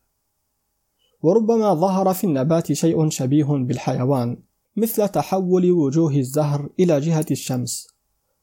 وربما 1.23 1.75
ظهر 1.75 2.15
في 2.15 2.25
النبات 2.25 2.73
شيء 2.73 3.09
شبيه 3.09 3.45
بالحيوان 3.45 4.37
مثل 4.77 5.09
تحول 5.09 5.71
وجوه 5.71 6.17
الزهر 6.17 6.69
إلى 6.81 7.01
جهة 7.01 7.27
الشمس 7.31 7.89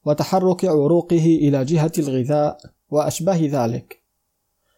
وتحرك 0.05 0.65
عروقه 0.65 1.25
إلى 1.25 1.65
جهة 1.65 1.91
الغذاء 1.99 2.57
وأشباه 2.89 3.39
ذلك. 3.41 4.03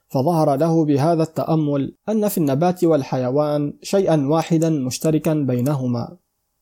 فظهر 0.09 0.55
له 0.55 0.85
بهذا 0.85 1.23
التأمل 1.23 1.95
أن 2.09 2.27
في 2.27 2.37
النبات 2.37 2.83
والحيوان 2.83 3.73
شيئا 3.83 4.27
واحدا 4.27 4.69
مشتركا 4.69 5.33
بينهما. 5.33 6.17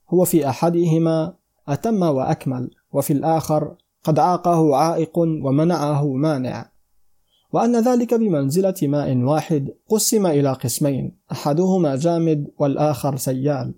هو 0.09 0.25
في 0.25 0.49
أحدهما 0.49 1.33
أتم 1.67 2.01
وأكمل 2.03 2.71
وفي 2.91 3.13
الآخر 3.13 3.75
قد 4.03 4.19
عاقه 4.19 4.75
عائق 4.75 5.17
ومنعه 5.17 6.13
مانع. 6.13 6.74
وأن 7.55 7.75
ذلك 7.75 8.13
بمنزلة 8.13 8.75
ماء 8.83 9.17
واحد 9.17 9.75
قسم 9.89 10.25
إلى 10.27 10.53
قسمين 10.53 11.17
أحدهما 11.31 11.95
جامد 11.95 12.51
والآخر 12.59 13.15
سيال. 13.15 13.73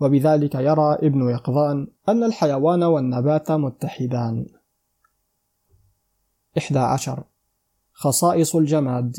وبذلك 0.00 0.54
يرى 0.54 0.94
ابن 0.94 1.28
يقظان 1.28 1.86
أن 2.08 2.24
الحيوان 2.24 2.82
والنبات 2.82 3.50
متحدان. 3.50 4.46
11 6.58 7.24
خصائص 7.92 8.56
الجماد. 8.56 9.16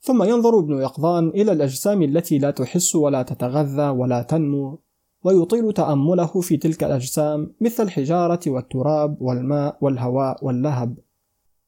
ثم 0.00 0.22
ينظر 0.22 0.58
ابن 0.58 0.78
يقظان 0.78 1.28
إلى 1.28 1.52
الأجسام 1.52 2.02
التي 2.02 2.38
لا 2.38 2.50
تحس 2.50 2.96
ولا 2.96 3.22
تتغذى 3.22 3.88
ولا 3.88 4.22
تنمو 4.22 4.80
ويطيل 5.24 5.72
تأمله 5.72 6.40
في 6.40 6.56
تلك 6.56 6.84
الأجسام 6.84 7.54
مثل 7.60 7.82
الحجارة 7.82 8.40
والتراب 8.46 9.22
والماء 9.22 9.78
والهواء 9.80 10.44
واللهب. 10.44 11.05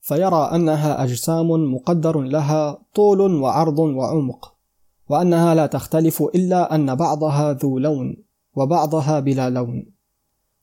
فيرى 0.09 0.50
أنها 0.54 1.04
أجسام 1.04 1.74
مقدر 1.74 2.20
لها 2.20 2.78
طول 2.94 3.20
وعرض 3.20 3.78
وعمق 3.78 4.54
وأنها 5.09 5.54
لا 5.54 5.66
تختلف 5.66 6.22
إلا 6.22 6.74
أن 6.74 6.94
بعضها 6.94 7.52
ذو 7.52 7.78
لون 7.78 8.16
وبعضها 8.56 9.20
بلا 9.20 9.50
لون 9.50 9.86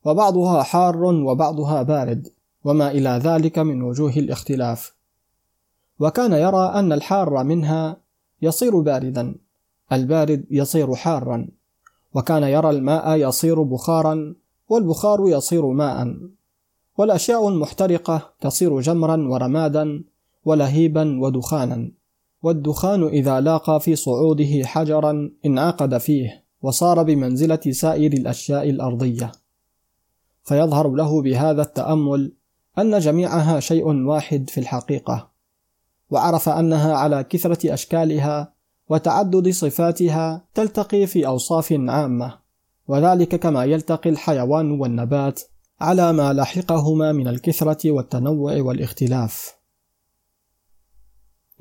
وبعضها 0.04 0.62
حار 0.62 1.04
وبعضها 1.04 1.82
بارد 1.82 2.28
وما 2.64 2.90
إلى 2.90 3.10
ذلك 3.10 3.58
من 3.58 3.82
وجوه 3.82 4.10
الاختلاف. 4.10 4.94
وكان 6.00 6.32
يرى 6.32 6.66
أن 6.74 6.92
الحار 6.92 7.44
منها 7.44 7.96
يصير 8.42 8.80
باردا 8.80 9.34
البارد 9.92 10.44
يصير 10.50 10.94
حارا 10.94 11.48
وكان 12.14 12.42
يرى 12.42 12.70
الماء 12.70 13.16
يصير 13.16 13.62
بخارا 13.62 14.34
والبخار 14.68 15.28
يصير 15.28 15.66
ماء. 15.66 16.16
والأشياء 16.98 17.48
المحترقة 17.48 18.32
تصير 18.40 18.80
جمرا 18.80 19.28
ورمادا 19.28 20.04
ولهيبا 20.44 21.20
ودخانا. 21.20 21.90
والدخان 22.42 23.02
إذا 23.06 23.40
لاقى 23.40 23.80
في 23.80 23.96
صعوده 23.96 24.64
حجرا 24.64 25.30
انعقد 25.46 25.98
فيه 25.98 26.44
وصار 26.62 27.02
بمنزلة 27.02 27.60
سائر 27.70 28.12
الأشياء 28.12 28.70
الأرضية. 28.70 29.32
فيظهر 30.44 30.88
له 30.88 31.22
بهذا 31.22 31.62
التأمل 31.62 32.32
أن 32.78 32.98
جميعها 32.98 33.60
شيء 33.60 33.86
واحد 33.86 34.50
في 34.50 34.60
الحقيقة 34.60 35.30
وعرف 36.10 36.48
أنها 36.48 36.94
على 36.94 37.24
كثرة 37.24 37.74
أشكالها 37.74 38.52
وتعدد 38.88 39.48
صفاتها 39.48 40.44
تلتقي 40.54 41.06
في 41.06 41.26
أوصاف 41.26 41.72
عامة 41.72 42.38
وذلك 42.88 43.36
كما 43.36 43.64
يلتقي 43.64 44.10
الحيوان 44.10 44.70
والنبات 44.70 45.42
على 45.80 46.12
ما 46.12 46.32
لحقهما 46.32 47.12
من 47.12 47.28
الكثرة 47.28 47.90
والتنوع 47.90 48.60
والاختلاف. 48.60 49.56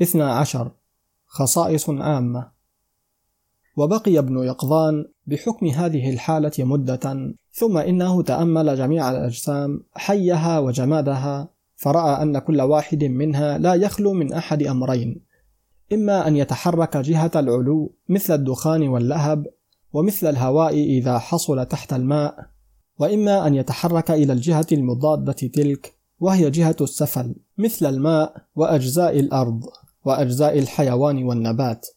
12 0.02 0.72
خصائص 1.26 1.90
عامة. 1.90 2.52
وبقي 3.78 4.20
ابن 4.20 4.38
يقظان 4.44 5.06
بحكم 5.28 5.68
هذه 5.68 6.10
الحالة 6.14 6.52
مدة 6.60 7.36
ثم 7.52 7.78
إنه 7.78 8.22
تأمل 8.22 8.78
جميع 8.78 9.12
الأجسام 9.12 9.84
حيها 9.94 10.60
وجمادها 10.60 11.50
فرأى 11.76 12.22
أن 12.22 12.40
كل 12.40 12.62
واحد 12.62 13.04
منها 13.04 13.58
لا 13.58 13.74
يخلو 13.74 14.14
من 14.14 14.34
أحد 14.34 14.64
أمرين. 14.64 15.26
إما 15.94 16.28
أن 16.28 16.36
يتحرك 16.36 16.98
جهة 16.98 17.32
العلو 17.36 17.96
مثل 18.10 18.34
الدخان 18.34 18.88
واللهب 18.88 19.48
ومثل 19.94 20.30
الهواء 20.30 20.74
إذا 20.74 21.20
حصل 21.20 21.66
تحت 21.66 21.94
الماء 21.94 22.55
وإما 23.00 23.48
أن 23.48 23.56
يتحرك 23.56 24.12
إلى 24.12 24.34
الجهة 24.34 24.68
المضادة 24.72 25.34
تلك 25.34 25.96
وهي 26.20 26.50
جهة 26.50 26.76
السفل 26.82 27.36
مثل 27.58 27.86
الماء 27.86 28.36
وأجزاء 28.56 29.20
الأرض 29.20 29.64
وأجزاء 30.06 30.60
الحيوان 30.60 31.24
والنبات. 31.24 31.88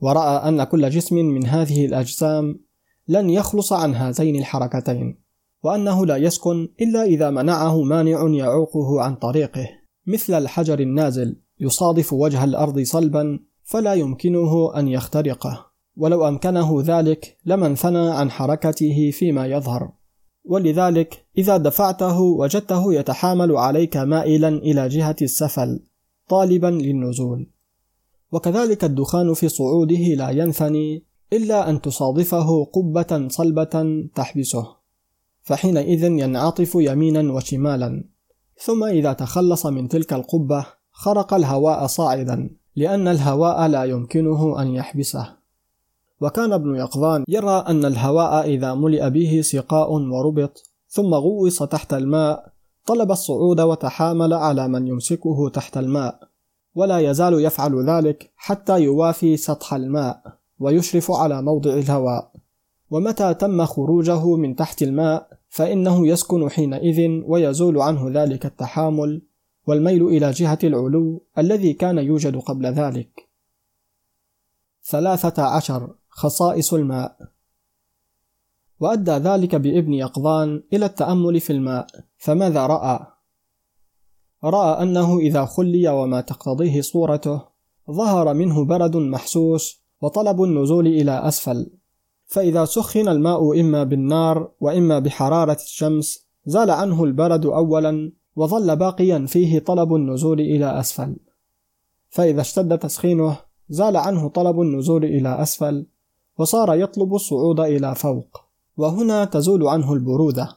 ورأى 0.00 0.48
أن 0.48 0.64
كل 0.64 0.90
جسم 0.90 1.16
من 1.16 1.46
هذه 1.46 1.86
الأجسام 1.86 2.60
لن 3.08 3.30
يخلص 3.30 3.72
عن 3.72 3.94
هاتين 3.94 4.36
الحركتين 4.36 5.18
وأنه 5.62 6.06
لا 6.06 6.16
يسكن 6.16 6.68
إلا 6.80 7.02
إذا 7.02 7.30
منعه 7.30 7.82
مانع 7.82 8.28
يعوقه 8.28 9.00
عن 9.02 9.14
طريقه. 9.14 9.68
مثل 10.06 10.34
الحجر 10.34 10.80
النازل 10.80 11.36
يصادف 11.60 12.12
وجه 12.12 12.44
الأرض 12.44 12.80
صلبا 12.80 13.38
فلا 13.64 13.94
يمكنه 13.94 14.76
أن 14.76 14.88
يخترقه. 14.88 15.66
ولو 15.96 16.28
أمكنه 16.28 16.82
ذلك 16.86 17.36
لما 17.44 17.66
انثنى 17.66 18.10
عن 18.10 18.30
حركته 18.30 19.10
فيما 19.10 19.46
يظهر. 19.46 19.92
ولذلك 20.44 21.26
إذا 21.38 21.56
دفعته 21.56 22.20
وجدته 22.20 22.94
يتحامل 22.94 23.56
عليك 23.56 23.96
مائلا 23.96 24.48
إلى 24.48 24.88
جهة 24.88 25.16
السفل 25.22 25.80
طالبا 26.28 26.66
للنزول. 26.66 27.50
وكذلك 28.32 28.84
الدخان 28.84 29.34
في 29.34 29.48
صعوده 29.48 29.96
لا 29.96 30.30
ينثني 30.30 31.04
إلا 31.32 31.70
أن 31.70 31.80
تصادفه 31.80 32.64
قبة 32.64 33.28
صلبة 33.28 34.04
تحبسه 34.14 34.66
فحينئذ 35.42 36.02
ينعطف 36.04 36.74
يمينا 36.74 37.32
وشمالا. 37.32 38.04
ثم 38.58 38.84
إذا 38.84 39.12
تخلص 39.12 39.66
من 39.66 39.88
تلك 39.88 40.12
القبة 40.12 40.66
خرق 40.92 41.34
الهواء 41.34 41.86
صاعدا 41.86 42.50
لأن 42.76 43.08
الهواء 43.08 43.66
لا 43.66 43.84
يمكنه 43.84 44.62
أن 44.62 44.68
يحبسه. 44.68 45.41
وكان 46.22 46.52
ابن 46.52 46.74
يقظان 46.74 47.24
يرى 47.28 47.64
أن 47.68 47.84
الهواء 47.84 48.48
إذا 48.48 48.74
ملئ 48.74 49.10
به 49.10 49.40
سقاء 49.44 49.92
وربط 49.92 50.70
ثم 50.88 51.14
غوص 51.14 51.62
تحت 51.62 51.94
الماء 51.94 52.52
طلب 52.86 53.10
الصعود 53.10 53.60
وتحامل 53.60 54.32
على 54.32 54.68
من 54.68 54.86
يمسكه 54.86 55.48
تحت 55.48 55.78
الماء. 55.78 56.18
ولا 56.74 56.98
يزال 56.98 57.44
يفعل 57.44 57.90
ذلك 57.90 58.32
حتى 58.36 58.80
يوافي 58.80 59.36
سطح 59.36 59.74
الماء 59.74 60.22
ويشرف 60.58 61.10
على 61.10 61.42
موضع 61.42 61.74
الهواء. 61.74 62.32
ومتى 62.90 63.34
تم 63.34 63.64
خروجه 63.64 64.36
من 64.36 64.56
تحت 64.56 64.82
الماء 64.82 65.28
فإنه 65.48 66.06
يسكن 66.06 66.50
حينئذ 66.50 67.22
ويزول 67.26 67.78
عنه 67.78 68.10
ذلك 68.22 68.46
التحامل 68.46 69.22
والميل 69.66 70.06
إلى 70.06 70.30
جهة 70.30 70.58
العلو 70.64 71.22
الذي 71.38 71.72
كان 71.72 71.98
يوجد 71.98 72.36
قبل 72.36 72.66
ذلك. 72.66 73.28
ثلاثة 74.84 75.42
عشر 75.42 75.94
خصائص 76.12 76.74
الماء. 76.74 77.16
وأدى 78.80 79.10
ذلك 79.10 79.54
بابن 79.54 79.94
يقظان 79.94 80.62
إلى 80.72 80.86
التأمل 80.86 81.40
في 81.40 81.52
الماء 81.52 81.86
فماذا 82.18 82.66
رأى؟ 82.66 83.06
رأى 84.44 84.82
أنه 84.82 85.18
إذا 85.18 85.44
خلي 85.44 85.88
وما 85.88 86.20
تقتضيه 86.20 86.80
صورته 86.80 87.42
ظهر 87.90 88.34
منه 88.34 88.64
برد 88.64 88.96
محسوس 88.96 89.82
وطلب 90.00 90.42
النزول 90.42 90.86
إلى 90.86 91.28
أسفل. 91.28 91.70
فإذا 92.26 92.64
سخن 92.64 93.08
الماء 93.08 93.60
إما 93.60 93.84
بالنار 93.84 94.50
وإما 94.60 94.98
بحرارة 94.98 95.58
الشمس 95.62 96.26
زال 96.46 96.70
عنه 96.70 97.04
البرد 97.04 97.46
أولا 97.46 98.12
وظل 98.36 98.76
باقيا 98.76 99.26
فيه 99.26 99.58
طلب 99.58 99.94
النزول 99.94 100.40
إلى 100.40 100.80
أسفل. 100.80 101.16
فإذا 102.10 102.40
اشتد 102.40 102.78
تسخينه 102.78 103.36
زال 103.68 103.96
عنه 103.96 104.28
طلب 104.28 104.60
النزول 104.60 105.04
إلى 105.04 105.42
أسفل 105.42 105.86
وصار 106.38 106.74
يطلب 106.74 107.14
الصعود 107.14 107.60
إلى 107.60 107.94
فوق 107.94 108.40
وهنا 108.76 109.24
تزول 109.24 109.66
عنه 109.66 109.92
البرودة 109.92 110.48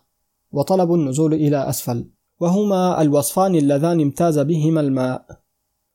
وطلب 0.52 0.94
النزول 0.94 1.34
إلى 1.34 1.70
أسفل 1.70 2.06
وهما 2.40 3.02
الوصفان 3.02 3.56
اللذان 3.56 4.02
امتاز 4.02 4.40
بهما 4.40 4.82
الماء. 4.82 5.26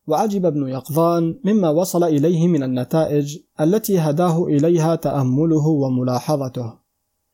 وعجب 0.06 0.46
ابن 0.46 0.68
يقظان 0.68 1.40
مما 1.44 1.70
وصل 1.70 2.04
إليه 2.04 2.48
من 2.48 2.62
النتائج 2.62 3.38
التي 3.60 3.98
هداه 3.98 4.44
إليها 4.44 4.94
تأمله 4.94 5.66
وملاحظته. 5.66 6.72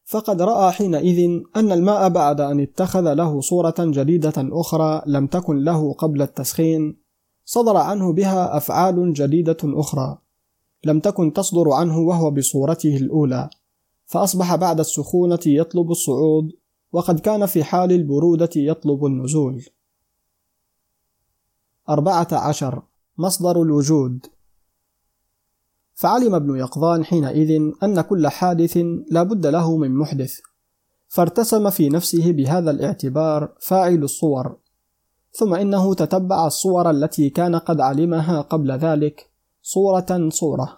فقد 0.05 0.43
رأى 0.43 0.73
حينئذ 0.73 1.41
أن 1.57 1.73
الماء 1.73 2.09
بعد 2.09 2.41
أن 2.41 2.61
اتخذ 2.61 3.15
له 3.15 3.41
صورة 3.41 3.75
جديدة 3.79 4.33
أخرى 4.37 5.03
لم 5.07 5.27
تكن 5.27 5.65
له 5.65 5.93
قبل 5.93 6.23
التسخين 6.23 6.97
صدر 7.45 7.77
عنه 7.77 8.13
بها 8.13 8.57
أفعال 8.57 9.13
جديدة 9.13 9.57
أخرى. 9.65 10.19
لم 10.87 11.01
تكن 11.01 11.33
تصدر 11.33 11.71
عنه 11.71 11.99
وهو 11.99 12.31
بصورته 12.31 12.97
الأولى 12.97 13.51
فأصبح 14.07 14.55
بعد 14.55 14.81
السخونة 14.81 15.39
يطلب 15.47 15.91
الصعود 15.91 16.53
وقد 16.93 17.21
كان 17.21 17.47
في 17.47 17.65
حال 17.65 17.93
البرودة 17.93 18.51
يطلب 18.57 19.05
النزول. 19.05 19.65
أربعة 21.89 22.29
عشر. 22.33 22.83
مصدر 23.19 23.63
الوجود. 23.63 24.27
فعلم 25.95 26.35
ابن 26.35 26.57
يقظان 26.57 27.05
حينئذ 27.05 27.73
أن 27.83 28.01
كل 28.01 28.29
حادث 28.29 28.77
لا 29.11 29.23
بد 29.23 29.47
له 29.47 29.77
من 29.77 29.95
محدث 29.95 30.41
فارتسم 31.09 31.71
في 31.71 31.89
نفسه 31.89 32.33
بهذا 32.33 32.71
الاعتبار 32.71 33.53
فاعل 33.61 34.03
الصور 34.03 34.57
ثم 35.33 35.55
إنه 35.55 35.95
تتبع 35.95 36.47
الصور 36.47 36.91
التي 36.91 37.31
كان 37.31 37.57
قد 37.57 37.81
علمها 37.81 38.41
قبل 38.41 38.73
ذلك 38.73 39.31
صورة 39.69 40.29
صورة. 40.29 40.77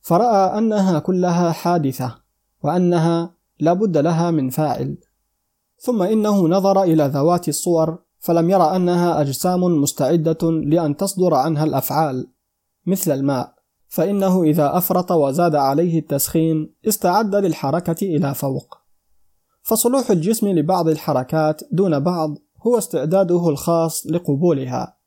فرأى 0.00 0.58
أنها 0.58 0.98
كلها 0.98 1.52
حادثة 1.52 2.14
وأنها 2.62 3.34
لا 3.60 3.72
بد 3.72 3.98
لها 3.98 4.30
من 4.30 4.50
فاعل. 4.50 4.98
ثم 5.78 6.02
إنه 6.02 6.48
نظر 6.48 6.82
إلى 6.82 7.06
ذوات 7.06 7.48
الصور 7.48 7.98
فلم 8.18 8.50
يرى 8.50 8.76
أنها 8.76 9.20
أجسام 9.20 9.60
مستعدة 9.60 10.50
لأن 10.50 10.96
تصدر 10.96 11.34
عنها 11.34 11.64
الأفعال 11.64 12.32
مثل 12.86 13.12
الماء. 13.12 13.54
فإنه 13.88 14.42
إذا 14.42 14.76
أفرط 14.76 15.12
وزاد 15.12 15.54
عليه 15.54 15.98
التسخين 15.98 16.74
استعد 16.88 17.34
للحركة 17.34 18.02
إلى 18.02 18.34
فوق. 18.34 18.78
فصلوح 19.62 20.10
الجسم 20.10 20.48
لبعض 20.48 20.88
الحركات 20.88 21.60
دون 21.72 22.00
بعض 22.00 22.34
هو 22.66 22.78
استعداده 22.78 23.48
الخاص 23.48 24.06
لقبولها. 24.06 24.99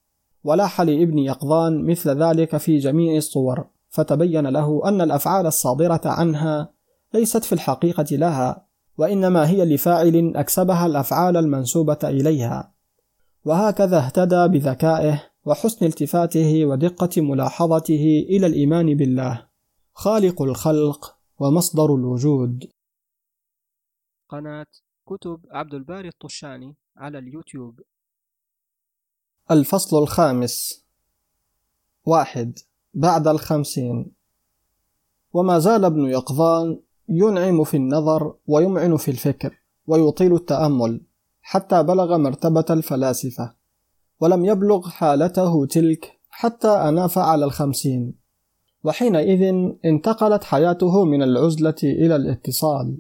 ولاح 0.44 0.82
لابن 0.82 1.20
يقظان 1.20 1.86
مثل 1.86 2.24
ذلك 2.24 2.58
في 2.58 2.78
جميع 2.78 3.18
الصور 3.18 3.68
فتبين 3.90 4.48
له 4.48 4.82
أن 4.86 5.02
الأفعال 5.02 5.46
الصادرة 5.46 6.02
عنها 6.06 6.74
ليست 7.14 7.44
في 7.44 7.54
الحقيقة 7.54 8.06
لها 8.12 8.66
وإنما 8.98 9.50
هي 9.50 9.66
لفاعل 9.66 10.34
أكسبها 10.36 10.86
الأفعال 10.86 11.38
المنسوبة 11.38 12.00
إليها. 12.04 12.74
وهكذا 13.46 13.98
اهتدى 13.98 14.48
بذكائه 14.48 15.24
وحسن 15.46 15.86
التفاته 15.86 16.66
ودقة 16.66 17.22
ملاحظته 17.22 18.26
إلى 18.30 18.48
الإيمان 18.48 18.98
بالله. 18.98 19.48
خالق 19.94 20.42
الخلق 20.42 21.18
ومصدر 21.40 21.96
الوجود. 21.96 22.72
قناة 24.30 24.68
كتب 25.06 25.46
عبد 25.52 25.74
الباري 25.74 26.08
الطشاني 26.08 26.76
على 26.98 27.18
اليوتيوب. 27.18 27.80
الفصل 29.52 29.98
الخامس. 29.98 30.86
واحد. 32.06 32.60
بعد 32.94 33.28
الخمسين. 33.28 34.12
وما 35.34 35.60
زال 35.60 35.86
ابن 35.86 36.06
يقظان 36.06 36.80
ينعم 37.10 37.64
في 37.64 37.78
النظر 37.78 38.36
ويمعن 38.48 38.98
في 38.98 39.12
الفكر 39.12 39.54
ويطيل 39.88 40.34
التأمل 40.34 41.02
حتى 41.42 41.84
بلغ 41.84 42.18
مرتبة 42.18 42.66
الفلاسفة 42.70 43.54
ولم 44.20 44.46
يبلغ 44.46 44.90
حالته 44.90 45.66
تلك 45.66 46.20
حتى 46.30 46.68
أناف 46.68 47.18
على 47.18 47.46
الخمسين. 47.46 48.16
وحينئذ 48.84 49.72
انتقلت 49.86 50.44
حياته 50.44 51.06
من 51.06 51.24
العزلة 51.24 51.76
إلى 51.84 52.16
الاتصال 52.16 52.98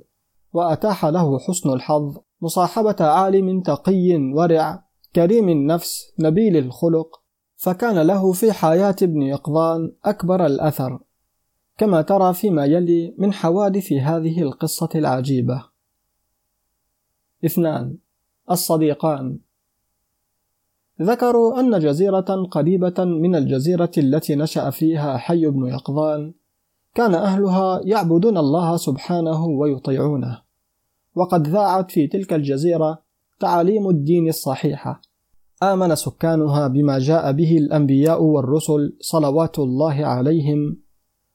وأتاح 0.53 1.05
له 1.05 1.39
حسن 1.39 1.69
الحظ 1.69 2.17
مصاحبة 2.41 2.95
عالم 2.99 3.61
تقي 3.61 4.15
ورع 4.15 4.83
كريم 5.15 5.49
النفس 5.49 6.13
نبيل 6.19 6.57
الخلق 6.57 7.21
فكان 7.55 7.99
له 7.99 8.31
في 8.31 8.51
حياة 8.51 8.95
ابن 9.01 9.21
يقظان 9.21 9.91
أكبر 10.05 10.45
الأثر 10.45 10.99
كما 11.77 12.01
ترى 12.01 12.33
فيما 12.33 12.65
يلي 12.65 13.15
من 13.17 13.33
حوادث 13.33 13.93
هذه 13.93 14.41
القصة 14.41 14.89
العجيبة. 14.95 15.65
اثنان 17.45 17.97
الصديقان. 18.51 19.39
ذكروا 21.01 21.59
أن 21.59 21.79
جزيرة 21.79 22.47
قريبة 22.51 23.03
من 23.05 23.35
الجزيرة 23.35 23.91
التي 23.97 24.35
نشأ 24.35 24.69
فيها 24.69 25.17
حي 25.17 25.45
بن 25.45 25.67
يقظان 25.67 26.33
كان 26.95 27.15
أهلها 27.15 27.81
يعبدون 27.83 28.37
الله 28.37 28.77
سبحانه 28.77 29.45
ويطيعونه 29.45 30.41
وقد 31.15 31.47
ذاعت 31.47 31.91
في 31.91 32.07
تلك 32.07 32.33
الجزيرة 32.33 33.02
تعاليم 33.39 33.89
الدين 33.89 34.27
الصحيحة 34.27 35.01
آمن 35.63 35.95
سكانها 35.95 36.67
بما 36.67 36.99
جاء 36.99 37.31
به 37.31 37.57
الأنبياء 37.57 38.23
والرسل 38.23 38.97
صلوات 39.01 39.59
الله 39.59 40.05
عليهم. 40.05 40.77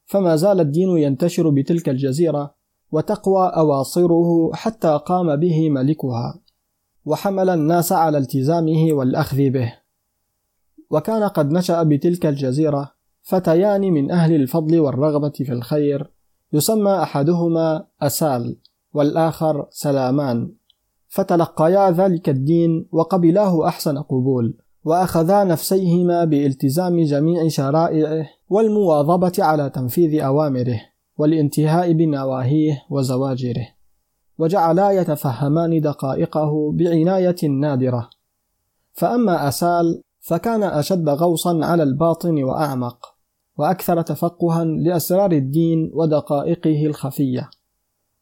فما 0.05 0.35
زال 0.35 0.59
الدين 0.59 0.89
ينتشر 0.89 1.49
بتلك 1.49 1.89
الجزيرة 1.89 2.55
وتقوى 2.91 3.47
أواصره 3.47 4.51
حتى 4.53 4.99
قام 5.05 5.35
به 5.35 5.69
ملكها 5.69 6.39
وحمل 7.05 7.49
الناس 7.49 7.91
على 7.91 8.17
التزامه 8.17 8.93
والأخذ 8.93 9.49
به. 9.49 9.73
وكان 10.89 11.23
قد 11.23 11.51
نشأ 11.51 11.83
بتلك 11.83 12.25
الجزيرة 12.25 12.91
فتيان 13.21 13.81
من 13.81 14.11
أهل 14.11 14.35
الفضل 14.35 14.79
والرغبة 14.79 15.29
في 15.29 15.53
الخير 15.53 16.11
يسمى 16.53 16.91
أحدهما 16.91 17.85
أسال 18.01 18.57
والآخر 18.93 19.67
سلامان. 19.69 20.58
فتلقيا 21.09 21.91
ذلك 21.91 22.29
الدين 22.29 22.87
وقبلاه 22.91 23.67
أحسن 23.67 23.97
قبول 23.97 24.57
وأخذا 24.83 25.43
نفسيهما 25.43 26.25
بالتزام 26.25 27.03
جميع 27.03 27.47
شرائعه 27.47 28.25
والمواظبة 28.49 29.33
على 29.39 29.69
تنفيذ 29.69 30.21
أوامره 30.21 30.81
والانتهاء 31.17 31.93
بنواهيه 31.93 32.81
وزواجره 32.89 33.67
وجعلا 34.39 34.91
يتفهمان 34.91 35.81
دقائقه 35.81 36.71
بعناية 36.71 37.47
نادرة. 37.49 38.09
فأما 38.93 39.47
أسال 39.47 40.03
فكان 40.19 40.63
أشد 40.63 41.09
غوصا 41.09 41.65
على 41.65 41.83
الباطن 41.83 42.43
وأعمق 42.43 43.15
وأكثر 43.57 44.01
تفقها 44.01 44.63
لأسرار 44.63 45.31
الدين 45.31 45.91
ودقائقه 45.93 46.85
الخفية. 46.85 47.49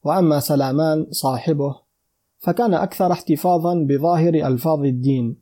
وأما 0.04 0.40
سلامان 0.40 1.08
صاحبه 1.12 1.87
فكان 2.40 2.74
أكثر 2.74 3.12
احتفاظا 3.12 3.74
بظاهر 3.74 4.34
ألفاظ 4.34 4.80
الدين 4.80 5.38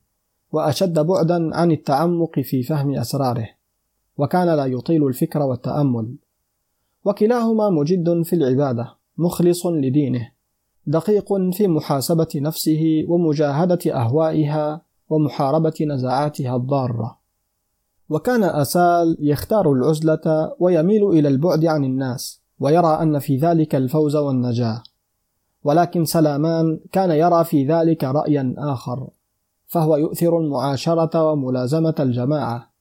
وأشد 0.51 0.99
بعدا 0.99 1.55
عن 1.55 1.71
التعمق 1.71 2.39
في 2.39 2.63
فهم 2.63 2.95
أسراره 2.95 3.49
وكان 4.17 4.47
لا 4.47 4.65
يطيل 4.65 5.07
الفكر 5.07 5.41
والتأمل. 5.41 6.15
وكلاهما 7.05 7.69
مجد 7.69 8.21
في 8.21 8.33
العبادة 8.33 8.95
مخلص 9.17 9.65
لدينه 9.65 10.31
دقيق 10.87 11.33
في 11.51 11.67
محاسبة 11.67 12.27
نفسه 12.35 13.05
ومجاهدة 13.07 13.79
أهوائها 13.87 14.81
ومحاربة 15.09 15.73
نزعاتها 15.81 16.55
الضارة. 16.55 17.19
وكان 18.09 18.43
أسال 18.43 19.17
يختار 19.19 19.71
العزلة 19.71 20.55
ويميل 20.59 21.09
إلى 21.09 21.27
البعد 21.27 21.65
عن 21.65 21.83
الناس 21.83 22.41
ويرى 22.59 22.87
أن 23.01 23.19
في 23.19 23.37
ذلك 23.37 23.75
الفوز 23.75 24.15
والنجاة. 24.15 24.83
ولكن 25.65 26.05
سلامان 26.05 26.79
كان 26.91 27.11
يرى 27.11 27.43
في 27.43 27.67
ذلك 27.67 28.03
رأيا 28.03 28.55
آخر 28.57 29.07
فهو 29.67 29.95
يؤثر 29.95 30.39
المعاشرة 30.39 31.31
وملازمة 31.31 31.95
الجماعة 31.99 32.71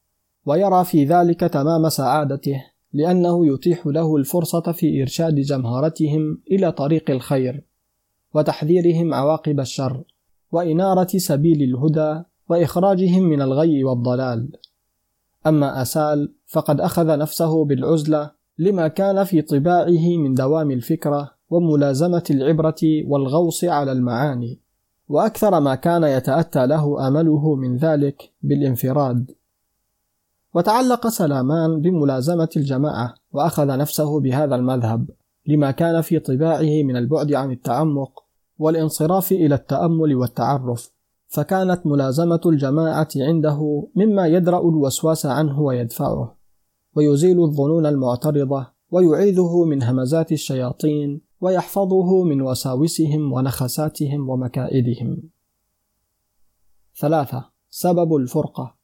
ويرى 0.46 0.84
في 0.84 1.04
ذلك 1.04 1.40
تمام 1.40 1.88
سعادته 1.88 2.64
لأنه 2.92 3.46
يتيح 3.46 3.86
له 3.86 4.16
الفرصة 4.16 4.72
في 4.72 5.02
إرشاد 5.02 5.34
جمهرتهم 5.34 6.38
إلى 6.50 6.72
طريق 6.72 7.10
الخير 7.10 7.64
وتحذيرهم 8.34 9.14
عواقب 9.14 9.60
الشر 9.60 10.02
وإنارة 10.52 11.08
سبيل 11.16 11.62
الهدى 11.62 12.22
وإخراجهم 12.48 13.22
من 13.22 13.42
الغي 13.42 13.84
والضلال. 13.84 14.56
أما 15.46 15.82
أسال 15.82 16.32
فقد 16.46 16.80
أخذ 16.80 17.18
نفسه 17.18 17.64
بالعزلة 17.64 18.30
لما 18.58 18.88
كان 18.88 19.24
في 19.24 19.42
طباعه 19.42 20.16
من 20.18 20.34
دوام 20.34 20.70
الفكرة 20.70 21.33
وملازمة 21.50 22.24
العبرة 22.30 22.80
والغوص 23.06 23.64
على 23.64 23.92
المعاني 23.92 24.60
وأكثر 25.08 25.60
ما 25.60 25.74
كان 25.74 26.04
يتأتى 26.04 26.66
له 26.66 27.08
أمله 27.08 27.54
من 27.54 27.76
ذلك 27.76 28.32
بالانفراد. 28.42 29.30
وتعلق 30.54 31.08
سلامان 31.08 31.80
بملازمة 31.80 32.48
الجماعة 32.56 33.14
وأخذ 33.32 33.66
نفسه 33.66 34.20
بهذا 34.20 34.54
المذهب 34.54 35.10
لما 35.46 35.70
كان 35.70 36.00
في 36.00 36.18
طباعه 36.18 36.82
من 36.82 36.96
البعد 36.96 37.32
عن 37.32 37.50
التعمق 37.50 38.22
والانصراف 38.58 39.32
إلى 39.32 39.54
التأمل 39.54 40.14
والتعرف. 40.14 40.94
فكانت 41.28 41.86
ملازمة 41.86 42.40
الجماعة 42.46 43.08
عنده 43.16 43.88
مما 43.96 44.26
يدرأ 44.26 44.60
الوسواس 44.60 45.26
عنه 45.26 45.60
ويدفعه 45.60 46.36
ويزيل 46.96 47.40
الظنون 47.40 47.86
المعترضة 47.86 48.66
ويعيذه 48.90 49.64
من 49.64 49.82
همزات 49.82 50.32
الشياطين 50.32 51.20
ويحفظه 51.44 52.24
من 52.24 52.42
وساوسهم 52.42 53.32
ونخساتهم 53.32 54.28
ومكائدهم. 54.30 55.22
ثلاثة 56.96 57.44
سبب 57.70 58.16
الفرقة. 58.16 58.74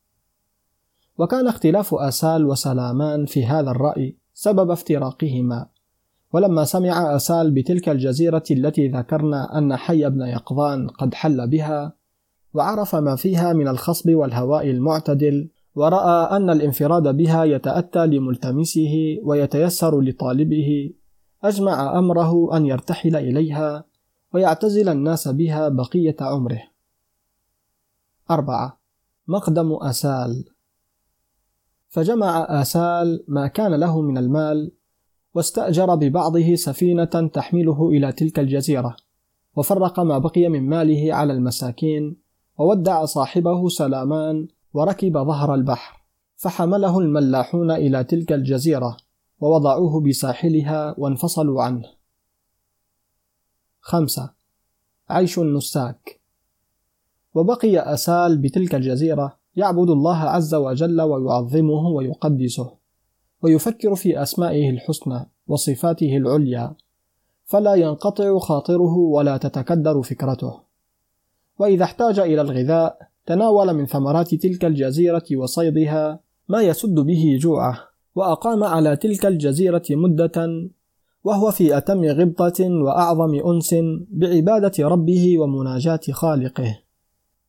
وكان 1.18 1.48
اختلاف 1.48 1.94
آسال 1.94 2.46
وسلامان 2.46 3.26
في 3.26 3.46
هذا 3.46 3.70
الرأي 3.70 4.16
سبب 4.34 4.70
افتراقهما. 4.70 5.66
ولما 6.32 6.64
سمع 6.64 7.16
آسال 7.16 7.50
بتلك 7.50 7.88
الجزيرة 7.88 8.44
التي 8.50 8.88
ذكرنا 8.88 9.58
أن 9.58 9.76
حي 9.76 10.10
بن 10.10 10.20
يقظان 10.20 10.88
قد 10.88 11.14
حل 11.14 11.48
بها 11.48 11.92
وعرف 12.54 12.94
ما 12.94 13.16
فيها 13.16 13.52
من 13.52 13.68
الخصب 13.68 14.10
والهواء 14.10 14.70
المعتدل 14.70 15.50
ورأى 15.74 16.36
أن 16.36 16.50
الانفراد 16.50 17.16
بها 17.16 17.44
يتأتى 17.44 18.06
لملتمسه 18.06 19.18
ويتيسر 19.24 20.00
لطالبه 20.00 20.90
أجمع 21.42 21.98
أمره 21.98 22.56
أن 22.56 22.66
يرتحل 22.66 23.16
إليها 23.16 23.84
ويعتزل 24.34 24.88
الناس 24.88 25.28
بها 25.28 25.68
بقية 25.68 26.16
عمره. 26.20 26.62
أربعة. 28.30 28.80
مقدم 29.28 29.72
آسال. 29.72 30.44
فجمع 31.88 32.46
آسال 32.60 33.24
ما 33.28 33.46
كان 33.46 33.74
له 33.74 34.00
من 34.00 34.18
المال 34.18 34.72
واستأجر 35.34 35.94
ببعضه 35.94 36.54
سفينة 36.54 37.04
تحمله 37.04 37.88
إلى 37.88 38.12
تلك 38.12 38.38
الجزيرة 38.38 38.96
وفرق 39.56 40.00
ما 40.00 40.18
بقي 40.18 40.48
من 40.48 40.68
ماله 40.68 41.14
على 41.14 41.32
المساكين 41.32 42.16
وودع 42.58 43.04
صاحبه 43.04 43.68
سلامان 43.68 44.48
وركب 44.74 45.18
ظهر 45.18 45.54
البحر 45.54 46.00
فحمله 46.36 46.98
الملاحون 46.98 47.70
إلى 47.70 48.04
تلك 48.04 48.32
الجزيرة. 48.32 48.96
ووضعوه 49.40 50.00
بساحلها 50.00 50.94
وانفصلوا 50.98 51.62
عنه. 51.62 51.84
خمسة. 53.80 54.30
عيش 55.08 55.38
النساك. 55.38 56.20
وبقي 57.34 57.94
أسال 57.94 58.38
بتلك 58.38 58.74
الجزيرة 58.74 59.38
يعبد 59.56 59.90
الله 59.90 60.16
عز 60.16 60.54
وجل 60.54 61.00
ويعظمه 61.00 61.88
ويقدسه 61.88 62.72
ويفكر 63.42 63.94
في 63.94 64.22
أسمائه 64.22 64.70
الحسنى 64.70 65.26
وصفاته 65.46 66.16
العليا 66.16 66.74
فلا 67.44 67.74
ينقطع 67.74 68.38
خاطره 68.38 68.96
ولا 68.96 69.36
تتكدر 69.36 70.02
فكرته. 70.02 70.60
وإذا 71.58 71.84
احتاج 71.84 72.18
إلى 72.18 72.40
الغذاء 72.40 73.08
تناول 73.26 73.74
من 73.74 73.86
ثمرات 73.86 74.34
تلك 74.34 74.64
الجزيرة 74.64 75.24
وصيدها 75.36 76.20
ما 76.48 76.62
يسد 76.62 76.94
به 76.94 77.38
جوعه. 77.40 77.89
وأقام 78.14 78.64
على 78.64 78.96
تلك 78.96 79.26
الجزيرة 79.26 79.82
مدة 79.90 80.68
وهو 81.24 81.50
في 81.50 81.76
أتم 81.76 82.04
غبطة 82.04 82.68
وأعظم 82.68 83.34
أنس 83.34 83.74
بعبادة 84.10 84.88
ربه 84.88 85.38
ومناجاة 85.38 86.00
خالقه. 86.10 86.78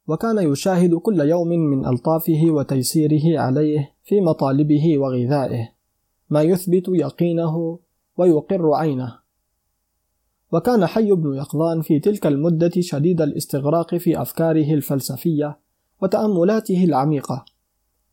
وكان 0.08 0.52
يشاهد 0.52 0.96
كل 0.96 1.20
يوم 1.20 1.48
من 1.48 1.86
ألطافه 1.86 2.46
وتيسيره 2.50 3.40
عليه 3.40 3.92
في 4.04 4.22
مطالبه 4.22 4.98
وغذائه 4.98 5.70
ما 6.30 6.42
يثبت 6.42 6.84
يقينه 6.88 7.80
ويقر 8.18 8.74
عينه. 8.74 9.22
وكان 10.52 10.86
حي 10.86 11.12
بن 11.12 11.36
يقظان 11.36 11.82
في 11.82 12.00
تلك 12.00 12.28
المدة 12.28 12.72
شديد 12.80 13.22
الاستغراق 13.22 13.96
في 13.96 14.22
أفكاره 14.22 14.74
الفلسفية 14.74 15.60
وتأملاته 16.02 16.84
العميقة. 16.84 17.46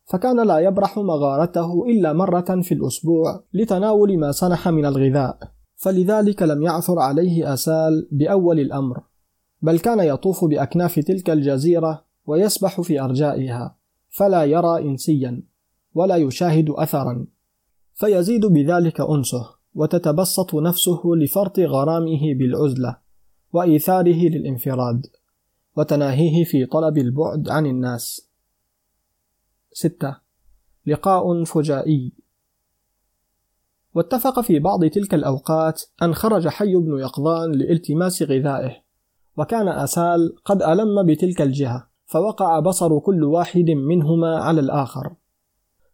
فكان 0.09 0.47
لا 0.47 0.59
يبرح 0.59 0.97
مغارته 0.97 1.85
إلا 1.85 2.13
مرة 2.13 2.61
في 2.61 2.73
الأسبوع 2.73 3.43
لتناول 3.53 4.17
ما 4.19 4.31
سنح 4.31 4.67
من 4.67 4.85
الغذاء 4.85 5.37
فلذلك 5.75 6.41
لم 6.41 6.63
يعثر 6.63 6.99
عليه 6.99 7.53
أسال 7.53 8.07
بأول 8.11 8.59
الأمر 8.59 9.03
بل 9.61 9.79
كان 9.79 9.99
يطوف 9.99 10.45
بأكناف 10.45 10.99
تلك 10.99 11.29
الجزيرة 11.29 12.05
ويسبح 12.25 12.81
في 12.81 13.01
أرجائها 13.01 13.77
فلا 14.09 14.43
يرى 14.43 14.89
إنسيا 14.89 15.43
ولا 15.93 16.15
يشاهد 16.15 16.69
أثرا 16.69 17.27
فيزيد 17.93 18.45
بذلك 18.45 19.01
أنسه 19.01 19.49
وتتبسط 19.75 20.55
نفسه 20.55 21.01
لفرط 21.05 21.59
غرامه 21.59 22.33
بالعزلة 22.33 22.97
وإيثاره 23.53 24.29
للانفراد 24.29 25.05
وتناهيه 25.77 26.43
في 26.43 26.65
طلب 26.65 26.97
البعد 26.97 27.49
عن 27.49 27.65
الناس. 27.65 28.28
ستة. 29.71 30.17
لقاء 30.85 31.43
فجائي. 31.43 32.13
واتفق 33.95 34.39
في 34.39 34.59
بعض 34.59 34.85
تلك 34.85 35.13
الأوقات 35.13 35.83
أن 36.01 36.13
خرج 36.13 36.47
حي 36.47 36.75
بن 36.75 36.97
يقظان 36.99 37.51
لالتماس 37.51 38.23
غذائه 38.23 38.75
وكان 39.37 39.67
أسال 39.67 40.35
قد 40.45 40.63
ألم 40.63 41.05
بتلك 41.05 41.41
الجهة 41.41 41.89
فوقع 42.05 42.59
بصر 42.59 42.99
كل 42.99 43.23
واحد 43.23 43.69
منهما 43.69 44.37
على 44.37 44.59
الآخر. 44.59 45.15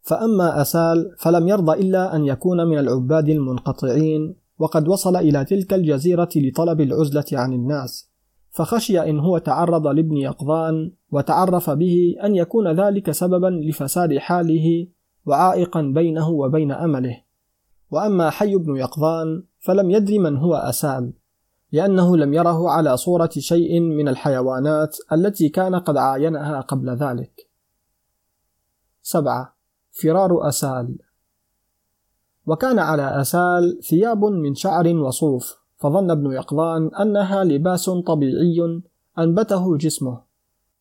فأما 0.01 0.61
أسال 0.61 1.15
فلم 1.19 1.47
يرضى 1.47 1.81
إلا 1.81 2.15
أن 2.15 2.25
يكون 2.25 2.67
من 2.67 2.77
العباد 2.77 3.29
المنقطعين 3.29 4.35
وقد 4.59 4.87
وصل 4.87 5.15
إلى 5.15 5.45
تلك 5.45 5.73
الجزيرة 5.73 6.29
لطلب 6.35 6.81
العزلة 6.81 7.25
عن 7.39 7.53
الناس. 7.53 8.09
فخشي 8.55 8.99
إن 9.09 9.19
هو 9.19 9.37
تعرض 9.37 9.87
لابن 9.87 10.17
يقظان 10.17 10.91
وتعرف 11.11 11.69
به 11.69 12.15
أن 12.23 12.35
يكون 12.35 12.79
ذلك 12.79 13.11
سببا 13.11 13.47
لفساد 13.47 14.17
حاله 14.17 14.87
وعائقا 15.25 15.81
بينه 15.81 16.29
وبين 16.29 16.71
أمله. 16.71 17.21
وأما 17.91 18.29
حي 18.29 18.55
بن 18.55 18.75
يقظان 18.75 19.43
فلم 19.59 19.91
يدر 19.91 20.19
من 20.19 20.37
هو 20.37 20.55
أسال 20.55 21.13
لأنه 21.71 22.17
لم 22.17 22.33
يره 22.33 22.69
على 22.69 22.97
صورة 22.97 23.29
شيء 23.37 23.79
من 23.79 24.07
الحيوانات 24.07 24.97
التي 25.13 25.49
كان 25.49 25.75
قد 25.75 25.97
عاينها 25.97 26.61
قبل 26.61 26.89
ذلك. 26.89 27.49
سبعة. 29.01 29.55
فرار 29.91 30.47
أسال. 30.47 30.97
وكان 32.45 32.79
على 32.79 33.21
أسال 33.21 33.79
ثياب 33.89 34.25
من 34.25 34.55
شعر 34.55 34.87
وصوف. 34.95 35.64
فظن 35.77 36.11
ابن 36.11 36.31
يقظان 36.31 36.95
أنها 36.95 37.43
لباس 37.43 37.89
طبيعي 37.89 38.81
أنبته 39.19 39.77
جسمه 39.77 40.21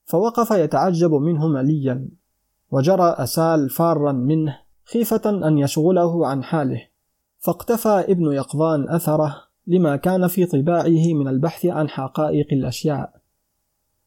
فوقف 0.05 0.51
يتعجب 0.51 1.14
منه 1.14 1.49
مليا 1.49 2.09
وجرى 2.70 3.14
أسال 3.18 3.70
فارا 3.70 4.12
منه 4.12 4.59
خيفة 4.84 5.49
أن 5.49 5.59
يشغله 5.59 6.26
عن 6.26 6.45
حاله. 6.45 6.82
فاقتفى 7.38 8.05
ابن 8.09 8.32
يقظان 8.32 8.88
أثره 8.88 9.36
لما 9.66 9.97
كان 9.97 10.26
في 10.26 10.47
طباعه 10.47 11.14
من 11.14 11.28
البحث 11.28 11.66
عن 11.66 11.88
حقائق 11.88 12.47
الأشياء. 12.53 13.12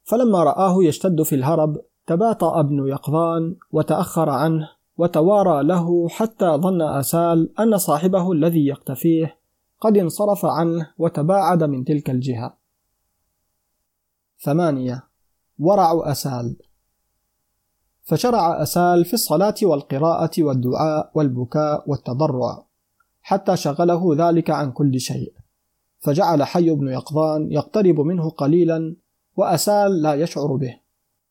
فلما 0.04 0.44
رآه 0.44 0.84
يشتد 0.84 1.22
في 1.22 1.36
الهرب 1.36 1.78
تباطأ 2.08 2.60
ابن 2.60 2.88
يقظان 2.88 3.56
وتأخر 3.72 4.30
عنه 4.30 4.70
وتوارى 4.98 5.64
له 5.64 6.10
حتى 6.10 6.46
ظن 6.46 6.82
أسال 6.82 7.60
أن 7.60 7.78
صاحبه 7.78 8.32
الذي 8.32 8.68
يقتفيه 8.68 9.38
قد 9.80 9.98
انصرف 9.98 10.46
عنه 10.46 10.94
وتباعد 10.98 11.64
من 11.64 11.86
تلك 11.86 12.10
الجهة. 12.10 12.58
ثمانية 14.40 15.04
ورع 15.60 16.12
أسال. 16.12 16.56
فشرع 18.04 18.62
أسال 18.62 19.06
في 19.06 19.14
الصلاة 19.14 19.56
والقراءة 19.64 20.32
والدعاء 20.40 21.12
والبكاء 21.16 21.90
والتضرع 21.90 22.66
حتى 23.22 23.58
شغله 23.58 24.30
ذلك 24.30 24.50
عن 24.50 24.72
كل 24.72 25.00
شيء. 25.00 25.34
فجعل 26.00 26.44
حي 26.44 26.70
بن 26.70 26.88
يقظان 26.88 27.52
يقترب 27.52 28.00
منه 28.00 28.30
قليلا 28.30 28.96
وأسال 29.36 30.02
لا 30.02 30.14
يشعر 30.14 30.56
به 30.56 30.80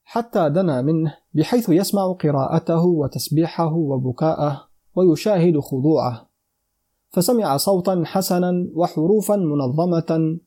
حتى 0.05 0.51
دنا 0.51 0.83
منه 0.83 1.15
بحيث 1.35 1.69
يسمع 1.69 2.13
قراءته 2.13 2.85
وتسبيحه 2.85 3.73
وبكاءه 3.75 4.69
ويشاهد 4.95 5.61
خضوعه. 5.61 6.26
فسمع 7.17 7.57
صوتا 7.57 8.03
حسنا 8.05 8.69
وحروفا 8.75 9.37
منظمة 9.37 10.39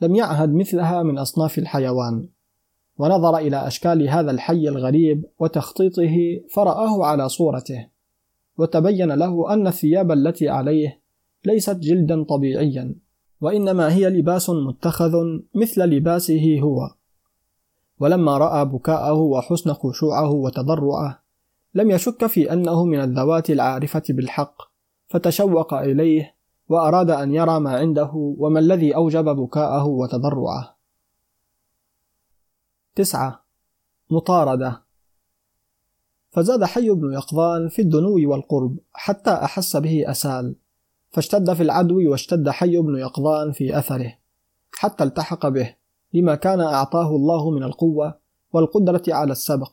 لم 0.00 0.14
يعهد 0.14 0.54
مثلها 0.54 1.02
من 1.02 1.18
أصناف 1.18 1.58
الحيوان. 1.58 2.28
ونظر 2.98 3.36
إلى 3.36 3.66
أشكال 3.66 4.08
هذا 4.08 4.30
الحي 4.30 4.68
الغريب 4.68 5.24
وتخطيطه 5.38 6.40
فرآه 6.54 7.04
على 7.04 7.28
صورته 7.28 7.86
وتبين 8.58 9.12
له 9.12 9.52
أن 9.52 9.66
الثياب 9.66 10.12
التي 10.12 10.48
عليه 10.48 11.00
ليست 11.44 11.76
جلدا 11.76 12.22
طبيعيا 12.24 12.94
وإنما 13.40 13.92
هي 13.94 14.10
لباس 14.10 14.50
متخذ 14.50 15.12
مثل 15.54 15.82
لباسه 15.84 16.60
هو. 16.60 16.90
ولما 18.00 18.38
رأى 18.38 18.64
بكاءه 18.64 19.18
وحسن 19.18 19.72
خشوعه 19.72 20.30
وتضرعه 20.30 21.22
لم 21.74 21.90
يشك 21.90 22.26
في 22.26 22.52
أنه 22.52 22.84
من 22.84 23.00
الذوات 23.00 23.50
العارفة 23.50 24.02
بالحق. 24.08 24.67
فتشوق 25.08 25.74
إليه 25.74 26.34
وأراد 26.68 27.10
أن 27.10 27.34
يرى 27.34 27.60
ما 27.60 27.76
عنده 27.76 28.10
وما 28.14 28.58
الذي 28.58 28.94
أوجب 28.94 29.24
بكاءه 29.24 29.86
وتضرعه. 29.86 30.76
تسعة 32.94 33.44
مطاردة. 34.10 34.82
فزاد 36.30 36.64
حي 36.64 36.90
بن 36.90 37.12
يقظان 37.12 37.68
في 37.68 37.82
الدنو 37.82 38.30
والقرب 38.30 38.78
حتى 38.92 39.30
أحس 39.30 39.76
به 39.76 40.10
أسال 40.10 40.56
فاشتد 41.10 41.52
في 41.52 41.62
العدو 41.62 42.10
واشتد 42.10 42.48
حي 42.48 42.78
بن 42.78 42.98
يقظان 42.98 43.52
في 43.52 43.78
أثره 43.78 44.14
حتى 44.72 45.04
التحق 45.04 45.48
به 45.48 45.74
لما 46.14 46.34
كان 46.34 46.60
أعطاه 46.60 47.16
الله 47.16 47.50
من 47.50 47.62
القوة 47.62 48.18
والقدرة 48.52 49.02
على 49.08 49.32
السبق. 49.32 49.72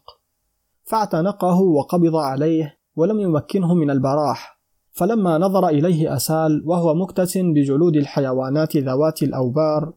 فاعتنقه 0.83 1.61
وقبض 1.61 2.15
عليه 2.15 2.77
ولم 2.95 3.19
يمكنه 3.19 3.73
من 3.73 3.89
البراح. 3.89 4.54
فلما 4.95 5.37
نظر 5.37 5.67
إليه 5.67 6.15
أسال 6.15 6.63
وهو 6.65 6.93
مكتس 6.93 7.37
بجلود 7.37 7.95
الحيوانات 7.95 8.77
ذوات 8.77 9.23
الأوبار 9.23 9.93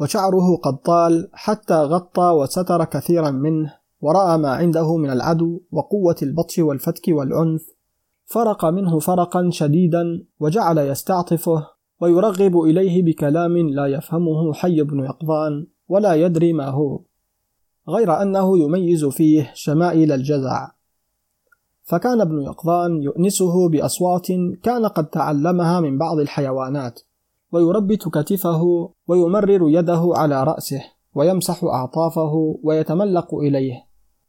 وشعره 0.00 0.56
قد 0.56 0.76
طال 0.76 1.28
حتى 1.32 1.74
غطى 1.74 2.22
وستر 2.22 2.84
كثيرا 2.84 3.30
منه 3.30 3.74
ورأى 4.00 4.38
ما 4.38 4.50
عنده 4.50 4.96
من 4.96 5.10
العدو 5.10 5.60
وقوة 5.72 6.16
البطش 6.22 6.58
والفتك 6.58 7.02
والعنف. 7.08 7.66
فرق 8.26 8.64
منه 8.64 8.98
فرقا 8.98 9.50
شديدا 9.50 10.24
وجعل 10.40 10.78
يستعطفه 10.78 11.66
ويرغب 12.00 12.60
إليه 12.60 13.02
بكلام 13.02 13.58
لا 13.58 13.86
يفهمه 13.86 14.52
حي 14.52 14.82
بن 14.82 15.04
يقظان 15.04 15.66
ولا 15.88 16.14
يدري 16.14 16.52
ما 16.52 16.68
هو 16.68 17.00
غير 17.88 18.22
أنه 18.22 18.58
يميز 18.58 19.04
فيه 19.04 19.50
شمائل 19.54 20.12
الجزع. 20.12 20.68
فكان 21.90 22.20
ابن 22.20 22.42
يقظان 22.42 23.02
يؤنسه 23.02 23.68
بأصوات 23.68 24.26
كان 24.62 24.86
قد 24.86 25.06
تعلمها 25.06 25.80
من 25.80 25.98
بعض 25.98 26.18
الحيوانات 26.18 27.00
ويربت 27.52 28.08
كتفه 28.08 28.62
ويمرر 29.08 29.68
يده 29.68 30.12
على 30.14 30.44
رأسه 30.44 30.82
ويمسح 31.14 31.64
أعطافه 31.64 32.58
ويتملق 32.62 33.34
إليه 33.34 33.86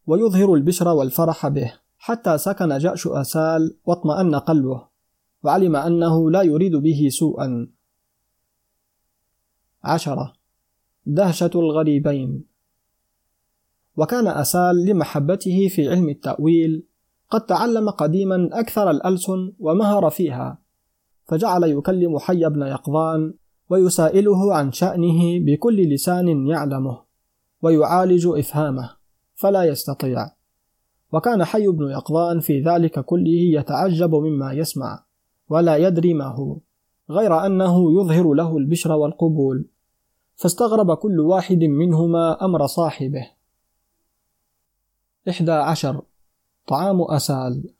ويظهر 0.08 0.54
البشر 0.54 0.88
والفرح 0.88 1.48
به 1.48 1.74
حتى 1.98 2.38
سكن 2.38 2.78
جأش 2.78 3.08
أسال 3.08 3.78
واطمأن 3.86 4.36
قلبه 4.36 4.88
وعلم 5.44 5.76
أنه 5.76 6.32
لا 6.32 6.42
يريد 6.42 6.76
به 6.76 7.10
سوءا. 7.12 7.68
عشرة. 9.84 10.34
دهشة 11.06 11.52
الغريبين. 11.56 12.46
وكان 13.98 14.28
أسال 14.28 14.86
لمحبته 14.86 15.68
في 15.68 15.90
علم 15.90 16.10
التأويل 16.10 16.91
قد 17.32 17.46
تعلم 17.46 17.90
قديما 17.90 18.50
أكثر 18.54 18.92
الألسن 18.92 19.54
ومهر 19.60 20.10
فيها 20.10 20.62
فجعل 21.26 21.64
يكلم 21.64 22.20
حي 22.20 22.50
بن 22.50 22.62
يقظان 22.62 23.34
ويسائله 23.70 24.56
عن 24.56 24.72
شأنه 24.72 25.46
بكل 25.46 25.94
لسان 25.94 26.48
يعلمه 26.48 27.02
ويعالج 27.62 28.28
إفهامه 28.28 28.90
فلا 29.36 29.64
يستطيع. 29.64 30.32
وكان 31.12 31.44
حي 31.44 31.68
بن 31.68 31.90
يقظان 31.92 32.40
في 32.40 32.62
ذلك 32.62 33.00
كله 33.00 33.60
يتعجب 33.60 34.16
مما 34.16 34.54
يسمع 34.54 35.04
ولا 35.50 35.78
يدري 35.78 36.14
ما 36.14 36.26
هو 36.26 36.58
غير 37.10 37.46
أنه 37.46 38.02
يظهر 38.02 38.34
له 38.34 38.58
البشر 38.58 38.92
والقبول. 38.92 39.66
فاستغرب 40.36 40.94
كل 40.94 41.20
واحد 41.20 41.64
منهما 41.64 42.46
أمر 42.46 42.68
صاحبه. 42.68 43.28
إحدى 45.30 45.52
عشر 45.52 46.02
طعام 46.68 47.02
أسال. 47.02 47.74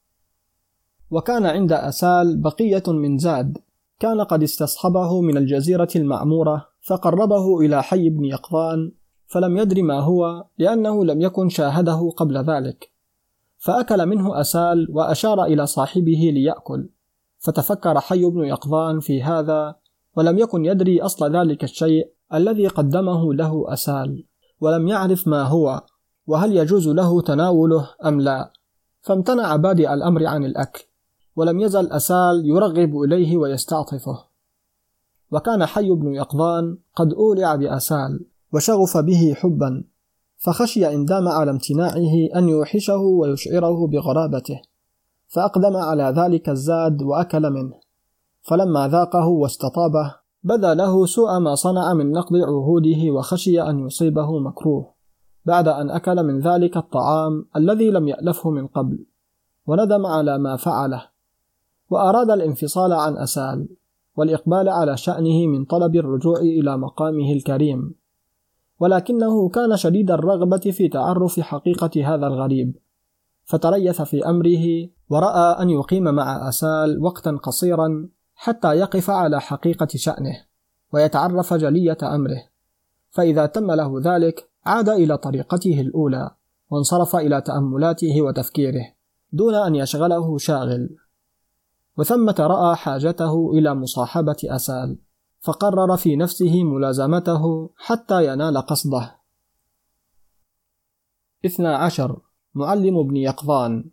وكان 1.12 1.46
عند 1.46 1.72
أسال 1.72 2.42
بقية 2.42 2.84
من 2.88 3.18
زاد. 3.18 3.58
كان 4.00 4.22
قد 4.22 4.44
استصحبه 4.44 5.22
من 5.22 5.38
الجزيرة 5.38 5.90
المعمورة 5.96 6.68
فقربه 6.82 7.60
إلى 7.60 7.84
حي 7.84 8.10
بن 8.10 8.26
يقظان 8.26 8.92
فلم 9.28 9.58
يدر 9.58 9.82
ما 9.82 10.00
هو 10.00 10.46
لأنه 10.58 11.06
لم 11.06 11.22
يكن 11.22 11.50
شاهده 11.50 12.10
قبل 12.18 12.38
ذلك. 12.38 12.92
فأكل 13.58 14.06
منه 14.06 14.42
أسال 14.42 14.88
وأشار 14.90 15.44
إلى 15.44 15.66
صاحبه 15.66 16.32
ليأكل. 16.34 16.90
فتفكر 17.40 18.00
حي 18.00 18.26
بن 18.26 18.46
يقظان 18.46 19.00
في 19.00 19.24
هذا 19.24 19.76
ولم 20.16 20.40
يكن 20.40 20.66
يدري 20.66 21.02
أصل 21.02 21.36
ذلك 21.36 21.64
الشيء 21.64 22.12
الذي 22.34 22.68
قدمه 22.68 23.34
له 23.34 23.74
أسال. 23.74 24.26
ولم 24.62 24.88
يعرف 24.88 25.28
ما 25.28 25.44
هو 25.44 25.82
وهل 26.28 26.58
يجوز 26.58 26.88
له 26.88 27.22
تناوله 27.22 27.90
أم 28.06 28.22
لا. 28.22 28.52
فامتنع 29.02 29.56
بادئ 29.56 29.94
الأمر 29.94 30.26
عن 30.26 30.46
الأكل 30.46 30.84
ولم 31.36 31.60
يزل 31.60 31.92
أسال 31.92 32.42
يرغب 32.46 32.98
إليه 33.02 33.38
ويستعطفه. 33.38 34.24
وكان 35.32 35.66
حي 35.66 35.90
بن 35.90 36.14
يقظان 36.14 36.78
قد 36.96 37.14
أولع 37.14 37.56
بأسال 37.56 38.26
وشغف 38.54 38.98
به 38.98 39.34
حبا 39.34 39.84
فخشي 40.38 40.94
إن 40.94 41.06
دام 41.06 41.28
على 41.28 41.52
امتناعه 41.52 42.14
أن 42.36 42.50
يوحشه 42.50 42.98
ويشعره 42.98 43.88
بغرابته 43.88 44.62
فأقدم 45.28 45.78
على 45.78 46.04
ذلك 46.04 46.50
الزاد 46.50 47.02
وأكل 47.02 47.50
منه. 47.50 47.74
فلما 48.42 48.88
ذاقه 48.88 49.28
واستطابه 49.28 50.16
بدا 50.44 50.74
له 50.74 51.06
سوء 51.06 51.40
ما 51.40 51.56
صنع 51.56 51.94
من 51.94 52.12
نقض 52.12 52.36
عهوده 52.36 53.12
وخشي 53.12 53.62
أن 53.62 53.80
يصيبه 53.80 54.40
مكروه. 54.40 55.01
بعد 55.46 55.68
أن 55.68 55.90
أكل 55.90 56.24
من 56.24 56.40
ذلك 56.40 56.78
الطعام 56.78 57.46
الذي 57.56 57.92
لم 57.92 58.08
يألفه 58.08 58.50
من 58.50 58.68
قبل 58.68 59.06
وندم 59.68 60.06
على 60.06 60.38
ما 60.38 60.56
فعله 60.56 61.08
وأراد 61.90 62.32
الانفصال 62.32 62.94
عن 62.94 63.18
أسال 63.18 63.68
والإقبال 64.16 64.70
على 64.70 64.98
شأنه 64.98 65.48
من 65.48 65.66
طلب 65.66 65.96
الرجوع 65.96 66.38
إلى 66.40 66.78
مقامه 66.78 67.34
الكريم. 67.34 67.96
ولكنه 68.80 69.50
كان 69.50 69.78
شديد 69.78 70.12
الرغبة 70.12 70.58
في 70.58 70.90
تعرف 70.90 71.40
حقيقة 71.40 72.16
هذا 72.16 72.28
الغريب. 72.28 72.78
فتريث 73.46 74.02
في 74.02 74.26
أمره 74.26 74.90
ورأى 75.10 75.62
أن 75.64 75.70
يقيم 75.70 76.04
مع 76.04 76.50
أسال 76.50 77.04
وقتا 77.04 77.32
قصيرا 77.44 78.08
حتى 78.36 78.68
يقف 78.68 79.10
على 79.10 79.42
حقيقة 79.42 79.88
شأنه 79.96 80.46
ويتعرف 80.94 81.54
جلية 81.54 81.98
أمره. 82.04 82.44
فإذا 83.10 83.46
تم 83.46 83.72
له 83.72 84.02
ذلك 84.04 84.51
عاد 84.66 84.90
إلى 84.90 85.18
طريقته 85.18 85.82
الأولى 85.82 86.32
وانصرف 86.70 87.16
إلى 87.16 87.42
تأملاته 87.42 88.22
وتفكيره 88.22 88.94
دون 89.34 89.56
أن 89.56 89.76
يشغله 89.76 90.38
شاغل. 90.38 90.98
وثمة 91.98 92.36
رأى 92.40 92.76
حاجته 92.76 93.52
إلى 93.54 93.76
مصاحبة 93.76 94.38
أسال 94.46 94.98
فقرر 95.40 95.98
في 95.98 96.16
نفسه 96.16 96.64
ملازمته 96.64 97.70
حتى 97.76 98.28
ينال 98.28 98.58
قصده. 98.58 99.16
اثنى 101.46 101.68
عشر. 101.68 102.22
معلم 102.54 102.98
ابن 102.98 103.16
يقظان. 103.16 103.92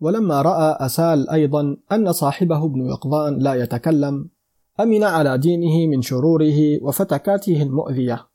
ولما 0.00 0.42
رأى 0.42 0.86
أسال 0.86 1.30
أيضا 1.30 1.76
أن 1.92 2.12
صاحبه 2.12 2.64
ابن 2.64 2.86
يقظان 2.86 3.38
لا 3.38 3.54
يتكلم 3.54 4.28
أمن 4.80 5.04
على 5.04 5.38
دينه 5.38 5.86
من 5.86 6.02
شروره 6.02 6.82
وفتكاته 6.82 7.62
المؤذية. 7.62 8.31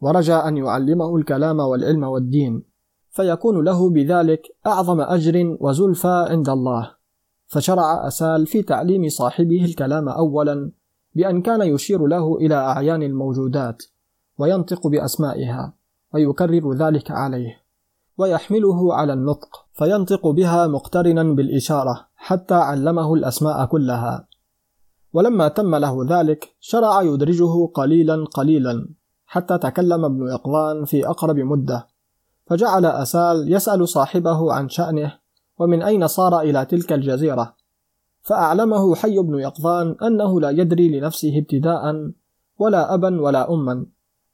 ورجى 0.00 0.34
أن 0.34 0.56
يعلمه 0.56 1.16
الكلام 1.16 1.60
والعلم 1.60 2.04
والدين 2.04 2.62
فيكون 3.10 3.64
له 3.64 3.90
بذلك 3.90 4.42
أعظم 4.66 5.00
أجر 5.00 5.56
وزلفى 5.60 6.26
عند 6.30 6.48
الله. 6.48 6.94
فشرع 7.46 8.06
أسال 8.06 8.46
في 8.46 8.62
تعليم 8.62 9.08
صاحبه 9.08 9.64
الكلام 9.64 10.08
أولا 10.08 10.72
بأن 11.14 11.42
كان 11.42 11.62
يشير 11.62 12.06
له 12.06 12.36
إلى 12.36 12.54
أعيان 12.54 13.02
الموجودات 13.02 13.82
وينطق 14.38 14.86
بأسمائها 14.86 15.74
ويكرر 16.14 16.72
ذلك 16.72 17.10
عليه 17.10 17.62
ويحمله 18.18 18.94
على 18.94 19.12
النطق 19.12 19.66
فينطق 19.72 20.26
بها 20.28 20.66
مقترنا 20.66 21.22
بالإشارة 21.22 22.08
حتى 22.16 22.54
علمه 22.54 23.14
الأسماء 23.14 23.66
كلها. 23.66 24.28
ولما 25.12 25.48
تم 25.48 25.74
له 25.74 26.06
ذلك 26.08 26.56
شرع 26.60 27.02
يدرجه 27.02 27.66
قليلا 27.74 28.24
قليلا. 28.24 28.88
حتى 29.30 29.58
تكلم 29.58 30.04
ابن 30.04 30.26
يقظان 30.26 30.84
في 30.84 31.08
أقرب 31.08 31.36
مدة 31.36 31.86
فجعل 32.46 32.86
أسال 32.86 33.52
يسأل 33.52 33.88
صاحبه 33.88 34.52
عن 34.52 34.68
شأنه 34.68 35.18
ومن 35.58 35.82
أين 35.82 36.06
صار 36.06 36.40
إلى 36.40 36.64
تلك 36.64 36.92
الجزيرة 36.92 37.54
فأعلمه 38.22 38.94
حي 38.94 39.18
بن 39.18 39.38
يقظان 39.38 39.96
أنه 40.02 40.40
لا 40.40 40.50
يدري 40.50 41.00
لنفسه 41.00 41.38
ابتداء 41.38 42.10
ولا 42.58 42.94
أبا 42.94 43.20
ولا 43.20 43.54
أما 43.54 43.86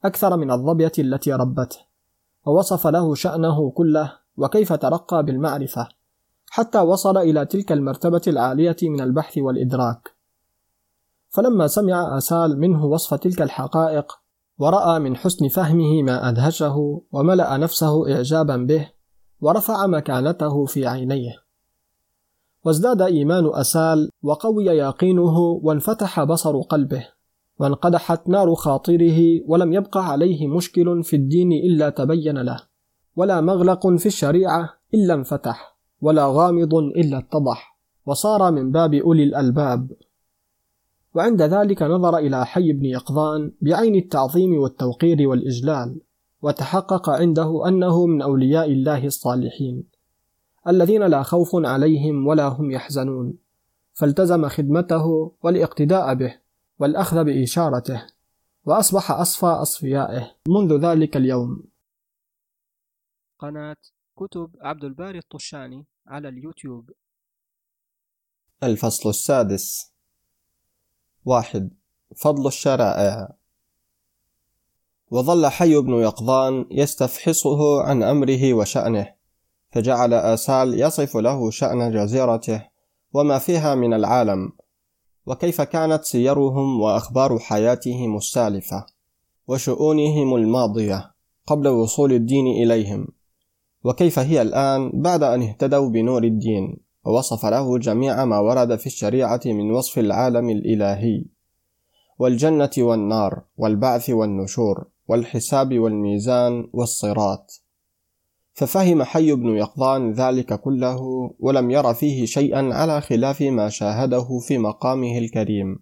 أكثر 0.05 0.37
من 0.37 0.51
الظبية 0.51 0.93
التي 0.99 1.33
ربته 1.33 1.79
ووصف 2.47 2.87
له 2.87 3.15
شأنه 3.15 3.71
كله 3.71 4.13
وكيف 4.37 4.73
ترقى 4.73 5.23
بالمعرفة 5.23 5.89
حتى 6.51 6.79
وصل 6.79 7.17
إلى 7.17 7.47
تلك 7.47 7.73
المرتبة 7.73 8.23
العالية 8.27 8.77
من 8.83 9.01
البحث 9.01 9.39
والإدراك. 9.39 10.15
فلما 11.29 11.67
سمع 11.67 12.19
آسال 12.19 12.61
منه 12.61 12.85
وصف 12.85 13.15
تلك 13.15 13.43
الحقائق 13.43 14.24
ورأى 14.59 14.99
من 14.99 15.17
حسن 15.17 15.49
فهمه 15.49 16.03
ما 16.03 16.29
أدهشه 16.29 17.03
وملأ 17.13 17.57
نفسه 17.57 18.15
إعجابا 18.15 18.57
به 18.57 18.91
ورفع 19.41 19.87
مكانته 19.87 20.65
في 20.65 20.87
عينيه. 20.87 21.33
وازداد 22.65 23.03
إيمان 23.03 23.51
أسال 23.55 24.11
وقوي 24.23 24.65
يقينه 24.65 25.39
وانفتح 25.39 26.25
بصر 26.25 26.61
قلبه 26.61 27.09
وانقدحت 27.59 28.29
نار 28.29 28.55
خاطره 28.55 29.41
ولم 29.47 29.73
يبق 29.73 29.99
عليه 29.99 30.47
مشكل 30.47 31.03
في 31.03 31.17
الدين 31.17 31.53
إلا 31.53 31.91
تبين 31.91 32.39
له 32.39 32.61
ولا 33.17 33.41
مغلق 33.41 33.87
في 33.87 34.07
الشريعة 34.07 34.71
إلا 34.95 35.15
انفتح 35.15 35.77
ولا 36.01 36.27
غامض 36.27 36.75
إلا 36.75 37.19
اتضح 37.19 37.79
وصار 38.07 38.53
من 38.53 38.73
باب 38.73 38.95
أولي 38.95 39.25
الألباب. 39.25 39.91
وعند 41.15 41.43
ذلك 41.43 41.83
نظر 41.83 42.17
إلى 42.19 42.47
حي 42.47 42.73
بن 42.73 42.85
يقظان 42.85 43.53
بعين 43.61 43.95
التعظيم 43.95 44.59
والتوقير 44.59 45.29
والإجلال 45.29 46.01
وتحقق 46.43 47.11
عنده 47.11 47.69
أنه 47.69 48.07
من 48.07 48.23
أولياء 48.23 48.73
الله 48.73 49.07
الصالحين 49.07 49.85
الذين 50.69 51.03
لا 51.03 51.23
خوف 51.23 51.51
عليهم 51.55 52.27
ولا 52.27 52.49
هم 52.49 52.71
يحزنون 52.71 53.39
فالتزم 53.93 54.49
خدمته 54.49 55.33
والاقتداء 55.43 56.15
به 56.15 56.39
والأخذ 56.79 57.25
بإشارته 57.25 58.07
وأصبح 58.65 59.11
أصفى 59.11 59.47
أصفيائه 59.47 60.31
منذ 60.49 60.81
ذلك 60.81 61.17
اليوم. 61.17 61.65
قناة 63.39 63.77
كتب 64.17 64.57
عبد 64.61 64.85
الباري 64.85 65.19
الطشاني 65.19 65.85
على 66.07 66.29
اليوتيوب. 66.29 66.91
الفصل 68.63 69.09
السادس. 69.09 69.94
واحد 71.25 71.71
فضل 72.17 72.47
الشرائع 72.47 73.29
وظل 75.11 75.47
حي 75.47 75.77
بن 75.77 75.93
يقظان 75.93 76.67
يستفحصه 76.71 77.83
عن 77.83 78.03
أمره 78.03 78.55
وشأنه 78.55 79.15
فجعل 79.71 80.15
آسال 80.15 80.81
يصف 80.81 81.17
له 81.17 81.51
شأن 81.51 81.93
جزيرته 81.93 82.63
وما 83.13 83.39
فيها 83.39 83.75
من 83.75 83.95
العالم. 83.95 84.53
وكيف 85.27 85.61
كانت 85.61 86.05
سيرهم 86.05 86.81
وأخبار 86.81 87.39
حياتهم 87.39 88.17
السالفة 88.17 88.87
وشؤونهم 89.49 90.35
الماضية 90.35 91.15
قبل 91.47 91.69
وصول 91.69 92.13
الدين 92.13 92.47
إليهم؟ 92.47 93.09
وكيف 93.85 94.19
هي 94.19 94.43
الآن 94.43 94.91
بعد 94.95 95.23
أن 95.23 95.43
اهتدوا 95.43 95.89
بنور 95.91 96.25
الدين؟ 96.25 96.84
ووصف 97.05 97.47
له 97.47 97.79
جميع 97.79 98.25
ما 98.25 98.39
ورد 98.39 98.77
في 98.77 98.87
الشريعة 98.87 99.41
من 99.47 99.71
وصف 99.71 99.99
العالم 99.99 100.51
الإلهي 100.51 101.25
والجنة 102.19 102.71
والنار 102.79 103.43
والبعث 103.57 104.11
والنشور 104.11 104.87
والحساب 105.09 105.79
والميزان 105.79 106.69
والصراط. 106.73 107.61
ففهم 108.53 109.03
حي 109.03 109.33
بن 109.33 109.49
يقظان 109.49 110.13
ذلك 110.13 110.61
كله 110.61 110.99
ولم 111.41 111.71
ير 111.71 111.95
فيه 111.95 112.27
شيئا 112.27 112.75
على 112.75 113.01
خلاف 113.01 113.43
ما 113.43 113.69
شاهده 113.69 114.39
في 114.39 114.59
مقامه 114.59 115.19
الكريم. 115.19 115.79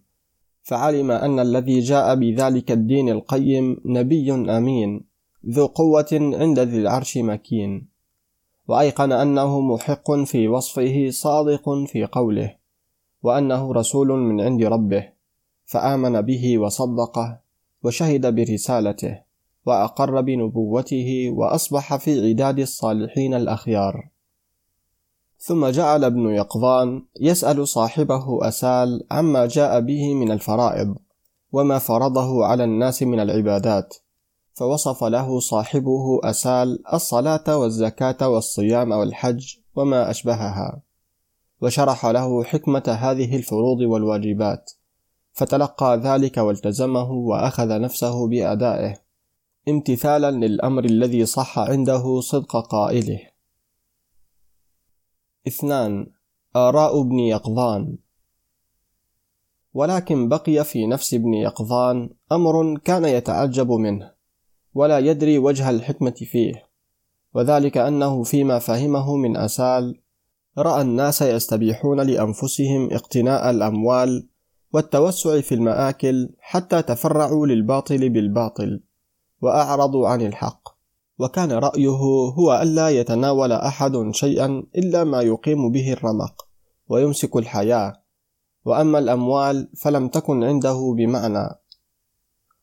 فعلم 0.63 1.11
أن 1.11 1.39
الذي 1.41 1.81
جاء 1.81 2.15
بذلك 2.15 2.73
الدين 2.73 3.09
القيم 3.09 3.77
نبي 3.85 4.33
أمين 4.33 5.05
ذو 5.49 5.67
قوة 5.67 6.09
عند 6.13 6.59
ذي 6.59 6.79
العرش 6.79 7.19
مكين. 7.19 7.92
وأيقن 8.69 9.13
أنه 9.13 9.61
محق 9.61 10.13
في 10.13 10.49
وصفه 10.49 11.09
صادق 11.11 11.71
في 11.87 12.05
قوله 12.05 12.57
وأنه 13.23 13.73
رسول 13.73 14.09
من 14.09 14.41
عند 14.41 14.65
ربه 14.65 15.09
فآمن 15.65 16.21
به 16.21 16.59
وصدقه 16.59 17.41
وشهد 17.83 18.35
برسالته 18.35 19.23
وأقر 19.67 20.21
بنبوته 20.21 21.31
وأصبح 21.37 21.97
في 21.97 22.29
عداد 22.29 22.59
الصالحين 22.59 23.35
الأخيار. 23.35 24.09
ثم 25.39 25.67
جعل 25.67 26.05
ابن 26.05 26.29
يقظان 26.29 27.03
يسأل 27.21 27.69
صاحبه 27.69 28.49
أسال 28.49 29.07
عما 29.11 29.47
جاء 29.47 29.81
به 29.81 30.15
من 30.15 30.31
الفرائض 30.31 30.97
وما 31.53 31.79
فرضه 31.79 32.47
على 32.47 32.65
الناس 32.65 33.03
من 33.03 33.21
العبادات. 33.21 33.95
فوصف 34.55 35.05
له 35.05 35.41
صاحبه 35.41 36.21
أسال 36.25 36.93
الصلاة 36.93 37.57
والزكاة 37.57 38.29
والصيام 38.29 38.93
والحج 38.93 39.57
وما 39.75 40.11
أشبهها 40.11 40.83
وشرح 41.61 42.07
له 42.07 42.45
حكمة 42.45 42.99
هذه 43.01 43.37
الفروض 43.37 43.81
والواجبات 43.81 44.71
فتلقى 45.33 45.97
ذلك 45.97 46.37
والتزمه 46.39 47.11
وأخذ 47.11 47.81
نفسه 47.81 48.29
بأدائه 48.29 49.03
امتثالا 49.69 50.31
للأمر 50.31 50.85
الذي 50.85 51.27
صح 51.27 51.59
عنده 51.59 52.21
صدق 52.21 52.57
قائله. 52.57 53.21
اثنان 55.47 56.07
آراء 56.57 57.01
ابن 57.01 57.19
يقظان. 57.19 57.99
ولكن 59.75 60.29
بقي 60.29 60.65
في 60.65 60.87
نفس 60.87 61.15
ابن 61.15 61.35
يقظان 61.35 62.11
أمر 62.33 62.79
كان 62.79 63.05
يتعجب 63.05 63.71
منه. 63.71 64.13
ولا 64.75 64.99
يدري 64.99 65.39
وجه 65.39 65.71
الحكمة 65.71 66.11
فيه. 66.11 66.69
وذلك 67.35 67.77
أنه 67.77 68.23
فيما 68.23 68.59
فهمه 68.59 69.17
من 69.17 69.37
أسال 69.37 70.01
رأى 70.59 70.83
الناس 70.83 71.23
يستبيحون 71.23 72.01
لأنفسهم 72.01 72.89
اقتناء 72.93 73.51
الأموال 73.51 74.29
والتوسع 74.73 75.41
في 75.41 75.55
المآكل 75.55 76.31
حتى 76.41 76.83
تفرعوا 76.83 77.47
للباطل 77.47 78.09
بالباطل 78.09 78.81
وأعرضوا 79.43 80.09
عن 80.09 80.23
الحق. 80.23 80.69
وكان 81.19 81.53
رأيه 81.53 81.97
هو 82.39 82.61
ألا 82.63 82.89
يتناول 82.89 83.53
أحد 83.53 84.11
شيئا 84.11 84.63
إلا 84.77 85.05
ما 85.05 85.23
يقيم 85.23 85.73
به 85.73 85.93
الرمق 85.93 86.47
ويمسك 86.89 87.37
الحياة. 87.37 88.03
وأما 88.65 88.99
الأموال 88.99 89.69
فلم 89.77 90.09
تكن 90.09 90.45
عنده 90.45 90.95
بمعنى. 90.97 91.62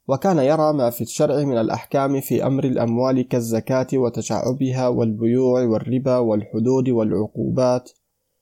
وكان 0.10 0.38
يرى 0.40 0.74
ما 0.74 0.90
في 0.90 1.02
الشرع 1.02 1.44
من 1.44 1.58
الأحكام 1.58 2.22
في 2.22 2.46
أمر 2.46 2.64
الأموال 2.64 3.28
كالزكاة 3.28 3.88
وتشعبها 3.94 4.88
والبيوع 4.88 5.64
والربا 5.64 6.18
والحدود 6.18 6.90
والعقوبات 6.90 7.90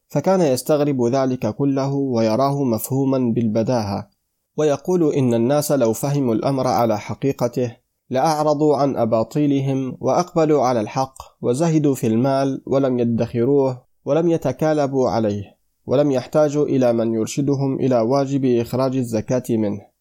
فكان 0.07 0.41
يستغرب 0.41 1.03
ذلك 1.05 1.55
كله 1.55 1.93
ويراه 1.93 2.63
مفهوما 2.63 3.33
بالبداهة. 3.33 4.09
ويقول 4.57 5.13
إن 5.13 5.33
الناس 5.33 5.71
لو 5.71 5.93
فهموا 5.93 6.35
الأمر 6.35 6.67
على 6.67 6.99
حقيقته 6.99 7.75
لأعرضوا 8.09 8.77
عن 8.77 8.97
أباطيلهم 8.97 9.97
وأقبلوا 9.99 10.63
على 10.63 10.81
الحق 10.81 11.15
وزهدوا 11.41 11.95
في 11.95 12.07
المال 12.07 12.61
ولم 12.65 12.99
يدخروه 12.99 13.81
ولم 14.05 14.29
يتكالبوا 14.29 15.09
عليه 15.09 15.57
ولم 15.85 16.11
يحتاجوا 16.11 16.65
إلى 16.65 16.93
من 16.93 17.13
يرشدهم 17.13 17.75
إلى 17.79 17.99
واجب 17.99 18.45
إخراج 18.45 18.97
الزكاة 18.97 19.43
منه. 19.49 19.96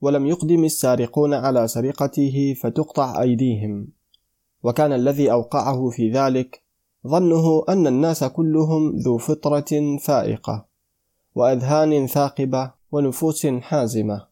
ولم 0.00 0.26
يقدم 0.26 0.64
السارقون 0.64 1.34
على 1.34 1.68
سرقته 1.68 2.54
فتقطع 2.62 3.22
أيديهم. 3.22 3.88
وكان 4.62 4.92
الذي 4.92 5.32
أوقعه 5.32 5.90
في 5.90 6.10
ذلك 6.10 6.62
ظنه 7.06 7.64
أن 7.68 7.86
الناس 7.86 8.24
كلهم 8.24 8.96
ذو 8.96 9.18
فطرة 9.18 9.96
فائقة 10.02 10.66
وأذهان 11.34 12.06
ثاقبة 12.06 12.72
ونفوس 12.92 13.46
حازمة 13.46 14.26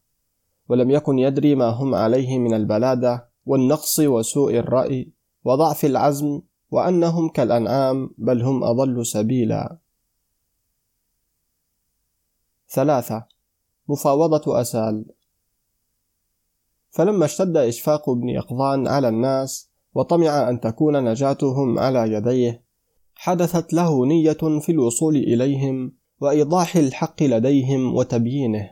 ولم 0.69 0.91
يكن 0.91 1.19
يدري 1.19 1.55
ما 1.55 1.69
هم 1.69 1.95
عليه 1.95 2.39
من 2.39 2.55
البلادة 2.55 3.29
والنقص 3.47 4.01
وسوء 4.01 4.59
الرأي 4.59 5.13
وضعف 5.45 5.85
العزم 5.85 6.41
وأنهم 6.71 7.29
كالأنعام 7.29 8.11
بل 8.19 8.43
هم 8.43 8.65
أضل 8.65 9.07
سبيلا. 9.07 9.79
ثلاثة 12.69 13.27
مفاوضة 13.89 14.61
أسال. 14.61 15.05
فلما 16.99 17.25
اشتد 17.25 17.57
إشفاق 17.57 18.11
ابن 18.11 18.29
يقظان 18.29 18.89
على 18.89 19.09
الناس 19.09 19.71
وطمع 19.95 20.51
أن 20.51 20.61
تكون 20.61 21.05
نجاتهم 21.05 21.79
على 21.79 22.13
يديه 22.13 22.65
حدثت 23.15 23.73
له 23.73 24.07
نية 24.07 24.59
في 24.61 24.73
الوصول 24.73 25.17
إليهم 25.17 25.93
وإيضاح 26.21 26.77
الحق 26.77 27.23
لديهم 27.23 27.95
وتبيينه. 27.97 28.71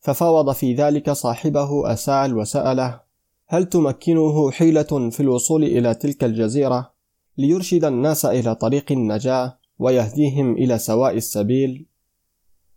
ففاوض 0.00 0.52
في 0.52 0.74
ذلك 0.74 1.10
صاحبه 1.10 1.92
أسال 1.92 2.36
وسأله 2.36 3.00
هل 3.46 3.64
تمكنه 3.64 4.50
حيلة 4.50 5.10
في 5.10 5.20
الوصول 5.20 5.64
إلى 5.64 5.94
تلك 5.94 6.24
الجزيرة 6.24 6.92
ليرشد 7.38 7.84
الناس 7.84 8.24
إلى 8.24 8.54
طريق 8.54 8.92
النجاة 8.92 9.58
ويهديهم 9.78 10.52
إلى 10.52 10.78
سواء 10.78 11.16
السبيل؟ 11.16 11.86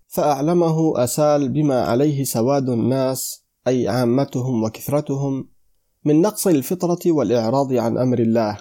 فأعلمه 0.07 1.03
أسال 1.03 1.49
بما 1.49 1.81
عليه 1.81 2.23
سواد 2.23 2.69
الناس 2.69 3.44
أي 3.67 3.87
عامتهم 3.87 4.63
وكثرتهم 4.63 5.49
من 6.05 6.21
نقص 6.21 6.47
الفطرة 6.47 6.99
والإعراض 7.11 7.73
عن 7.73 7.97
أمر 7.97 8.19
الله 8.19 8.57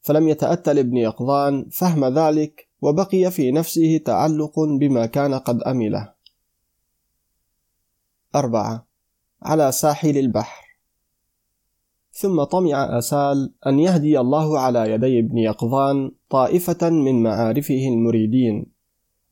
فلم 0.00 0.28
يتأتى 0.28 0.74
لابن 0.74 0.96
يقظان 0.96 1.68
فهم 1.68 2.04
ذلك 2.04 2.68
وبقي 2.82 3.30
في 3.30 3.52
نفسه 3.52 3.98
تعلق 4.04 4.60
بما 4.60 5.06
كان 5.06 5.34
قد 5.34 5.62
أمله. 5.62 6.12
أربعة 8.34 8.86
على 9.42 9.72
ساحل 9.72 10.18
البحر. 10.18 10.66
ثم 12.12 12.44
طمع 12.44 12.98
أسال 12.98 13.54
أن 13.66 13.78
يهدي 13.78 14.20
الله 14.20 14.58
على 14.58 14.90
يدي 14.90 15.18
ابن 15.18 15.38
يقظان 15.38 16.10
طائفة 16.30 16.90
من 16.90 17.22
معارفه 17.22 17.88
المريدين 17.88 18.66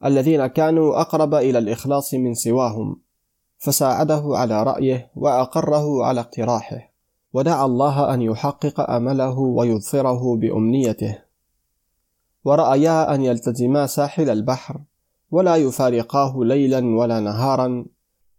الذين 0.04 0.46
كانوا 0.46 1.00
أقرب 1.00 1.34
إلى 1.34 1.58
الإخلاص 1.58 2.14
من 2.14 2.34
سواهم. 2.34 3.03
فساعده 3.64 4.22
على 4.26 4.62
رأيه 4.62 5.10
وأقره 5.16 6.04
على 6.04 6.20
اقتراحه. 6.20 6.92
ودعا 7.32 7.66
الله 7.66 8.14
أن 8.14 8.22
يحقق 8.22 8.90
أمله 8.90 9.38
ويظفره 9.38 10.36
بأمنيته. 10.36 11.18
ورأيا 12.44 13.14
أن 13.14 13.24
يلتزما 13.24 13.86
ساحل 13.86 14.30
البحر 14.30 14.80
ولا 15.30 15.56
يفارقاه 15.56 16.44
ليلا 16.44 16.96
ولا 16.96 17.20
نهارا 17.20 17.86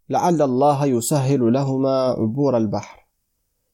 لعل 0.10 0.42
الله 0.42 0.86
يسهل 0.86 1.54
لهما 1.54 2.02
عبور 2.02 2.58
البحر. 2.58 3.06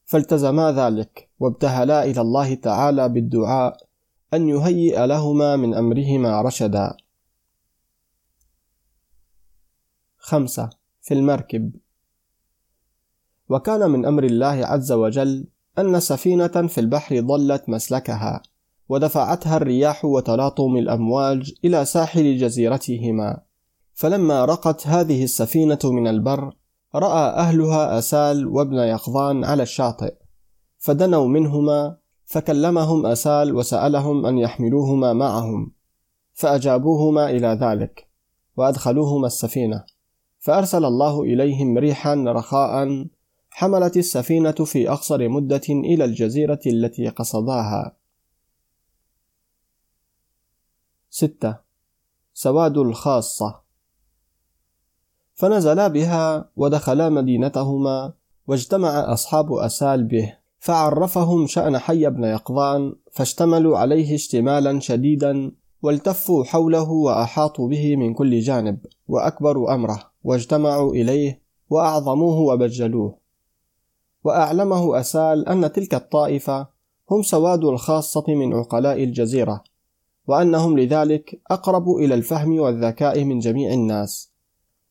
فالتزما 0.04 0.72
ذلك 0.72 1.28
وابتهلا 1.40 2.04
إلى 2.04 2.20
الله 2.20 2.54
تعالى 2.54 3.08
بالدعاء 3.08 3.76
أن 4.34 4.48
يهيئ 4.48 5.06
لهما 5.06 5.56
من 5.56 5.74
أمرهما 5.74 6.42
رشدا. 6.42 6.96
خمسة 10.18 10.81
في 11.02 11.14
المركب. 11.14 11.72
وكان 13.48 13.90
من 13.90 14.06
أمر 14.06 14.24
الله 14.24 14.66
عز 14.66 14.92
وجل 14.92 15.46
أن 15.78 16.00
سفينة 16.00 16.66
في 16.66 16.78
البحر 16.78 17.20
ضلت 17.20 17.68
مسلكها 17.68 18.42
ودفعتها 18.88 19.56
الرياح 19.56 20.04
وتلاطم 20.04 20.76
الأمواج 20.76 21.52
إلى 21.64 21.84
ساحل 21.84 22.36
جزيرتهما. 22.36 23.42
فلما 23.94 24.44
رقت 24.44 24.86
هذه 24.86 25.24
السفينة 25.24 25.78
من 25.84 26.06
البر 26.06 26.52
رأى 26.94 27.30
أهلها 27.30 27.98
أسال 27.98 28.46
وابن 28.46 28.76
يقظان 28.76 29.44
على 29.44 29.62
الشاطئ 29.62 30.14
فدنوا 30.78 31.28
منهما 31.28 31.96
فكلمهم 32.24 33.06
أسال 33.06 33.56
وسألهم 33.56 34.26
أن 34.26 34.38
يحملوهما 34.38 35.12
معهم 35.12 35.72
فأجابوهما 36.32 37.30
إلى 37.30 37.58
ذلك 37.60 38.08
وأدخلوهما 38.56 39.26
السفينة. 39.26 39.84
فأرسل 40.42 40.84
الله 40.84 41.22
إليهم 41.22 41.78
ريحا 41.78 42.14
رخاء 42.14 43.06
حملت 43.50 43.96
السفينة 43.96 44.52
في 44.52 44.90
أقصر 44.90 45.28
مدة 45.28 45.62
إلى 45.68 46.04
الجزيرة 46.04 46.60
التي 46.66 47.08
قصداها. 47.08 47.96
ستة. 51.10 51.56
سواد 52.34 52.78
الخاصة. 52.78 53.60
فنزلا 55.34 55.88
بها 55.88 56.50
ودخلا 56.56 57.08
مدينتهما 57.08 58.12
واجتمع 58.46 59.12
أصحاب 59.12 59.52
أسال 59.52 60.04
به 60.04 60.38
فعرفهم 60.58 61.46
شأن 61.46 61.78
حي 61.78 62.10
بن 62.10 62.24
يقظان 62.24 62.94
فاشتملوا 63.12 63.78
عليه 63.78 64.14
اشتمالا 64.14 64.80
شديدا 64.80 65.52
والتفوا 65.82 66.44
حوله 66.44 66.90
وأحاطوا 66.90 67.68
به 67.68 67.96
من 67.96 68.14
كل 68.14 68.40
جانب 68.40 68.78
وأكبروا 69.08 69.74
أمره. 69.74 70.11
واجتمعوا 70.24 70.92
إليه 70.92 71.42
وأعظموه 71.70 72.38
وبجلوه. 72.38 73.18
وأعلمه 74.24 75.00
أسال 75.00 75.48
أن 75.48 75.72
تلك 75.72 75.94
الطائفة 75.94 76.66
هم 77.10 77.22
سواد 77.22 77.64
الخاصة 77.64 78.24
من 78.28 78.54
عقلاء 78.54 79.04
الجزيرة 79.04 79.64
وأنهم 80.26 80.78
لذلك 80.78 81.40
أقرب 81.50 81.88
إلى 81.88 82.14
الفهم 82.14 82.60
والذكاء 82.60 83.24
من 83.24 83.38
جميع 83.38 83.72
الناس 83.72 84.32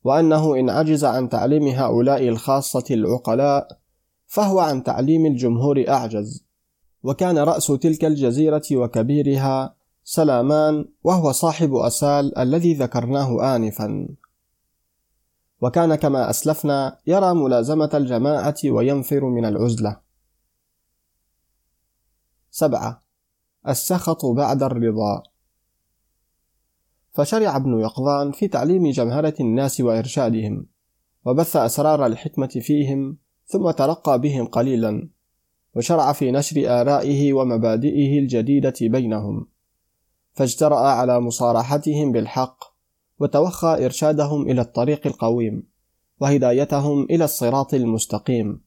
وأنه 0.03 0.59
إن 0.59 0.69
عجز 0.69 1.05
عن 1.05 1.29
تعليم 1.29 1.67
هؤلاء 1.67 2.27
الخاصة 2.27 2.83
العقلاء 2.91 3.67
فهو 4.27 4.59
عن 4.59 4.83
تعليم 4.83 5.25
الجمهور 5.25 5.85
أعجز. 5.89 6.45
وكان 7.03 7.37
رأس 7.37 7.67
تلك 7.67 8.05
الجزيرة 8.05 8.63
وكبيرها 8.71 9.75
سلامان 10.03 10.85
وهو 11.03 11.31
صاحب 11.31 11.75
أسال 11.75 12.37
الذي 12.37 12.73
ذكرناه 12.73 13.55
آنفا. 13.55 14.07
وكان 15.61 15.95
كما 15.95 16.29
أسلفنا 16.29 16.99
يرى 17.07 17.33
ملازمة 17.33 17.89
الجماعة 17.93 18.55
وينفر 18.65 19.25
من 19.25 19.45
العزلة. 19.45 20.01
سبعة. 22.51 23.01
السخط 23.67 24.25
بعد 24.25 24.63
الرضا. 24.63 25.23
فشرع 27.11 27.55
ابن 27.55 27.79
يقظان 27.79 28.31
في 28.31 28.47
تعليم 28.47 28.91
جمهرة 28.91 29.33
الناس 29.39 29.81
وإرشادهم 29.81 30.65
وبث 31.25 31.55
أسرار 31.55 32.05
الحكمة 32.05 32.47
فيهم 32.47 33.17
ثم 33.45 33.71
ترقى 33.71 34.21
بهم 34.21 34.45
قليلا 34.45 35.09
وشرع 35.75 36.13
في 36.13 36.31
نشر 36.31 36.81
آرائه 36.81 37.33
ومبادئه 37.33 38.19
الجديدة 38.19 38.73
بينهم. 38.81 39.47
فاجترأ 40.33 40.79
على 40.79 41.19
مصارحتهم 41.19 42.11
بالحق 42.11 42.70
وتوخى 43.21 43.85
إرشادهم 43.85 44.41
إلى 44.41 44.61
الطريق 44.61 45.07
القويم 45.07 45.63
وهدايتهم 46.19 47.03
إلى 47.03 47.23
الصراط 47.23 47.73
المستقيم 47.73 48.61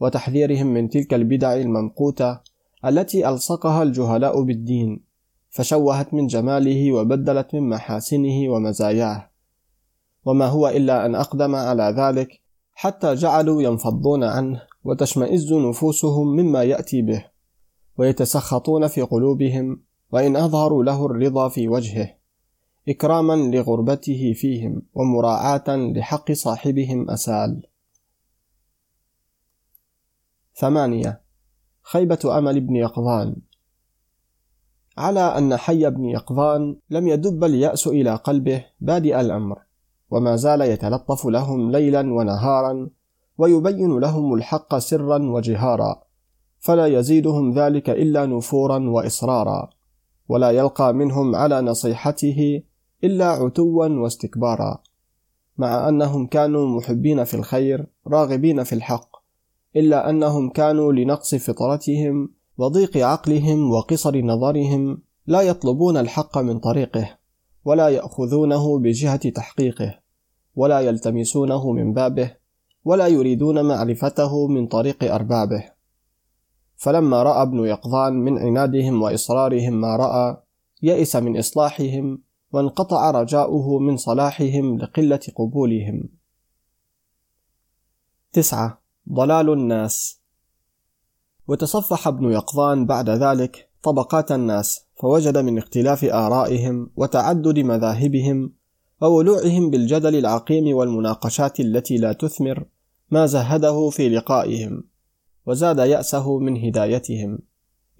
وتحذيرهم 0.00 0.66
من 0.66 0.88
تلك 0.88 1.14
البدع 1.14 1.54
الممقوتة 1.54 2.40
التي 2.84 3.28
ألصقها 3.28 3.82
الجهلاء 3.82 4.42
بالدين 4.42 5.04
فشوهت 5.50 6.14
من 6.14 6.26
جماله 6.26 6.92
وبدلت 6.92 7.54
من 7.54 7.68
محاسنه 7.68 8.48
ومزاياه. 8.48 9.30
وما 10.24 10.46
هو 10.46 10.68
إلا 10.68 11.06
أن 11.06 11.14
أقدم 11.14 11.54
على 11.54 11.94
ذلك 11.98 12.40
حتى 12.72 13.14
جعلوا 13.14 13.62
ينفضون 13.62 14.24
عنه 14.24 14.62
وتشمئز 14.84 15.52
نفوسهم 15.52 16.26
مما 16.26 16.62
يأتي 16.62 17.02
به 17.02 17.24
ويتسخطون 17.98 18.86
في 18.86 19.02
قلوبهم 19.02 19.82
وإن 20.12 20.36
أظهروا 20.36 20.84
له 20.84 21.06
الرضا 21.06 21.48
في 21.48 21.68
وجهه. 21.68 22.19
إكراما 22.90 23.56
لغربته 23.56 24.32
فيهم 24.36 24.82
ومراعاة 24.94 25.64
لحق 25.68 26.32
صاحبهم 26.32 27.10
أسال. 27.10 27.62
ثمانية 30.54 31.20
خيبة 31.82 32.38
أمل 32.38 32.60
بن 32.60 32.76
يقظان. 32.76 33.36
على 34.98 35.20
أن 35.20 35.56
حي 35.56 35.90
بن 35.90 36.04
يقظان 36.04 36.76
لم 36.90 37.08
يدب 37.08 37.44
اليأس 37.44 37.86
إلى 37.86 38.14
قلبه 38.14 38.64
بادئ 38.80 39.20
الأمر 39.20 39.58
وما 40.10 40.36
زال 40.36 40.60
يتلطف 40.60 41.26
لهم 41.26 41.70
ليلا 41.70 42.00
ونهارا 42.00 42.88
ويبين 43.38 43.98
لهم 43.98 44.34
الحق 44.34 44.78
سرا 44.78 45.18
وجهارا 45.18 46.02
فلا 46.58 46.86
يزيدهم 46.86 47.52
ذلك 47.52 47.90
إلا 47.90 48.26
نفورا 48.26 48.78
وإصرارا 48.90 49.70
ولا 50.28 50.50
يلقى 50.50 50.94
منهم 50.94 51.34
على 51.36 51.60
نصيحته 51.60 52.62
إلا 53.04 53.26
عتوا 53.26 53.86
واستكبارا 53.86 54.82
مع 55.58 55.88
أنهم 55.88 56.26
كانوا 56.26 56.66
محبين 56.66 57.24
في 57.24 57.34
الخير 57.34 57.86
راغبين 58.06 58.64
في 58.64 58.72
الحق 58.72 59.16
إلا 59.76 60.10
أنهم 60.10 60.50
كانوا 60.50 60.92
لنقص 60.92 61.34
فطرتهم 61.34 62.34
وضيق 62.58 62.96
عقلهم 62.96 63.70
وقصر 63.70 64.16
نظرهم 64.20 65.02
لا 65.26 65.40
يطلبون 65.40 65.96
الحق 65.96 66.38
من 66.38 66.58
طريقه 66.58 67.18
ولا 67.64 67.88
يأخذونه 67.88 68.78
بجهة 68.78 69.30
تحقيقه 69.30 69.98
ولا 70.56 70.80
يلتمسونه 70.80 71.72
من 71.72 71.92
بابه 71.92 72.36
ولا 72.84 73.06
يريدون 73.06 73.64
معرفته 73.64 74.48
من 74.48 74.66
طريق 74.66 75.14
أربابه. 75.14 75.64
فلما 76.76 77.22
رأى 77.22 77.42
ابن 77.42 77.58
يقظان 77.58 78.12
من 78.12 78.38
عنادهم 78.38 79.02
وإصرارهم 79.02 79.72
ما 79.72 79.96
رأى 79.96 80.36
يئس 80.82 81.16
من 81.16 81.38
إصلاحهم 81.38 82.22
وانقطع 82.52 83.10
رجاؤه 83.10 83.78
من 83.78 83.96
صلاحهم 83.96 84.78
لقلة 84.78 85.20
قبولهم. 85.36 86.08
تسعة 88.32 88.80
ضلال 89.12 89.52
الناس. 89.52 90.20
وتصفح 91.48 92.08
ابن 92.08 92.32
يقظان 92.32 92.86
بعد 92.86 93.10
ذلك 93.10 93.68
طبقات 93.82 94.32
الناس 94.32 94.86
فوجد 94.94 95.38
من 95.38 95.58
اختلاف 95.58 96.04
آرائهم 96.04 96.90
وتعدد 96.96 97.58
مذاهبهم 97.58 98.52
وولوعهم 99.00 99.70
بالجدل 99.70 100.16
العقيم 100.16 100.76
والمناقشات 100.76 101.60
التي 101.60 101.96
لا 101.96 102.12
تثمر 102.12 102.64
ما 103.10 103.26
زهده 103.26 103.90
في 103.90 104.08
لقائهم 104.08 104.84
وزاد 105.46 105.78
يأسه 105.78 106.38
من 106.38 106.64
هدايتهم. 106.66 107.38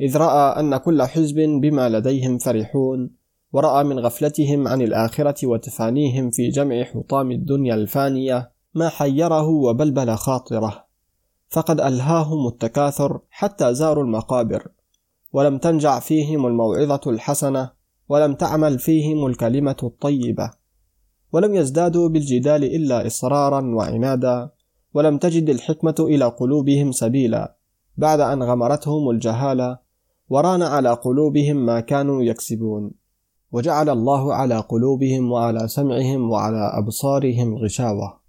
إذ 0.01 0.17
رأى 0.17 0.61
أن 0.61 0.77
كل 0.77 1.03
حزب 1.03 1.37
بما 1.37 1.89
لديهم 1.89 2.39
فرحون 2.39 3.11
ورأى 3.53 3.85
من 3.85 3.99
غفلتهم 3.99 4.69
عن 4.69 4.83
الآخرة 4.83 5.47
وتفانيهم 5.47 6.31
في 6.31 6.49
جمع 6.49 6.85
حطام 6.85 7.31
الدنيا 7.31 7.75
الفانية 7.75 8.51
ما 8.75 8.89
حيره 8.89 9.49
وبلبل 9.49 10.15
خاطره. 10.15 10.85
فقد 11.49 11.81
ألهاهم 11.81 12.47
التكاثر 12.47 13.21
حتى 13.31 13.75
زاروا 13.75 14.05
المقابر. 14.05 14.69
ولم 15.33 15.59
تنجع 15.59 16.01
فيهم 16.01 16.47
الموعظة 16.47 17.01
الحسنة 17.07 17.71
ولم 18.09 18.35
تعمل 18.35 18.79
فيهم 18.79 19.27
الكلمة 19.27 19.77
الطيبة. 19.83 20.51
ولم 21.33 21.55
يزدادوا 21.55 22.09
بالجدال 22.09 22.65
إلا 22.65 23.07
إصرارا 23.07 23.75
وعنادا. 23.75 24.51
ولم 24.95 25.19
تجد 25.19 25.49
الحكمة 25.49 25.95
إلى 26.01 26.25
قلوبهم 26.25 26.93
سبيلا. 26.93 27.57
بعد 27.97 28.21
أن 28.21 28.43
غمرتهم 28.43 29.11
الجهالة 29.11 29.79
وران 30.29 30.63
على 30.63 30.91
قلوبهم 30.91 31.57
ما 31.67 31.81
كانوا 31.81 32.23
يكسبون. 32.23 33.00
وجعل 33.53 33.89
الله 33.89 34.35
على 34.35 34.59
قلوبهم 34.59 35.33
وعلى 35.33 35.69
سمعهم 35.69 36.31
وعلى 36.31 36.71
أبصارهم 36.79 37.59
غشاوة. 37.59 38.21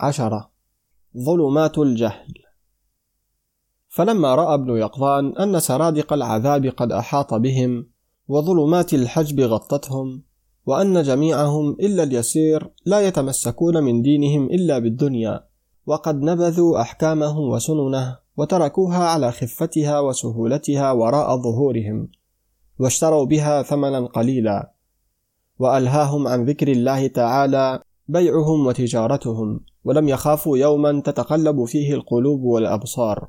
عشرة. 0.00 0.50
ظلمات 1.16 1.78
الجهل. 1.78 2.34
فلما 3.88 4.34
رأى 4.34 4.54
ابن 4.54 4.76
يقظان 4.76 5.36
أن 5.36 5.60
سرادق 5.60 6.12
العذاب 6.12 6.66
قد 6.66 6.92
أحاط 6.92 7.34
بهم 7.34 7.90
وظلمات 8.28 8.94
الحجب 8.94 9.40
غطتهم 9.40 10.22
وأن 10.66 11.02
جميعهم 11.02 11.70
إلا 11.70 12.02
اليسير 12.02 12.70
لا 12.86 13.00
يتمسكون 13.00 13.82
من 13.82 14.02
دينهم 14.02 14.46
إلا 14.46 14.78
بالدنيا 14.78 15.44
وقد 15.86 16.22
نبذوا 16.22 16.80
أحكامه 16.80 17.38
وسننه 17.38 18.18
وتركوها 18.36 19.04
على 19.04 19.32
خفتها 19.32 20.00
وسهولتها 20.00 20.92
وراء 20.92 21.36
ظهورهم. 21.36 22.08
واشتروا 22.78 23.24
بها 23.24 23.62
ثمنا 23.62 24.06
قليلا 24.06 24.72
وألهاهم 25.58 26.28
عن 26.28 26.44
ذكر 26.44 26.68
الله 26.68 27.06
تعالى 27.06 27.80
بيعهم 28.08 28.66
وتجارتهم 28.66 29.60
ولم 29.84 30.08
يخافوا 30.08 30.58
يوما 30.58 31.00
تتقلب 31.00 31.64
فيه 31.64 31.94
القلوب 31.94 32.42
والأبصار. 32.42 33.28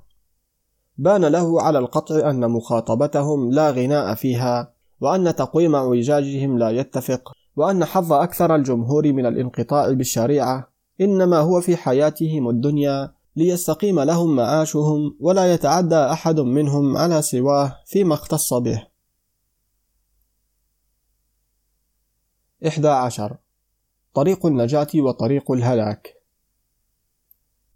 بان 0.97 1.25
له 1.25 1.61
على 1.61 1.79
القطع 1.79 2.29
أن 2.29 2.51
مخاطبتهم 2.51 3.51
لا 3.51 3.71
غناء 3.71 4.15
فيها 4.15 4.73
وأن 5.01 5.35
تقويم 5.35 5.75
اعوجاجهم 5.75 6.57
لا 6.57 6.69
يتفق 6.69 7.31
وأن 7.55 7.85
حظ 7.85 8.13
أكثر 8.13 8.55
الجمهور 8.55 9.13
من 9.13 9.25
الانقطاع 9.25 9.91
بالشريعة 9.91 10.69
إنما 11.01 11.39
هو 11.39 11.61
في 11.61 11.77
حياتهم 11.77 12.49
الدنيا 12.49 13.11
ليستقيم 13.35 13.99
لهم 13.99 14.35
معاشهم 14.35 15.15
ولا 15.19 15.53
يتعدى 15.53 15.95
أحد 15.95 16.39
منهم 16.39 16.97
على 16.97 17.21
سواه 17.21 17.75
فيما 17.85 18.13
اختص 18.13 18.53
به. 18.53 18.88
إحدى 22.67 22.87
عشر. 22.87 23.37
طريق 24.13 24.45
النجاة 24.45 24.87
وطريق 24.95 25.51
الهلاك. 25.51 26.15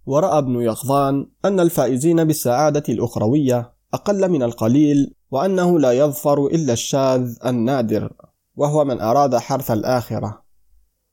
ورأى 0.06 0.38
ابن 0.38 0.62
يقظان 0.62 1.28
أن 1.46 1.60
الفائزين 1.60 2.24
بالسعادة 2.24 2.84
الأخروية 2.90 3.74
أقل 3.94 4.30
من 4.30 4.44
القليل 4.44 5.16
وأنه 5.32 5.80
لا 5.80 5.92
يظفر 5.92 6.48
إلا 6.48 6.74
الشاذ 6.74 7.38
النادر 7.46 8.14
وهو 8.56 8.86
من 8.86 9.02
أراد 9.02 9.36
حرث 9.36 9.72
الآخرة. 9.72 10.44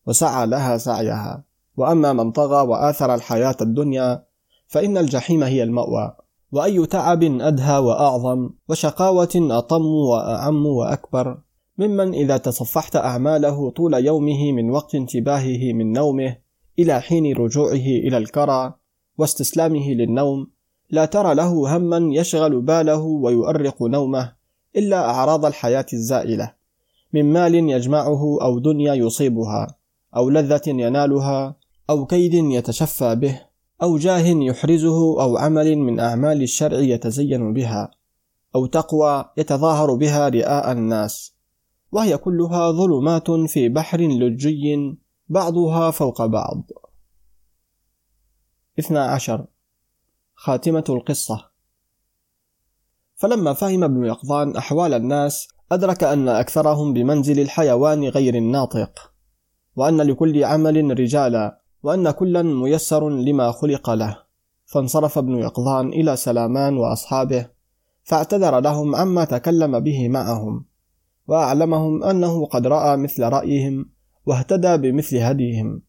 وسعى 0.07 0.47
لها 0.47 0.77
سعيها. 0.77 1.45
وأما 1.77 2.13
من 2.13 2.33
طغى 2.33 2.69
وآثر 2.69 3.15
الحياة 3.15 3.57
الدنيا 3.61 4.25
فإن 4.67 4.99
الجحيم 4.99 5.43
هي 5.43 5.63
المأوى. 5.63 6.17
وأي 6.53 6.87
تعب 6.87 7.23
أدهى 7.23 7.79
وأعظم 7.79 8.51
وشقاوة 8.69 9.31
أطم 9.35 9.87
وأعم 9.87 10.67
وأكبر. 10.67 11.39
ممن 11.81 12.15
إذا 12.15 12.37
تصفحت 12.37 12.97
أعماله 12.97 13.71
طول 13.71 13.95
يومه 13.95 14.53
من 14.53 14.71
وقت 14.71 14.95
انتباهه 14.95 15.73
من 15.73 15.93
نومه 15.93 16.37
إلى 16.79 17.01
حين 17.01 17.37
رجوعه 17.37 17.87
إلى 18.07 18.19
الكرى 18.19 18.75
واستسلامه 19.19 19.91
للنوم 19.91 20.51
لا 20.91 21.05
ترى 21.05 21.35
له 21.35 21.77
هما 21.77 22.15
يشغل 22.15 22.61
باله 22.61 23.01
ويؤرق 23.01 23.83
نومه 23.83 24.33
إلا 24.77 25.11
أعراض 25.11 25.45
الحياة 25.45 25.87
الزائلة 25.93 26.55
من 27.13 27.33
مال 27.33 27.55
يجمعه 27.55 28.39
أو 28.43 28.59
دنيا 28.59 28.95
يصيبها 28.95 29.77
أو 30.17 30.31
لذة 30.31 30.63
ينالها 30.67 31.57
أو 31.91 32.07
كيد 32.07 32.35
يتشفى 32.35 33.15
به 33.15 33.41
أو 33.83 33.99
جاه 33.99 34.27
يحرزه 34.27 35.23
أو 35.23 35.37
عمل 35.37 35.79
من 35.79 36.01
أعمال 36.01 36.43
الشرع 36.43 36.79
يتزين 36.79 37.53
بها 37.53 37.91
أو 38.55 38.67
تقوى 38.67 39.25
يتظاهر 39.37 39.95
بها 39.95 40.29
رئاء 40.29 40.73
الناس. 40.73 41.40
وهي 41.93 42.19
كلها 42.19 42.71
ظلمات 42.71 43.31
في 43.31 43.69
بحر 43.69 44.01
لجي 44.01 44.99
بعضها 45.29 45.91
فوق 45.91 46.27
بعض. 46.27 46.63
اثنا 48.79 49.05
عشر. 49.05 49.47
خاتمة 50.35 50.85
القصة. 50.89 51.51
فلما 53.15 53.53
فهم 53.53 53.85
ابن 53.85 54.05
يقظان 54.05 54.57
أحوال 54.57 54.95
الناس 54.95 55.49
أدرك 55.73 56.05
أن 56.05 56.29
أكثرهم 56.29 56.93
بمنزل 56.93 57.41
الحيوان 57.41 58.05
غير 58.05 58.35
الناطق 58.35 59.13
وأن 59.77 60.01
لكل 60.01 60.45
عمل 60.45 61.01
رجالا 61.01 61.61
وأن 61.83 62.11
كلا 62.11 62.43
ميسر 62.43 63.09
لما 63.09 63.53
خلق 63.53 63.91
له. 63.91 64.23
فانصرف 64.67 65.19
ابن 65.19 65.39
يقظان 65.39 65.89
إلى 65.89 66.17
سلامان 66.17 66.77
وأصحابه 66.77 67.49
فاعتذر 68.03 68.61
لهم 68.61 68.97
عما 68.97 69.25
تكلم 69.25 69.81
به 69.81 70.09
معهم. 70.09 70.70
وأعلمهم 71.31 72.05
أنه 72.05 72.47
قد 72.47 72.67
رأى 72.67 72.97
مثل 72.97 73.23
رأيهم 73.23 73.91
واهتدى 74.27 74.77
بمثل 74.77 75.17
هديهم 75.17 75.83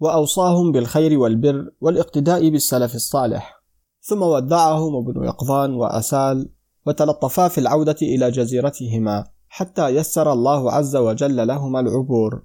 وأوصاهم 0.00 0.72
بالخير 0.72 1.18
والبر 1.18 1.70
والاقتداء 1.80 2.50
بالسلف 2.50 2.94
الصالح. 2.94 3.62
ثم 4.00 4.22
ودعهم 4.22 4.96
ابن 4.96 5.24
يقظان 5.24 5.74
وأسال 5.74 6.50
وتلطفا 6.86 7.48
في 7.48 7.58
العودة 7.58 7.96
إلى 8.02 8.30
جزيرتهما 8.30 9.24
حتى 9.48 9.88
يسر 9.88 10.32
الله 10.32 10.72
عز 10.72 10.96
وجل 10.96 11.46
لهما 11.46 11.80
العبور. 11.80 12.42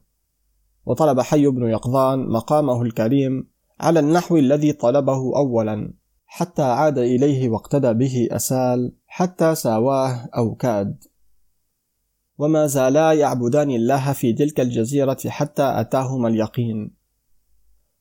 وطلب 0.85 1.19
حي 1.19 1.47
بن 1.47 1.69
يقظان 1.69 2.29
مقامه 2.29 2.81
الكريم 2.81 3.49
على 3.79 3.99
النحو 3.99 4.37
الذي 4.37 4.73
طلبه 4.73 5.37
أولا 5.37 5.93
حتى 6.25 6.63
عاد 6.63 6.97
إليه 6.97 7.49
واقتدى 7.49 7.93
به 7.93 8.27
أسال 8.31 8.95
حتى 9.07 9.55
ساواه 9.55 10.29
أو 10.37 10.55
كاد. 10.55 11.10
وما 12.41 12.67
زالا 12.67 13.13
يعبدان 13.13 13.71
الله 13.71 14.13
في 14.13 14.33
تلك 14.33 14.59
الجزيرة 14.59 15.17
حتى 15.27 15.63
أتاهما 15.63 16.27
اليقين. 16.27 16.91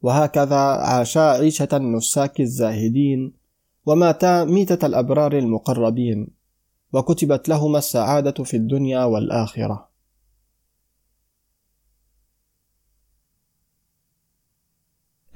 وهكذا 0.03 0.57
عاشا 0.57 1.21
عيشة 1.21 1.69
النساك 1.73 2.41
الزاهدين 2.41 3.33
وماتا 3.87 4.45
ميتة 4.45 4.87
الأبرار 4.87 5.39
المقربين 5.39 6.29
وكتبت 6.93 7.49
لهما 7.49 7.79
السعادة 7.79 8.45
في 8.45 8.57
الدنيا 8.57 9.05
والآخرة. 9.05 9.89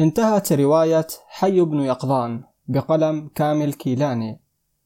انتهت 0.01 0.53
رواية 0.53 1.07
حي 1.27 1.61
بن 1.61 1.81
يقظان 1.81 2.45
بقلم 2.69 3.29
كامل 3.35 3.73
كيلاني 3.73 4.41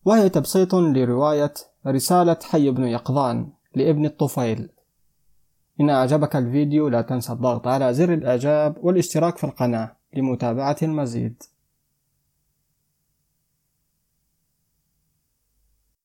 وهي 0.05 0.29
تبسيط 0.29 0.75
لرواية 0.75 1.55
رسالة 1.87 2.39
حي 2.43 2.71
بن 2.71 2.85
يقظان. 2.85 3.58
لابن 3.75 4.05
الطفيل. 4.05 4.69
إن 5.81 5.91
أعجبك 5.91 6.37
الفيديو 6.37 6.89
لا 6.89 7.03
تنسى 7.03 7.33
الضغط 7.33 7.67
على 7.67 7.95
زر 7.95 8.13
الإعجاب 8.15 8.77
والاشتراك 8.85 9.37
في 9.37 9.45
القناة 9.45 9.97
لمتابعة 10.15 10.77
المزيد. 10.83 11.43